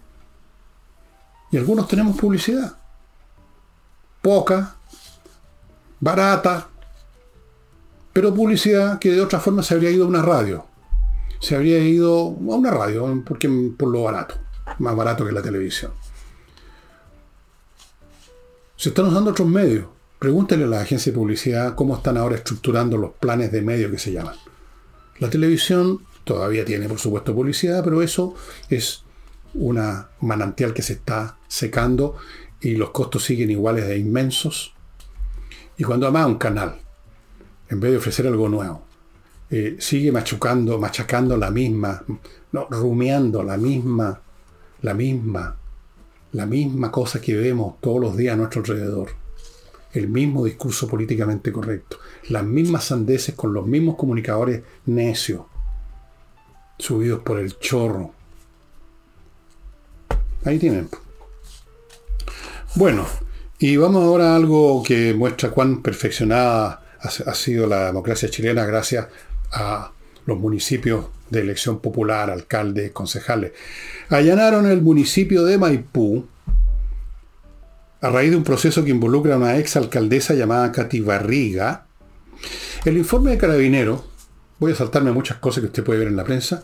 Y 1.51 1.57
algunos 1.57 1.89
tenemos 1.89 2.17
publicidad. 2.17 2.77
Poca, 4.21 4.77
barata, 6.01 6.69
pero 8.13 8.35
publicidad 8.35 8.99
que 8.99 9.13
de 9.13 9.21
otra 9.21 9.41
forma 9.41 9.63
se 9.63 9.75
habría 9.75 9.91
ido 9.91 10.05
a 10.05 10.09
una 10.09 10.23
radio. 10.23 10.67
Se 11.41 11.55
habría 11.55 11.79
ido 11.79 12.19
a 12.19 12.57
una 12.57 12.71
radio, 12.71 13.23
porque 13.25 13.49
por 13.77 13.89
lo 13.89 14.03
barato, 14.03 14.35
más 14.81 14.97
barato 14.97 15.25
que 15.25 15.33
la 15.33 15.41
televisión. 15.41 15.93
Se 18.77 18.91
están 18.91 19.07
usando 19.07 19.31
otros 19.31 19.49
medios. 19.49 19.87
Pregúntele 20.19 20.65
a 20.65 20.67
la 20.67 20.81
agencia 20.81 21.13
de 21.13 21.19
publicidad 21.19 21.75
cómo 21.77 21.97
están 21.97 22.17
ahora 22.17 22.35
estructurando 22.35 22.97
los 22.97 23.13
planes 23.13 23.53
de 23.53 23.63
medios 23.63 23.91
que 23.93 23.99
se 23.99 24.13
llaman. 24.13 24.35
La 25.21 25.31
televisión 25.31 26.01
todavía 26.25 26.65
tiene, 26.65 26.89
por 26.89 26.99
supuesto, 26.99 27.35
publicidad, 27.35 27.85
pero 27.85 28.03
eso 28.03 28.35
es 28.69 29.05
una 29.55 30.09
manantial 30.21 30.75
que 30.75 30.83
se 30.83 30.95
está 30.95 31.38
secando 31.49 32.17
y 32.61 32.77
los 32.77 32.91
costos 32.91 33.25
siguen 33.25 33.51
iguales 33.51 33.89
de 33.89 33.99
inmensos. 33.99 34.75
Y 35.77 35.85
cuando 35.85 36.07
además 36.07 36.27
un 36.27 36.39
canal 36.39 36.81
en 37.69 37.81
vez 37.81 37.93
de 37.93 37.99
ofrecer 37.99 38.27
algo 38.27 38.49
nuevo. 38.49 38.83
Eh, 39.51 39.77
sigue 39.79 40.13
machucando, 40.13 40.79
machacando 40.79 41.37
la 41.37 41.51
misma, 41.51 42.03
no, 42.53 42.67
rumiando 42.71 43.43
la 43.43 43.57
misma, 43.57 44.21
la 44.83 44.95
misma, 44.95 45.57
la 46.33 46.47
misma 46.47 46.91
cosa 46.91 47.21
que 47.21 47.35
vemos 47.35 47.81
todos 47.81 48.01
los 48.01 48.17
días 48.17 48.35
a 48.35 48.37
nuestro 48.37 48.61
alrededor. 48.61 49.11
El 49.93 50.09
mismo 50.09 50.45
discurso 50.45 50.87
políticamente 50.87 51.51
correcto. 51.51 51.99
Las 52.29 52.45
mismas 52.45 52.85
sandeces 52.85 53.35
con 53.35 53.55
los 53.55 53.67
mismos 53.67 53.97
comunicadores 53.97 54.63
necios, 54.87 55.43
subidos 56.79 57.21
por 57.21 57.39
el 57.39 57.59
chorro. 57.59 58.13
Ahí 60.45 60.59
tienen. 60.59 60.89
Bueno, 62.79 63.09
y 63.59 63.77
vamos 63.77 64.05
ahora 64.05 64.35
a 64.35 64.37
algo 64.37 64.85
que 64.85 65.13
muestra 65.13 65.51
cuán 65.51 65.83
perfeccionada 65.83 66.81
ha, 67.01 67.35
sido 67.35 67.67
la 67.67 67.87
democracia 67.87 68.31
chilena 68.31 68.65
gracias 68.67 69.09
a 69.51 69.91
los 70.27 70.39
municipios 70.39 71.07
de 71.29 71.41
elección 71.41 71.81
popular, 71.81 72.31
alcaldes, 72.31 72.93
concejales. 72.93 73.51
Allanaron 74.11 74.65
el 74.65 74.81
municipio 74.81 75.45
de 75.45 75.59
Maipú 75.59 76.25
a 78.01 78.11
raíz 78.11 78.31
de 78.31 78.37
un 78.37 78.45
proceso 78.45 78.85
que 78.85 78.93
involucra 78.93 79.35
a 79.35 79.39
una 79.39 79.59
ex 79.59 79.75
alcaldesa 79.75 80.35
llamada 80.35 80.71
Katy 80.71 81.01
Barriga. 81.01 81.89
El 82.85 82.97
informe 82.97 83.33
de 83.33 83.39
Carabinero, 83.39 84.05
voy 84.61 84.71
a 84.71 84.77
saltarme 84.77 85.11
muchas 85.11 85.39
cosas 85.39 85.63
que 85.63 85.67
usted 85.67 85.83
puede 85.83 85.99
ver 85.99 86.09
en 86.09 86.17
la 86.17 86.23
prensa, 86.23 86.63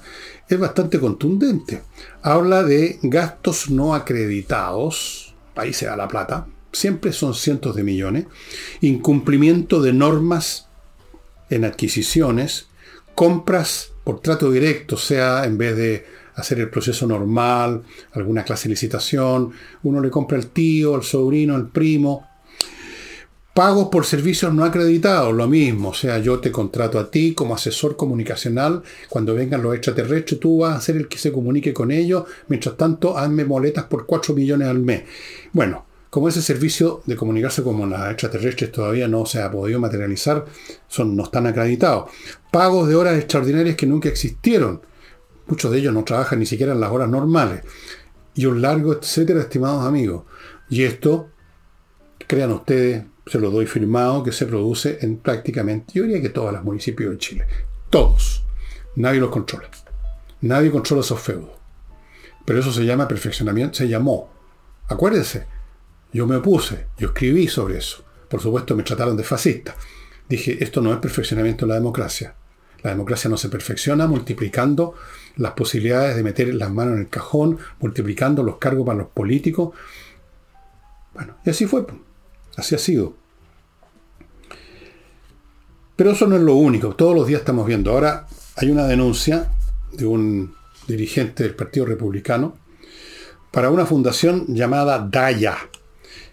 es 0.48 0.60
bastante 0.60 1.00
contundente. 1.00 1.82
Habla 2.22 2.62
de 2.62 3.00
gastos 3.02 3.68
no 3.68 3.96
acreditados, 3.96 5.23
ahí 5.54 5.72
se 5.72 5.86
da 5.86 5.96
la 5.96 6.08
plata, 6.08 6.46
siempre 6.72 7.12
son 7.12 7.34
cientos 7.34 7.76
de 7.76 7.84
millones, 7.84 8.26
incumplimiento 8.80 9.80
de 9.80 9.92
normas 9.92 10.68
en 11.50 11.64
adquisiciones, 11.64 12.66
compras 13.14 13.92
por 14.02 14.20
trato 14.20 14.50
directo, 14.50 14.96
sea 14.96 15.44
en 15.44 15.56
vez 15.56 15.76
de 15.76 16.06
hacer 16.34 16.58
el 16.58 16.68
proceso 16.68 17.06
normal, 17.06 17.82
alguna 18.12 18.44
clase 18.44 18.64
de 18.64 18.70
licitación, 18.70 19.52
uno 19.82 20.00
le 20.00 20.10
compra 20.10 20.36
al 20.36 20.48
tío, 20.48 20.94
al 20.94 21.04
sobrino, 21.04 21.54
al 21.54 21.68
primo. 21.68 22.28
Pagos 23.54 23.86
por 23.86 24.04
servicios 24.04 24.52
no 24.52 24.64
acreditados, 24.64 25.32
lo 25.32 25.46
mismo, 25.46 25.90
o 25.90 25.94
sea, 25.94 26.18
yo 26.18 26.40
te 26.40 26.50
contrato 26.50 26.98
a 26.98 27.08
ti 27.08 27.34
como 27.34 27.54
asesor 27.54 27.96
comunicacional, 27.96 28.82
cuando 29.08 29.32
vengan 29.32 29.62
los 29.62 29.76
extraterrestres 29.76 30.40
tú 30.40 30.58
vas 30.58 30.76
a 30.76 30.80
ser 30.80 30.96
el 30.96 31.06
que 31.06 31.18
se 31.18 31.30
comunique 31.30 31.72
con 31.72 31.92
ellos, 31.92 32.24
mientras 32.48 32.76
tanto 32.76 33.16
hazme 33.16 33.44
moletas 33.44 33.84
por 33.84 34.06
4 34.06 34.34
millones 34.34 34.66
al 34.66 34.80
mes. 34.80 35.04
Bueno, 35.52 35.86
como 36.10 36.28
ese 36.28 36.42
servicio 36.42 37.02
de 37.06 37.14
comunicarse 37.14 37.62
con 37.62 37.88
las 37.88 38.10
extraterrestres 38.10 38.72
todavía 38.72 39.06
no 39.06 39.24
se 39.24 39.40
ha 39.40 39.52
podido 39.52 39.78
materializar, 39.78 40.44
son, 40.88 41.14
no 41.14 41.22
están 41.22 41.46
acreditados. 41.46 42.10
Pagos 42.50 42.88
de 42.88 42.96
horas 42.96 43.16
extraordinarias 43.16 43.76
que 43.76 43.86
nunca 43.86 44.08
existieron. 44.08 44.82
Muchos 45.46 45.70
de 45.70 45.78
ellos 45.78 45.94
no 45.94 46.02
trabajan 46.02 46.40
ni 46.40 46.46
siquiera 46.46 46.72
en 46.72 46.80
las 46.80 46.90
horas 46.90 47.08
normales. 47.08 47.62
Y 48.34 48.46
un 48.46 48.60
largo, 48.60 48.94
etcétera, 48.94 49.40
estimados 49.40 49.84
amigos. 49.84 50.24
Y 50.68 50.82
esto, 50.82 51.30
crean 52.26 52.50
ustedes, 52.50 53.04
se 53.26 53.38
lo 53.38 53.50
doy 53.50 53.66
firmado, 53.66 54.22
que 54.22 54.32
se 54.32 54.46
produce 54.46 54.98
en 55.00 55.16
prácticamente, 55.18 55.92
yo 55.94 56.02
diría 56.02 56.20
que 56.20 56.28
todos 56.28 56.52
los 56.52 56.62
municipios 56.62 57.12
de 57.12 57.18
Chile. 57.18 57.46
Todos. 57.90 58.44
Nadie 58.96 59.20
los 59.20 59.30
controla. 59.30 59.68
Nadie 60.42 60.70
controla 60.70 61.00
esos 61.02 61.20
feudos. 61.20 61.50
Pero 62.44 62.60
eso 62.60 62.72
se 62.72 62.84
llama 62.84 63.08
perfeccionamiento, 63.08 63.74
se 63.74 63.88
llamó. 63.88 64.30
Acuérdense, 64.88 65.46
yo 66.12 66.26
me 66.26 66.36
opuse, 66.36 66.86
yo 66.98 67.08
escribí 67.08 67.48
sobre 67.48 67.78
eso. 67.78 68.04
Por 68.28 68.40
supuesto 68.40 68.76
me 68.76 68.82
trataron 68.82 69.16
de 69.16 69.24
fascista. 69.24 69.74
Dije, 70.28 70.62
esto 70.62 70.80
no 70.80 70.92
es 70.92 70.98
perfeccionamiento 70.98 71.64
de 71.64 71.70
la 71.70 71.76
democracia. 71.76 72.34
La 72.82 72.90
democracia 72.90 73.30
no 73.30 73.38
se 73.38 73.48
perfecciona 73.48 74.06
multiplicando 74.06 74.94
las 75.36 75.52
posibilidades 75.52 76.16
de 76.16 76.22
meter 76.22 76.54
las 76.54 76.70
manos 76.70 76.94
en 76.94 77.00
el 77.00 77.08
cajón, 77.08 77.58
multiplicando 77.80 78.42
los 78.42 78.58
cargos 78.58 78.84
para 78.84 78.98
los 78.98 79.08
políticos. 79.08 79.74
Bueno, 81.14 81.36
y 81.44 81.50
así 81.50 81.66
fue. 81.66 81.86
Así 82.56 82.74
ha 82.74 82.78
sido. 82.78 83.14
Pero 85.96 86.10
eso 86.10 86.26
no 86.26 86.36
es 86.36 86.42
lo 86.42 86.54
único. 86.54 86.94
Todos 86.94 87.14
los 87.14 87.26
días 87.26 87.40
estamos 87.40 87.66
viendo. 87.66 87.92
Ahora 87.92 88.26
hay 88.56 88.70
una 88.70 88.86
denuncia 88.86 89.50
de 89.92 90.06
un 90.06 90.54
dirigente 90.86 91.44
del 91.44 91.54
Partido 91.54 91.86
Republicano 91.86 92.56
para 93.50 93.70
una 93.70 93.86
fundación 93.86 94.46
llamada 94.48 94.98
DAYA 94.98 95.56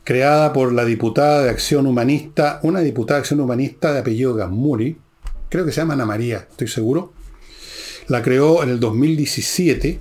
creada 0.04 0.52
por 0.52 0.74
la 0.74 0.86
diputada 0.86 1.44
de 1.44 1.50
Acción 1.50 1.86
Humanista, 1.86 2.60
una 2.64 2.80
diputada 2.80 3.18
de 3.18 3.22
Acción 3.22 3.40
Humanista 3.40 3.94
de 3.94 4.00
apellido 4.00 4.34
Gasmuri, 4.34 4.98
creo 5.50 5.66
que 5.66 5.72
se 5.72 5.82
llama 5.82 5.94
Ana 5.94 6.06
María, 6.06 6.48
estoy 6.50 6.68
seguro. 6.68 7.14
La 8.08 8.22
creó 8.22 8.64
en 8.64 8.70
el 8.70 8.80
2017 8.80 10.00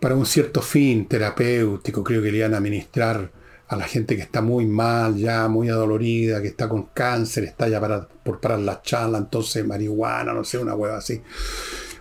para 0.00 0.16
un 0.16 0.26
cierto 0.26 0.62
fin 0.62 1.06
terapéutico, 1.06 2.02
creo 2.02 2.22
que 2.22 2.32
le 2.32 2.38
iban 2.38 2.54
a 2.54 2.56
administrar 2.56 3.30
a 3.68 3.76
la 3.76 3.84
gente 3.84 4.16
que 4.16 4.22
está 4.22 4.42
muy 4.42 4.66
mal, 4.66 5.16
ya 5.16 5.48
muy 5.48 5.68
adolorida, 5.68 6.42
que 6.42 6.48
está 6.48 6.68
con 6.68 6.84
cáncer, 6.94 7.44
está 7.44 7.68
ya 7.68 7.80
para, 7.80 8.06
por 8.06 8.40
parar 8.40 8.60
la 8.60 8.82
charla, 8.82 9.18
entonces 9.18 9.66
marihuana, 9.66 10.32
no 10.32 10.44
sé, 10.44 10.58
una 10.58 10.74
hueva 10.74 10.98
así. 10.98 11.22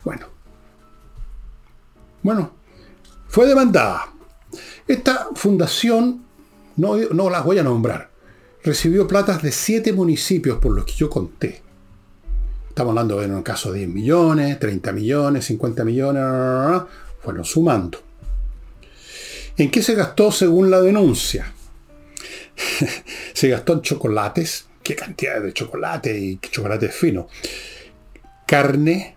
Bueno. 0.04 0.28
Bueno, 2.24 2.52
fue 3.28 3.48
demandada 3.48 4.12
esta 4.88 5.30
fundación, 5.36 6.24
no, 6.78 6.98
no 6.98 7.30
las 7.30 7.44
voy 7.44 7.60
a 7.60 7.64
nombrar, 7.64 8.10
recibió 8.64 9.08
platas 9.08 9.42
de 9.42 9.52
siete 9.52 9.94
municipios 9.94 10.60
por 10.60 10.74
los 10.74 10.86
que 10.86 10.94
yo 10.94 11.10
conté. 11.10 11.62
Estamos 12.70 12.92
hablando 12.92 13.20
de 13.20 13.28
un 13.28 13.44
caso 13.44 13.72
de 13.72 13.80
10 13.80 13.90
millones, 13.90 14.60
30 14.60 14.92
millones, 14.94 15.46
50 15.46 15.84
millones, 15.84 16.24
fueron 17.22 17.44
sumando. 17.44 18.00
¿En 19.58 19.70
qué 19.70 19.82
se 19.82 19.96
gastó 19.96 20.32
según 20.32 20.72
la 20.72 20.82
denuncia? 20.82 21.54
se 23.34 23.50
gastó 23.50 23.74
en 23.74 23.82
chocolates, 23.82 24.68
qué 24.84 24.96
cantidad 24.96 25.42
de 25.42 25.54
chocolate 25.54 26.18
y 26.18 26.38
qué 26.38 26.50
chocolate 26.50 26.90
fino. 26.90 27.28
Carne, 28.48 29.16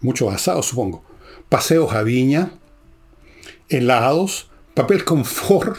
muchos 0.00 0.32
asados 0.32 0.66
supongo, 0.66 1.04
paseos 1.48 1.92
a 1.92 2.02
viña, 2.02 2.52
helados, 3.68 4.50
papel 4.74 5.04
confort. 5.04 5.78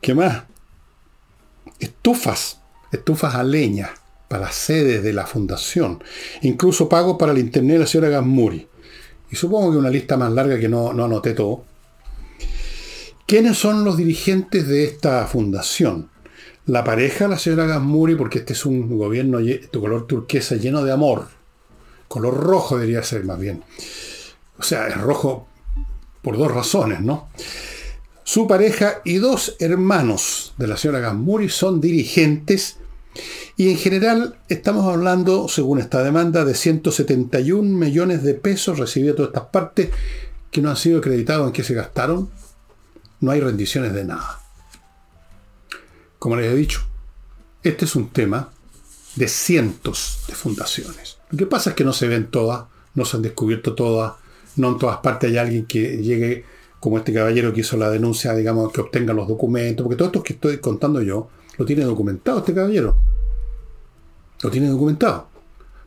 ¿Qué 0.00 0.14
más? 0.14 0.44
Estufas, 1.78 2.60
estufas 2.92 3.34
a 3.34 3.42
leña 3.42 3.90
para 4.28 4.46
las 4.46 4.54
sedes 4.54 5.02
de 5.02 5.12
la 5.12 5.26
fundación. 5.26 6.02
Incluso 6.42 6.88
pago 6.88 7.18
para 7.18 7.32
el 7.32 7.38
internet 7.38 7.74
de 7.74 7.78
la 7.80 7.86
señora 7.86 8.10
Gasmuri. 8.10 8.68
Y 9.30 9.36
supongo 9.36 9.72
que 9.72 9.78
una 9.78 9.90
lista 9.90 10.16
más 10.16 10.32
larga 10.32 10.58
que 10.58 10.68
no, 10.68 10.92
no 10.92 11.04
anoté 11.04 11.34
todo. 11.34 11.64
¿Quiénes 13.26 13.58
son 13.58 13.84
los 13.84 13.96
dirigentes 13.96 14.66
de 14.68 14.84
esta 14.84 15.26
fundación? 15.26 16.08
La 16.64 16.82
pareja, 16.82 17.28
la 17.28 17.38
señora 17.38 17.66
Gasmuri, 17.66 18.14
porque 18.14 18.38
este 18.38 18.54
es 18.54 18.64
un 18.64 18.96
gobierno 18.96 19.38
de 19.38 19.68
color 19.70 20.06
turquesa 20.06 20.56
lleno 20.56 20.82
de 20.82 20.92
amor. 20.92 21.28
Color 22.08 22.34
rojo 22.34 22.76
debería 22.78 23.02
ser 23.02 23.24
más 23.24 23.38
bien. 23.38 23.62
O 24.58 24.62
sea, 24.62 24.88
es 24.88 24.98
rojo 24.98 25.46
por 26.22 26.38
dos 26.38 26.50
razones, 26.50 27.00
¿no? 27.00 27.28
Su 28.24 28.46
pareja 28.46 29.02
y 29.04 29.16
dos 29.16 29.56
hermanos 29.58 30.54
de 30.56 30.66
la 30.66 30.76
señora 30.76 31.00
Gasmuri 31.00 31.48
son 31.48 31.80
dirigentes 31.80 32.77
y 33.56 33.70
en 33.70 33.76
general 33.76 34.36
estamos 34.48 34.86
hablando, 34.86 35.48
según 35.48 35.80
esta 35.80 36.02
demanda, 36.02 36.44
de 36.44 36.54
171 36.54 37.62
millones 37.62 38.22
de 38.22 38.34
pesos 38.34 38.78
recibidos 38.78 39.16
todas 39.16 39.30
estas 39.30 39.50
partes 39.50 39.90
que 40.50 40.62
no 40.62 40.70
han 40.70 40.76
sido 40.76 40.98
acreditados 40.98 41.46
en 41.46 41.52
qué 41.52 41.64
se 41.64 41.74
gastaron. 41.74 42.30
No 43.20 43.30
hay 43.32 43.40
rendiciones 43.40 43.92
de 43.94 44.04
nada. 44.04 44.40
Como 46.18 46.36
les 46.36 46.52
he 46.52 46.54
dicho, 46.54 46.82
este 47.62 47.84
es 47.84 47.96
un 47.96 48.10
tema 48.10 48.50
de 49.16 49.28
cientos 49.28 50.20
de 50.28 50.34
fundaciones. 50.34 51.18
Lo 51.30 51.38
que 51.38 51.46
pasa 51.46 51.70
es 51.70 51.76
que 51.76 51.84
no 51.84 51.92
se 51.92 52.08
ven 52.08 52.30
todas, 52.30 52.66
no 52.94 53.04
se 53.04 53.16
han 53.16 53.22
descubierto 53.22 53.74
todas, 53.74 54.14
no 54.56 54.68
en 54.68 54.78
todas 54.78 54.98
partes 54.98 55.30
hay 55.30 55.38
alguien 55.38 55.66
que 55.66 55.98
llegue 55.98 56.44
como 56.80 56.98
este 56.98 57.12
caballero 57.12 57.52
que 57.52 57.60
hizo 57.60 57.76
la 57.76 57.90
denuncia, 57.90 58.34
digamos, 58.34 58.72
que 58.72 58.80
obtenga 58.80 59.12
los 59.12 59.26
documentos, 59.26 59.82
porque 59.82 59.96
todo 59.96 60.08
esto 60.08 60.22
que 60.22 60.34
estoy 60.34 60.58
contando 60.58 61.02
yo 61.02 61.28
lo 61.58 61.64
tiene 61.66 61.84
documentado 61.84 62.38
este 62.38 62.54
caballero. 62.54 62.96
Lo 64.42 64.50
tiene 64.50 64.68
documentado. 64.68 65.28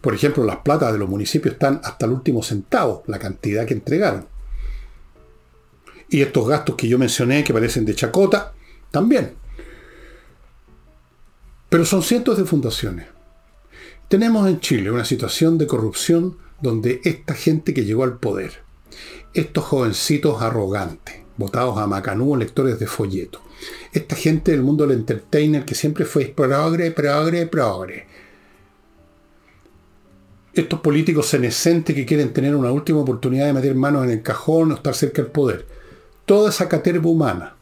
Por 0.02 0.14
ejemplo, 0.14 0.44
las 0.44 0.58
platas 0.58 0.92
de 0.92 1.00
los 1.00 1.10
municipios 1.10 1.54
están 1.54 1.80
hasta 1.84 2.06
el 2.06 2.12
último 2.12 2.44
centavo, 2.44 3.04
la 3.08 3.18
cantidad 3.18 3.66
que 3.66 3.74
entregaron. 3.74 4.28
Y 6.10 6.22
estos 6.22 6.48
gastos 6.48 6.76
que 6.76 6.90
yo 6.90 7.00
mencioné, 7.00 7.44
que 7.44 7.54
parecen 7.54 7.86
de 7.86 7.96
chacota, 7.96 8.54
también. 8.92 9.34
Pero 11.70 11.86
son 11.86 12.04
cientos 12.04 12.38
de 12.38 12.44
fundaciones. 12.44 13.08
Tenemos 14.10 14.50
en 14.50 14.60
Chile 14.60 14.92
una 14.92 15.06
situación 15.06 15.58
de 15.58 15.68
corrupción 15.68 16.38
donde 16.60 17.00
esta 17.06 17.34
gente 17.34 17.74
que 17.74 17.86
llegó 17.86 18.04
al 18.04 18.18
poder, 18.18 18.62
estos 19.34 19.64
jovencitos 19.64 20.42
arrogantes, 20.42 21.22
votados 21.38 21.78
a 21.78 21.88
Macanú, 21.88 22.36
lectores 22.36 22.78
de 22.78 22.88
folleto, 22.88 23.42
esta 23.92 24.16
gente 24.16 24.52
del 24.52 24.62
mundo 24.62 24.86
del 24.86 24.98
entertainer 24.98 25.66
que 25.66 25.76
siempre 25.76 26.06
fue 26.06 26.26
progre, 26.26 26.92
progre, 26.92 27.48
progre, 27.48 28.08
estos 30.54 30.82
políticos 30.82 31.28
senescentes 31.28 31.96
que 31.96 32.06
quieren 32.06 32.34
tener 32.34 32.56
una 32.56 32.72
última 32.72 33.00
oportunidad 33.00 33.46
de 33.46 33.54
meter 33.54 33.76
manos 33.76 34.04
en 34.04 34.12
el 34.12 34.22
cajón 34.22 34.72
o 34.72 34.76
estar 34.76 34.94
cerca 34.94 35.22
del 35.22 35.32
poder. 35.32 35.66
Toda 36.26 36.50
esa 36.50 36.68
caterva 36.68 37.10
humana, 37.10 37.56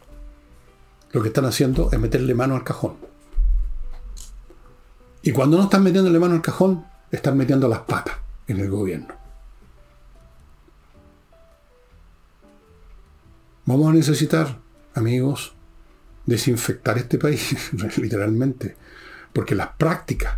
lo 1.11 1.21
que 1.21 1.27
están 1.27 1.45
haciendo 1.45 1.89
es 1.91 1.99
meterle 1.99 2.33
mano 2.33 2.55
al 2.55 2.63
cajón. 2.63 2.95
Y 5.21 5.31
cuando 5.31 5.57
no 5.57 5.63
están 5.63 5.83
metiéndole 5.83 6.17
mano 6.17 6.35
al 6.35 6.41
cajón, 6.41 6.85
están 7.11 7.37
metiendo 7.37 7.67
las 7.67 7.79
patas 7.79 8.15
en 8.47 8.59
el 8.59 8.69
gobierno. 8.69 9.13
Vamos 13.65 13.89
a 13.89 13.93
necesitar, 13.93 14.57
amigos, 14.95 15.53
desinfectar 16.29 16.97
este 16.97 17.17
país, 17.17 17.55
literalmente, 17.97 18.75
porque 19.33 19.55
las 19.55 19.69
prácticas, 19.77 20.37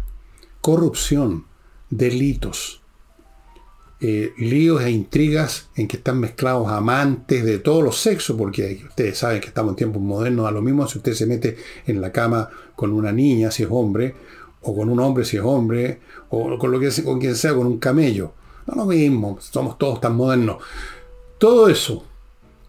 corrupción, 0.62 1.46
delitos, 1.89 2.82
eh, 4.04 4.34
líos 4.39 4.82
e 4.82 4.89
intrigas 4.89 5.70
en 5.76 5.88
que 5.88 5.98
están 5.98 6.20
mezclados 6.20 6.68
amantes 6.70 7.46
de 7.46 7.60
todos 7.60 7.84
los 7.84 8.00
sexos, 8.00 8.36
porque 8.36 8.84
ustedes 8.89 9.20
saben 9.20 9.39
que 9.39 9.50
estamos 9.50 9.74
en 9.74 9.76
tiempos 9.76 10.02
modernos, 10.02 10.48
a 10.48 10.52
lo 10.52 10.64
mismo 10.64 10.88
si 10.88 10.98
usted 10.98 11.14
se 11.14 11.28
mete 11.28 11.58
en 11.86 12.02
la 12.02 12.12
cama 12.12 12.50
con 12.76 12.92
una 12.94 13.12
niña, 13.12 13.52
si 13.52 13.62
es 13.62 13.70
hombre, 13.72 14.16
o 14.62 14.76
con 14.76 14.89
un 14.89 15.00
hombre, 15.00 15.24
si 15.24 15.38
es 15.38 15.44
hombre, 15.44 16.02
o 16.30 16.58
con, 16.58 16.72
lo 16.72 16.80
que, 16.80 16.89
con 17.04 17.20
quien 17.20 17.36
sea, 17.36 17.54
con 17.54 17.68
un 17.68 17.78
camello. 17.78 18.34
No 18.66 18.76
lo 18.76 18.86
mismo, 18.86 19.38
somos 19.39 19.78
todos 19.78 20.02
tan 20.02 20.16
modernos. 20.16 20.64
Todo 21.38 21.68
eso, 21.70 22.04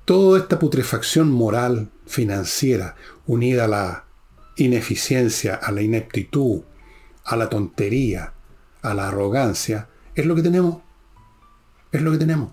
toda 0.05 0.39
esta 0.39 0.59
putrefacción 0.59 1.31
moral, 1.31 1.89
financiera, 2.07 2.97
unida 3.27 3.65
a 3.65 3.69
la 3.69 4.05
ineficiencia, 4.57 5.55
a 5.55 5.73
la 5.73 5.83
ineptitud, 5.83 6.63
a 7.25 7.37
la 7.37 7.49
tontería, 7.49 8.33
a 8.83 8.95
la 8.95 9.09
arrogancia, 9.09 9.89
es 10.15 10.27
lo 10.27 10.35
que 10.35 10.43
tenemos. 10.43 10.79
Es 11.91 12.03
lo 12.03 12.11
que 12.11 12.19
tenemos. 12.19 12.53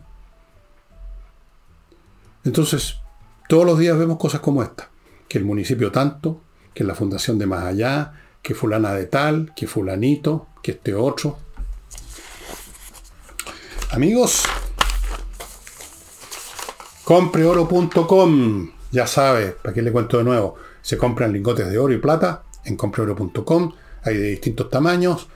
Entonces, 2.44 2.98
todos 3.48 3.66
los 3.66 3.80
días 3.80 3.98
vemos 3.98 4.18
cosas 4.18 4.42
como 4.42 4.64
esta. 4.64 4.90
Que 5.28 5.38
el 5.38 5.46
municipio 5.46 5.92
tanto, 5.92 6.42
que 6.74 6.84
la 6.84 6.96
fundación 6.96 7.38
de 7.38 7.46
más 7.46 7.64
allá, 7.64 8.14
que 8.42 8.56
fulana 8.56 8.94
de 8.94 9.06
tal, 9.06 9.54
que 9.56 9.68
fulanito, 9.68 10.48
que 10.62 10.72
este 10.72 10.94
otro. 10.94 11.38
Amigos, 13.92 14.44
compreoro.com, 17.04 18.72
ya 18.92 19.08
sabe, 19.08 19.56
para 19.62 19.74
qué 19.74 19.82
le 19.82 19.92
cuento 19.92 20.18
de 20.18 20.24
nuevo, 20.24 20.56
se 20.82 20.98
compran 20.98 21.34
lingotes 21.34 21.70
de 21.70 21.78
oro 21.78 21.94
y 21.94 21.98
plata 21.98 22.44
en 22.66 22.76
compreoro.com, 22.76 23.74
hay 24.04 24.18
de 24.18 24.28
distintos 24.30 24.70
tamaños, 24.70 25.28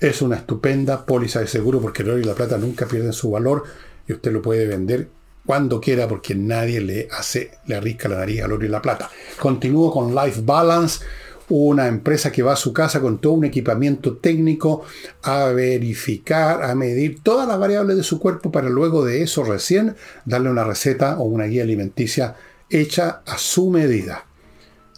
es 0.00 0.22
una 0.22 0.36
estupenda 0.36 1.04
póliza 1.04 1.40
de 1.40 1.46
seguro 1.46 1.80
porque 1.80 2.02
el 2.02 2.10
oro 2.10 2.18
y 2.18 2.24
la 2.24 2.34
plata 2.34 2.56
nunca 2.58 2.86
pierden 2.86 3.12
su 3.12 3.30
valor 3.30 3.64
y 4.06 4.12
usted 4.12 4.32
lo 4.32 4.42
puede 4.42 4.66
vender 4.66 5.08
cuando 5.44 5.80
quiera 5.80 6.06
porque 6.06 6.34
nadie 6.34 6.80
le 6.80 7.08
hace, 7.10 7.52
le 7.66 7.76
arrisca 7.76 8.08
la 8.08 8.18
nariz 8.18 8.42
al 8.42 8.52
oro 8.52 8.66
y 8.66 8.68
la 8.68 8.82
plata. 8.82 9.10
Continúo 9.38 9.90
con 9.90 10.14
Life 10.14 10.42
Balance, 10.44 11.04
una 11.48 11.88
empresa 11.88 12.30
que 12.30 12.42
va 12.42 12.52
a 12.52 12.56
su 12.56 12.72
casa 12.72 13.00
con 13.00 13.18
todo 13.18 13.32
un 13.32 13.46
equipamiento 13.46 14.18
técnico 14.18 14.82
a 15.22 15.46
verificar, 15.46 16.62
a 16.62 16.74
medir 16.74 17.22
todas 17.22 17.48
las 17.48 17.58
variables 17.58 17.96
de 17.96 18.02
su 18.02 18.20
cuerpo 18.20 18.52
para 18.52 18.68
luego 18.68 19.04
de 19.04 19.22
eso 19.22 19.42
recién 19.42 19.96
darle 20.26 20.50
una 20.50 20.64
receta 20.64 21.18
o 21.18 21.24
una 21.24 21.44
guía 21.44 21.62
alimenticia 21.62 22.36
hecha 22.70 23.22
a 23.26 23.38
su 23.38 23.70
medida. 23.70 24.24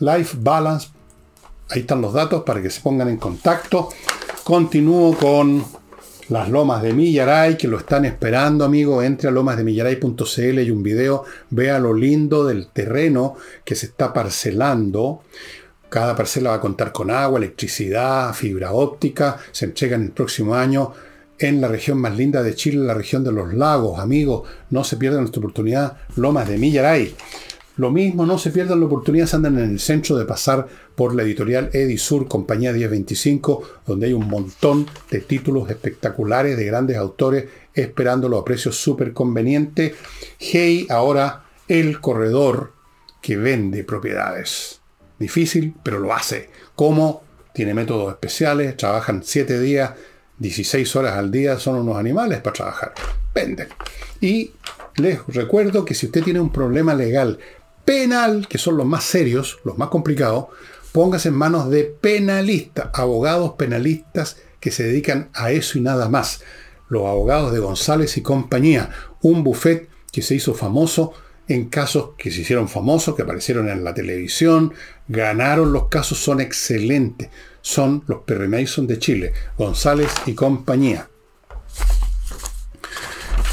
Life 0.01 0.37
Balance, 0.41 0.89
ahí 1.69 1.81
están 1.81 2.01
los 2.01 2.13
datos 2.13 2.43
para 2.43 2.63
que 2.63 2.71
se 2.71 2.81
pongan 2.81 3.09
en 3.09 3.19
contacto. 3.19 3.91
Continúo 4.45 5.17
con 5.17 5.65
las 6.31 6.49
lomas 6.49 6.83
de 6.83 6.93
Millaray, 6.93 7.59
que 7.59 7.69
lo 7.69 7.79
están 7.79 8.05
esperando, 8.05 8.65
amigo. 8.65 9.03
Entre 9.03 9.29
a 9.29 9.33
lomasdemillaray.cl 9.33 10.61
y 10.61 10.71
un 10.71 10.83
video. 10.83 11.25
Vea 11.51 11.79
lo 11.79 11.93
lindo 11.93 12.45
del 12.45 12.69
terreno 12.69 13.37
que 13.65 13.75
se 13.75 13.87
está 13.87 14.13
parcelando. 14.13 15.23
Cada 15.89 16.15
parcela 16.15 16.51
va 16.51 16.57
a 16.57 16.61
contar 16.61 16.93
con 16.93 17.11
agua, 17.11 17.39
electricidad, 17.39 18.33
fibra 18.33 18.73
óptica. 18.73 19.39
Se 19.51 19.65
entrega 19.65 19.97
en 19.97 20.05
el 20.05 20.11
próximo 20.13 20.55
año 20.55 20.93
en 21.37 21.61
la 21.61 21.69
región 21.69 21.99
más 21.99 22.17
linda 22.17 22.43
de 22.43 22.55
Chile, 22.55 22.85
la 22.85 22.95
región 22.95 23.25
de 23.25 23.33
los 23.33 23.53
lagos. 23.53 23.99
Amigos, 23.99 24.49
no 24.71 24.85
se 24.85 24.97
pierdan 24.97 25.23
nuestra 25.23 25.41
oportunidad. 25.41 25.97
Lomas 26.17 26.49
de 26.49 26.59
Millaray. 26.59 27.15
Lo 27.81 27.91
mismo, 27.91 28.27
no 28.27 28.37
se 28.37 28.51
pierdan 28.51 28.79
la 28.79 28.85
oportunidad, 28.85 29.25
se 29.25 29.37
andan 29.37 29.59
en 29.59 29.71
el 29.71 29.81
centro 29.81 30.19
de 30.19 30.27
pasar 30.27 30.69
por 30.95 31.15
la 31.15 31.23
editorial 31.23 31.71
Edisur, 31.73 32.29
compañía 32.29 32.75
1025, 32.75 33.63
donde 33.87 34.09
hay 34.09 34.13
un 34.13 34.29
montón 34.29 34.87
de 35.11 35.21
títulos 35.21 35.71
espectaculares 35.71 36.59
de 36.59 36.67
grandes 36.67 36.99
autores 36.99 37.47
esperándolo 37.73 38.37
a 38.37 38.45
precios 38.45 38.77
súper 38.77 39.15
convenientes. 39.15 39.95
Hey, 40.39 40.89
ahora 40.91 41.45
el 41.69 42.03
corredor 42.03 42.75
que 43.23 43.39
vende 43.39 43.83
propiedades. 43.83 44.83
Difícil, 45.19 45.73
pero 45.83 46.01
lo 46.01 46.13
hace. 46.13 46.51
¿Cómo? 46.75 47.23
Tiene 47.55 47.73
métodos 47.73 48.13
especiales, 48.13 48.77
trabajan 48.77 49.23
7 49.25 49.59
días, 49.59 49.93
16 50.37 50.97
horas 50.97 51.17
al 51.17 51.31
día, 51.31 51.59
son 51.59 51.77
unos 51.77 51.97
animales 51.97 52.43
para 52.43 52.53
trabajar. 52.53 52.93
Venden. 53.35 53.69
Y 54.21 54.51
les 54.97 55.27
recuerdo 55.29 55.87
que 55.87 55.95
si 55.95 56.05
usted 56.05 56.23
tiene 56.23 56.41
un 56.41 56.53
problema 56.53 56.95
legal 56.95 57.39
penal, 57.91 58.47
que 58.47 58.57
son 58.57 58.77
los 58.77 58.87
más 58.87 59.03
serios, 59.03 59.59
los 59.65 59.77
más 59.77 59.89
complicados, 59.89 60.45
póngase 60.93 61.31
en 61.31 61.35
manos 61.35 61.71
de 61.71 61.83
penalistas, 61.83 62.89
abogados 62.93 63.55
penalistas 63.59 64.37
que 64.61 64.71
se 64.71 64.85
dedican 64.85 65.29
a 65.35 65.51
eso 65.51 65.77
y 65.77 65.81
nada 65.81 66.09
más. 66.09 66.41
Los 66.89 67.03
abogados 67.03 67.53
de 67.53 67.59
González 67.59 68.17
y 68.17 68.23
compañía, 68.23 68.91
un 69.23 69.43
buffet 69.43 69.89
que 70.13 70.23
se 70.23 70.37
hizo 70.37 70.55
famoso 70.55 71.15
en 71.49 71.69
casos 71.69 72.11
que 72.17 72.31
se 72.31 72.43
hicieron 72.43 72.69
famosos, 72.69 73.17
que 73.17 73.23
aparecieron 73.23 73.69
en 73.69 73.83
la 73.83 73.93
televisión, 73.93 74.73
ganaron 75.09 75.73
los 75.73 75.89
casos, 75.89 76.19
son 76.19 76.41
excelentes. 76.41 77.29
Son 77.61 78.05
los 78.07 78.21
Perry 78.21 78.47
Mason 78.47 78.87
de 78.87 79.01
Chile, 79.01 79.33
González 79.59 80.13
y 80.27 80.35
compañía. 80.35 81.09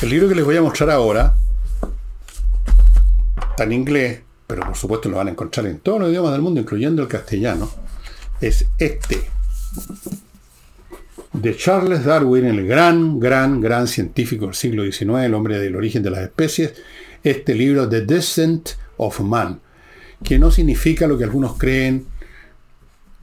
El 0.04 0.10
libro 0.10 0.30
que 0.30 0.36
les 0.36 0.46
voy 0.46 0.58
a 0.58 0.62
mostrar 0.62 0.92
ahora 0.92 1.36
está 3.50 3.64
en 3.64 3.72
inglés, 3.72 4.26
pero 4.48 4.66
por 4.66 4.76
supuesto 4.76 5.10
lo 5.10 5.18
van 5.18 5.28
a 5.28 5.32
encontrar 5.32 5.68
en 5.68 5.80
todos 5.80 6.00
los 6.00 6.10
idiomas 6.10 6.32
del 6.32 6.41
mundo, 6.41 6.62
incluyendo 6.62 7.02
el 7.02 7.10
castellano. 7.10 7.70
Es 8.39 8.66
este. 8.78 9.30
De 11.34 11.56
Charles 11.56 12.06
Darwin, 12.06 12.45
el 12.45 12.66
gran, 12.66 13.20
gran, 13.20 13.60
gran 13.60 13.88
científico 13.88 14.45
del 14.45 14.56
siglo 14.56 14.84
XIX, 14.84 15.26
el 15.26 15.34
hombre 15.34 15.60
del 15.60 15.76
origen 15.76 16.02
de 16.02 16.10
las 16.10 16.22
especies, 16.22 16.74
este 17.24 17.54
libro, 17.54 17.89
The 17.89 18.02
Descent 18.02 18.70
of 18.95 19.20
Man, 19.20 19.60
que 20.24 20.39
no 20.39 20.50
significa 20.50 21.06
lo 21.06 21.18
que 21.18 21.26
algunos 21.26 21.58
creen 21.58 22.08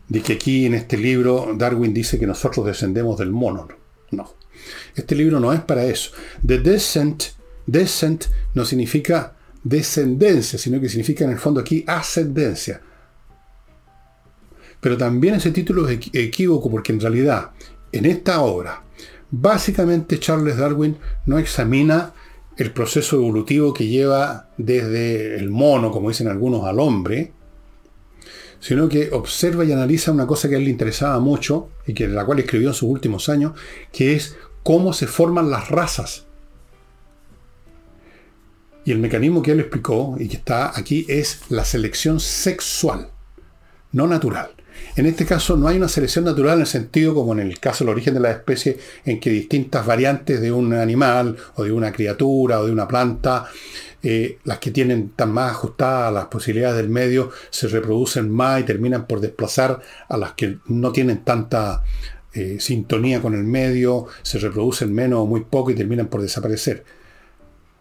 de 0.09 0.21
que 0.21 0.35
aquí 0.35 0.67
en 0.67 0.75
este 0.75 0.99
libro 0.99 1.55
Darwin 1.57 1.95
dice 1.95 2.19
que 2.19 2.27
nosotros 2.27 2.67
descendemos 2.67 3.19
del 3.19 3.31
mono. 3.31 3.67
No. 4.11 4.35
Este 4.95 5.15
libro 5.15 5.41
no 5.41 5.53
es 5.53 5.61
para 5.61 5.85
eso. 5.85 6.11
The 6.47 6.59
Descent, 6.59 7.25
Descent 7.67 8.27
no 8.53 8.65
significa 8.65 9.35
descendencia, 9.65 10.59
sino 10.59 10.81
que 10.81 10.89
significa 10.89 11.25
en 11.25 11.31
el 11.31 11.39
fondo 11.39 11.61
aquí 11.61 11.83
ascendencia. 11.87 12.81
Pero 14.81 14.97
también 14.97 15.35
ese 15.35 15.51
título 15.51 15.89
es 15.89 15.99
equívoco 16.13 16.71
porque 16.71 16.93
en 16.93 17.01
realidad 17.01 17.51
en 17.91 18.05
esta 18.05 18.43
obra 18.43 18.85
básicamente 19.31 20.21
Charles 20.21 20.59
Darwin 20.59 20.99
no 21.27 21.39
examina 21.39 22.13
el 22.57 22.71
proceso 22.71 23.17
evolutivo 23.17 23.75
que 23.75 23.89
lleva 23.89 24.51
desde 24.59 25.37
el 25.37 25.51
mono, 25.51 25.91
como 25.91 26.11
dicen 26.11 26.29
algunos, 26.29 26.65
al 26.65 26.79
hombre, 26.79 27.33
sino 28.61 28.89
que 28.89 29.11
observa 29.13 29.65
y 29.65 29.73
analiza 29.73 30.13
una 30.13 30.27
cosa 30.27 30.49
que 30.49 30.55
a 30.55 30.59
él 30.59 30.65
le 30.65 30.71
interesaba 30.71 31.19
mucho 31.19 31.71
y 31.87 31.95
que 31.95 32.07
la 32.07 32.25
cual 32.25 32.39
escribió 32.39 32.69
en 32.69 32.75
sus 32.75 32.89
últimos 32.89 33.29
años, 33.29 33.53
que 33.93 34.15
es 34.15 34.37
cómo 34.63 34.93
se 34.93 35.07
forman 35.07 35.51
las 35.51 35.69
razas. 35.69 36.24
Y 38.85 38.93
el 38.93 38.99
mecanismo 38.99 39.43
que 39.43 39.53
él 39.53 39.61
explicó 39.61 40.17
y 40.19 40.29
que 40.29 40.37
está 40.37 40.79
aquí 40.79 41.07
es 41.09 41.41
la 41.49 41.65
selección 41.65 42.21
sexual, 42.21 43.09
no 43.93 44.07
natural. 44.07 44.51
En 44.97 45.07
este 45.07 45.25
caso 45.25 45.57
no 45.57 45.69
hay 45.69 45.77
una 45.77 45.89
selección 45.89 46.25
natural 46.25 46.55
en 46.55 46.61
el 46.63 46.67
sentido 46.67 47.15
como 47.15 47.33
en 47.33 47.41
el 47.41 47.59
caso 47.59 47.85
del 47.85 47.93
origen 47.93 48.15
de 48.15 48.21
la 48.21 48.31
especie, 48.31 48.79
en 49.05 49.21
que 49.21 49.31
distintas 49.31 49.87
variantes 49.87 50.41
de 50.41 50.53
un 50.53 50.73
animal 50.75 51.37
o 51.57 51.65
de 51.65 51.73
una 51.73 51.93
criatura 51.93 52.61
o 52.61 52.67
de 52.67 52.73
una 52.73 52.87
planta, 52.87 53.47
eh, 54.03 54.39
las 54.45 54.59
que 54.59 54.71
tienen 54.71 55.11
tan 55.11 55.33
más 55.33 55.53
ajustadas 55.53 56.09
a 56.09 56.13
las 56.13 56.27
posibilidades 56.27 56.77
del 56.77 56.91
medio, 56.91 57.31
se 57.51 57.69
reproducen 57.69 58.31
más 58.31 58.61
y 58.61 58.65
terminan 58.65 59.07
por 59.07 59.21
desplazar 59.21 59.81
a 60.09 60.17
las 60.17 60.35
que 60.35 60.59
no 60.67 60.93
tienen 60.93 61.25
tanta 61.25 61.83
eh, 62.35 62.59
sintonía 62.61 63.23
con 63.23 63.35
el 63.35 63.45
medio, 63.45 64.07
se 64.23 64.39
reproducen 64.39 64.93
menos 64.93 65.21
o 65.21 65.27
muy 65.27 65.43
poco 65.43 65.71
y 65.71 65.75
terminan 65.75 66.09
por 66.09 66.21
desaparecer. 66.21 66.85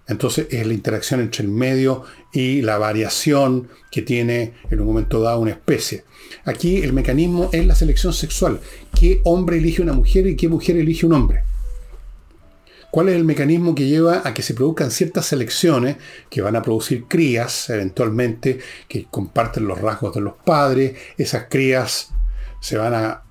Entonces 0.08 0.48
es 0.50 0.68
la 0.68 0.74
interacción 0.74 1.22
entre 1.22 1.44
el 1.44 1.50
medio 1.50 2.04
y 2.34 2.62
la 2.62 2.78
variación 2.78 3.70
que 3.90 4.02
tiene 4.02 4.54
en 4.70 4.82
un 4.82 4.88
momento 4.88 5.22
dado 5.22 5.40
una 5.40 5.52
especie. 5.52 6.04
Aquí 6.46 6.78
el 6.78 6.94
mecanismo 6.94 7.50
es 7.54 7.66
la 7.66 7.76
selección 7.76 8.14
sexual. 8.14 8.60
¿Qué 8.98 9.22
hombre 9.24 9.58
elige 9.58 9.82
una 9.82 9.94
mujer 9.94 10.28
y 10.28 10.36
qué 10.36 10.50
mujer 10.50 10.78
elige 10.78 11.06
un 11.06 11.14
hombre? 11.14 11.44
¿Cuál 12.92 13.10
es 13.10 13.16
el 13.16 13.24
mecanismo 13.24 13.74
que 13.74 13.88
lleva 13.88 14.22
a 14.24 14.34
que 14.34 14.44
se 14.44 14.54
produzcan 14.54 14.92
ciertas 14.92 15.26
selecciones 15.26 15.98
que 16.30 16.42
van 16.42 16.56
a 16.56 16.62
producir 16.62 17.06
crías, 17.06 17.70
eventualmente, 17.72 18.60
que 18.88 19.06
comparten 19.10 19.66
los 19.66 19.82
rasgos 19.82 20.14
de 20.14 20.22
los 20.22 20.34
padres? 20.34 20.96
Esas 21.18 21.46
crías 21.50 22.12
se 22.60 22.78
van 22.78 22.94
a 22.94 23.24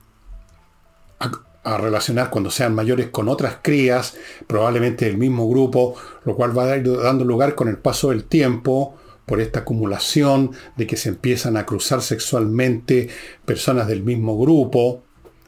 relacionar 1.64 2.30
cuando 2.30 2.50
sean 2.50 2.74
mayores 2.74 3.08
con 3.10 3.28
otras 3.28 3.58
crías, 3.62 4.16
probablemente 4.46 5.04
del 5.04 5.16
mismo 5.16 5.48
grupo, 5.48 5.94
lo 6.24 6.34
cual 6.34 6.56
va 6.56 6.64
a 6.64 6.76
ir 6.76 7.00
dando 7.00 7.24
lugar 7.24 7.54
con 7.54 7.68
el 7.68 7.78
paso 7.78 8.10
del 8.10 8.24
tiempo, 8.24 8.96
por 9.26 9.40
esta 9.40 9.60
acumulación 9.60 10.50
de 10.76 10.86
que 10.86 10.96
se 10.96 11.08
empiezan 11.08 11.56
a 11.56 11.64
cruzar 11.64 12.02
sexualmente 12.02 13.08
personas 13.44 13.86
del 13.86 14.02
mismo 14.02 14.38
grupo, 14.38 15.02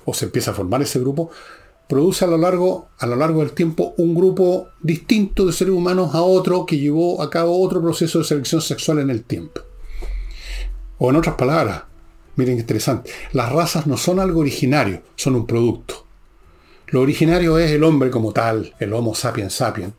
o 0.04 0.14
se 0.14 0.26
empieza 0.26 0.52
a 0.52 0.54
formar 0.54 0.82
ese 0.82 1.00
grupo, 1.00 1.30
produce 1.88 2.24
a 2.24 2.28
lo 2.28 2.38
largo, 2.38 2.88
a 2.98 3.06
lo 3.06 3.16
largo 3.16 3.40
del 3.40 3.52
tiempo 3.52 3.94
un 3.98 4.14
grupo 4.14 4.68
distinto 4.80 5.44
de 5.44 5.52
seres 5.52 5.74
humanos 5.74 6.14
a 6.14 6.22
otro 6.22 6.64
que 6.66 6.78
llevó 6.78 7.22
a 7.22 7.30
cabo 7.30 7.60
otro 7.60 7.82
proceso 7.82 8.18
de 8.18 8.24
selección 8.24 8.60
sexual 8.60 9.00
en 9.00 9.10
el 9.10 9.24
tiempo. 9.24 9.60
O 10.98 11.10
en 11.10 11.16
otras 11.16 11.34
palabras, 11.34 11.82
miren 12.36 12.56
qué 12.56 12.60
interesante, 12.60 13.10
las 13.32 13.52
razas 13.52 13.86
no 13.86 13.96
son 13.96 14.20
algo 14.20 14.40
originario, 14.40 15.02
son 15.16 15.34
un 15.34 15.46
producto. 15.46 16.03
Lo 16.88 17.00
originario 17.00 17.58
es 17.58 17.70
el 17.70 17.82
hombre 17.82 18.10
como 18.10 18.32
tal, 18.32 18.74
el 18.78 18.92
Homo 18.92 19.14
sapiens 19.14 19.54
sapiens. 19.54 19.94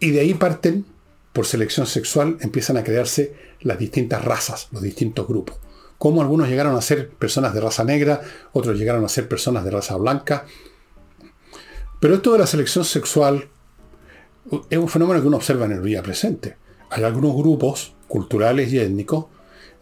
Y 0.00 0.10
de 0.10 0.20
ahí 0.20 0.34
parten, 0.34 0.84
por 1.32 1.46
selección 1.46 1.86
sexual, 1.86 2.36
empiezan 2.40 2.76
a 2.76 2.84
crearse 2.84 3.34
las 3.60 3.78
distintas 3.78 4.24
razas, 4.24 4.68
los 4.72 4.82
distintos 4.82 5.26
grupos. 5.26 5.56
Como 5.98 6.20
algunos 6.20 6.48
llegaron 6.48 6.76
a 6.76 6.82
ser 6.82 7.10
personas 7.10 7.54
de 7.54 7.60
raza 7.60 7.84
negra, 7.84 8.20
otros 8.52 8.78
llegaron 8.78 9.04
a 9.04 9.08
ser 9.08 9.28
personas 9.28 9.64
de 9.64 9.70
raza 9.70 9.96
blanca. 9.96 10.44
Pero 12.00 12.14
esto 12.14 12.32
de 12.32 12.40
la 12.40 12.46
selección 12.46 12.84
sexual 12.84 13.48
es 14.68 14.78
un 14.78 14.88
fenómeno 14.88 15.20
que 15.20 15.28
uno 15.28 15.38
observa 15.38 15.64
en 15.66 15.72
el 15.72 15.82
día 15.82 16.02
presente. 16.02 16.56
Hay 16.90 17.02
algunos 17.02 17.34
grupos 17.34 17.94
culturales 18.08 18.72
y 18.72 18.78
étnicos 18.78 19.26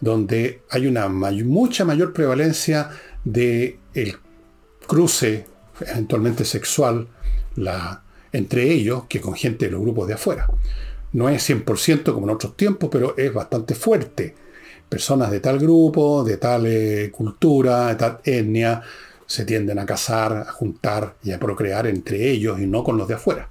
donde 0.01 0.63
hay 0.71 0.87
una 0.87 1.09
mucha 1.09 1.85
mayor 1.85 2.13
prevalencia 2.13 2.91
de 3.25 3.79
el 3.95 4.17
cruce 4.87 5.47
eventualmente 5.81 6.45
sexual 6.45 7.09
la, 7.57 8.03
entre 8.33 8.71
ellos 8.71 9.05
que 9.09 9.21
con 9.21 9.35
gente 9.35 9.67
de 9.67 9.73
los 9.73 9.81
grupos 9.81 10.09
de 10.09 10.15
afuera. 10.15 10.49
No 11.13 11.29
es 11.29 11.49
100% 11.49 12.13
como 12.15 12.27
en 12.27 12.35
otros 12.35 12.57
tiempos, 12.57 12.89
pero 12.91 13.17
es 13.17 13.33
bastante 13.33 13.75
fuerte. 13.75 14.35
Personas 14.89 15.31
de 15.31 15.41
tal 15.41 15.59
grupo, 15.59 16.25
de 16.25 16.37
tal 16.39 16.67
eh, 16.67 17.11
cultura, 17.11 17.89
de 17.89 17.95
tal 17.97 18.21
etnia, 18.25 18.83
se 19.27 19.45
tienden 19.45 19.79
a 19.79 19.87
casar, 19.87 20.33
a 20.33 20.53
juntar 20.53 21.17
y 21.23 21.33
a 21.33 21.39
procrear 21.39 21.87
entre 21.87 22.31
ellos 22.31 22.61
y 22.61 22.67
no 22.67 22.85
con 22.85 22.97
los 22.99 23.09
de 23.09 23.15
afuera. 23.15 23.49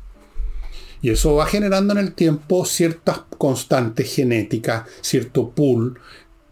Y 1.02 1.10
eso 1.10 1.36
va 1.36 1.48
generando 1.48 1.94
en 1.94 2.00
el 2.00 2.14
tiempo 2.14 2.66
ciertas 2.66 3.22
constantes 3.38 4.14
genéticas, 4.14 4.84
cierto 5.02 5.50
pool 5.50 6.00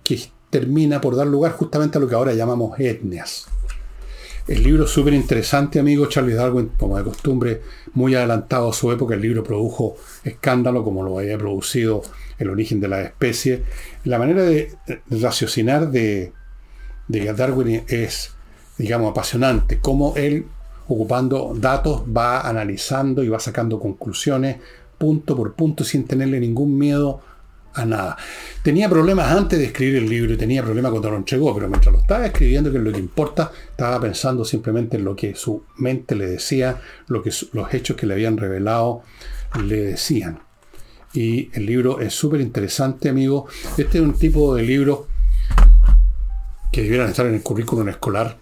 que 0.03 0.19
termina 0.49 0.99
por 1.01 1.15
dar 1.15 1.27
lugar 1.27 1.53
justamente 1.53 1.97
a 1.97 2.01
lo 2.01 2.07
que 2.07 2.15
ahora 2.15 2.33
llamamos 2.33 2.79
etnias. 2.79 3.47
El 4.49 4.63
libro 4.63 4.85
es 4.85 4.89
súper 4.89 5.13
interesante, 5.13 5.79
amigo. 5.79 6.07
Charles 6.07 6.35
Darwin, 6.35 6.71
como 6.75 6.97
de 6.97 7.03
costumbre, 7.03 7.61
muy 7.93 8.15
adelantado 8.15 8.71
a 8.71 8.73
su 8.73 8.91
época. 8.91 9.13
El 9.13 9.21
libro 9.21 9.43
produjo 9.43 9.95
escándalo, 10.23 10.83
como 10.83 11.03
lo 11.03 11.19
había 11.19 11.37
producido 11.37 12.01
El 12.39 12.49
origen 12.49 12.79
de 12.79 12.87
la 12.87 13.01
especie. 13.03 13.63
La 14.05 14.17
manera 14.17 14.41
de 14.41 14.75
raciocinar 15.11 15.91
de, 15.91 16.33
Darwin 17.07 17.83
es, 17.87 18.31
digamos, 18.79 19.11
apasionante. 19.11 19.77
Cómo 19.79 20.15
él, 20.15 20.47
ocupando 20.87 21.53
datos, 21.55 22.01
va 22.05 22.41
analizando 22.41 23.23
y 23.23 23.29
va 23.29 23.39
sacando 23.39 23.79
conclusiones 23.79 24.57
punto 24.97 25.35
por 25.35 25.53
punto 25.53 25.83
sin 25.83 26.05
tenerle 26.05 26.39
ningún 26.39 26.75
miedo 26.75 27.21
nada. 27.85 28.17
Tenía 28.63 28.89
problemas 28.89 29.31
antes 29.31 29.59
de 29.59 29.65
escribir 29.65 29.97
el 29.97 30.09
libro 30.09 30.33
y 30.33 30.37
tenía 30.37 30.63
problemas 30.63 30.91
cuando 30.91 31.11
lo 31.11 31.17
entregó, 31.17 31.53
pero 31.53 31.67
mientras 31.67 31.93
lo 31.93 32.01
estaba 32.01 32.25
escribiendo, 32.25 32.71
que 32.71 32.77
es 32.77 32.83
lo 32.83 32.91
que 32.91 32.99
importa, 32.99 33.51
estaba 33.71 33.99
pensando 33.99 34.43
simplemente 34.45 34.97
en 34.97 35.05
lo 35.05 35.15
que 35.15 35.35
su 35.35 35.63
mente 35.77 36.15
le 36.15 36.27
decía, 36.27 36.81
lo 37.07 37.21
que 37.21 37.31
los 37.53 37.73
hechos 37.73 37.95
que 37.95 38.05
le 38.05 38.13
habían 38.13 38.37
revelado 38.37 39.03
le 39.63 39.81
decían. 39.81 40.39
Y 41.13 41.49
el 41.53 41.65
libro 41.65 41.99
es 42.01 42.13
súper 42.13 42.41
interesante, 42.41 43.09
amigo. 43.09 43.47
Este 43.77 43.97
es 43.97 44.03
un 44.03 44.13
tipo 44.13 44.55
de 44.55 44.63
libro 44.63 45.07
que 46.71 46.83
debieran 46.83 47.09
estar 47.09 47.25
en 47.25 47.35
el 47.35 47.41
currículum 47.41 47.89
escolar, 47.89 48.37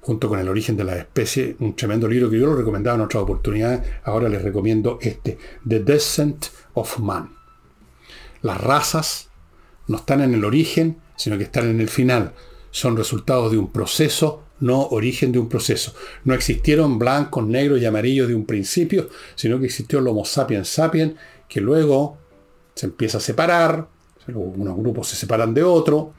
junto 0.00 0.28
con 0.28 0.38
El 0.38 0.48
origen 0.48 0.76
de 0.76 0.84
la 0.84 0.96
especie, 0.96 1.56
un 1.58 1.74
tremendo 1.74 2.08
libro 2.08 2.30
que 2.30 2.38
yo 2.38 2.46
lo 2.46 2.56
recomendaba 2.56 2.96
en 2.96 3.02
otras 3.02 3.22
oportunidades. 3.22 3.82
Ahora 4.04 4.28
les 4.28 4.40
recomiendo 4.40 4.98
este, 5.02 5.36
The 5.68 5.80
Descent 5.80 6.46
of 6.74 6.98
Man. 7.00 7.35
Las 8.46 8.60
razas 8.60 9.28
no 9.88 9.96
están 9.96 10.20
en 10.20 10.32
el 10.32 10.44
origen, 10.44 10.98
sino 11.16 11.36
que 11.36 11.42
están 11.42 11.68
en 11.68 11.80
el 11.80 11.88
final. 11.88 12.32
Son 12.70 12.96
resultados 12.96 13.50
de 13.50 13.58
un 13.58 13.72
proceso, 13.72 14.44
no 14.60 14.86
origen 14.86 15.32
de 15.32 15.40
un 15.40 15.48
proceso. 15.48 15.94
No 16.22 16.32
existieron 16.32 16.96
blancos, 16.96 17.44
negros 17.44 17.80
y 17.80 17.86
amarillos 17.86 18.28
de 18.28 18.36
un 18.36 18.46
principio, 18.46 19.08
sino 19.34 19.58
que 19.58 19.66
existió 19.66 19.98
el 19.98 20.06
Homo 20.06 20.24
sapiens 20.24 20.68
sapiens, 20.68 21.14
que 21.48 21.60
luego 21.60 22.18
se 22.76 22.86
empieza 22.86 23.18
a 23.18 23.20
separar, 23.20 23.88
unos 24.32 24.76
grupos 24.76 25.08
se 25.08 25.16
separan 25.16 25.52
de 25.52 25.64
otro, 25.64 26.12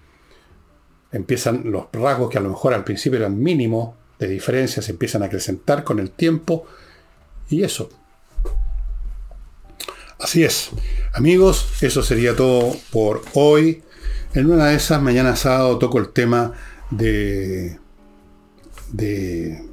empiezan 1.13 1.71
los 1.71 1.85
rasgos 1.93 2.29
que 2.29 2.39
a 2.39 2.41
lo 2.41 2.49
mejor 2.49 2.73
al 2.73 2.83
principio 2.83 3.19
eran 3.19 3.41
mínimos 3.41 3.95
de 4.19 4.27
diferencia, 4.27 4.81
se 4.81 4.91
empiezan 4.91 5.23
a 5.23 5.27
acrecentar 5.27 5.85
con 5.85 5.99
el 5.99 6.11
tiempo, 6.11 6.65
y 7.49 7.63
eso, 7.63 7.89
Así 10.19 10.43
es. 10.43 10.71
Amigos, 11.13 11.67
eso 11.81 12.01
sería 12.01 12.35
todo 12.35 12.75
por 12.91 13.21
hoy. 13.33 13.83
En 14.33 14.51
una 14.51 14.67
de 14.67 14.75
esas, 14.75 15.01
mañana 15.01 15.35
sábado, 15.35 15.77
toco 15.77 15.99
el 15.99 16.09
tema 16.09 16.53
de. 16.89 17.77
de. 18.91 19.63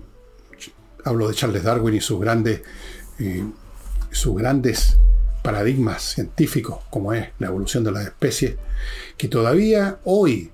Hablo 1.05 1.29
de 1.29 1.35
Charles 1.35 1.63
Darwin 1.63 1.95
y 1.95 2.01
sus 2.01 2.21
grandes. 2.21 2.63
Eh, 3.19 3.45
sus 4.11 4.37
grandes 4.37 4.97
paradigmas 5.43 6.03
científicos, 6.03 6.79
como 6.89 7.13
es 7.13 7.29
la 7.39 7.49
evolución 7.49 7.85
de 7.85 7.93
las 7.93 8.05
especies, 8.05 8.57
que 9.17 9.29
todavía 9.29 9.99
hoy, 10.05 10.51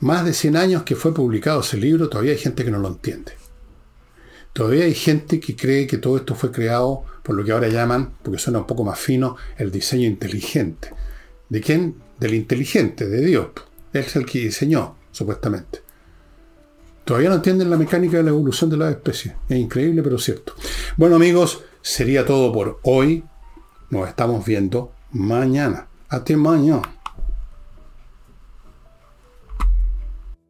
más 0.00 0.24
de 0.24 0.32
100 0.32 0.56
años 0.56 0.82
que 0.84 0.94
fue 0.94 1.12
publicado 1.12 1.60
ese 1.60 1.76
libro, 1.76 2.08
todavía 2.08 2.32
hay 2.32 2.38
gente 2.38 2.64
que 2.64 2.70
no 2.70 2.78
lo 2.78 2.88
entiende. 2.88 3.32
Todavía 4.52 4.84
hay 4.84 4.94
gente 4.94 5.40
que 5.40 5.56
cree 5.56 5.86
que 5.86 5.98
todo 5.98 6.16
esto 6.16 6.34
fue 6.34 6.52
creado 6.52 7.04
por 7.26 7.34
lo 7.34 7.44
que 7.44 7.50
ahora 7.50 7.66
llaman, 7.66 8.12
porque 8.22 8.38
suena 8.38 8.60
un 8.60 8.68
poco 8.68 8.84
más 8.84 9.00
fino, 9.00 9.34
el 9.58 9.72
diseño 9.72 10.06
inteligente. 10.06 10.90
¿De 11.48 11.60
quién? 11.60 11.96
Del 12.20 12.34
inteligente, 12.34 13.08
de 13.08 13.20
Dios. 13.26 13.48
Él 13.92 14.04
es 14.06 14.14
el 14.14 14.24
que 14.24 14.38
diseñó, 14.38 14.94
supuestamente. 15.10 15.80
Todavía 17.04 17.30
no 17.30 17.34
entienden 17.34 17.68
la 17.68 17.78
mecánica 17.78 18.18
de 18.18 18.22
la 18.22 18.30
evolución 18.30 18.70
de 18.70 18.76
las 18.76 18.92
especies. 18.92 19.34
Es 19.48 19.58
increíble, 19.58 20.04
pero 20.04 20.18
cierto. 20.18 20.54
Bueno, 20.96 21.16
amigos, 21.16 21.64
sería 21.82 22.24
todo 22.24 22.52
por 22.52 22.78
hoy. 22.84 23.24
Nos 23.90 24.08
estamos 24.08 24.44
viendo 24.44 24.92
mañana. 25.10 25.88
Hasta 26.08 26.36
mañana. 26.36 26.95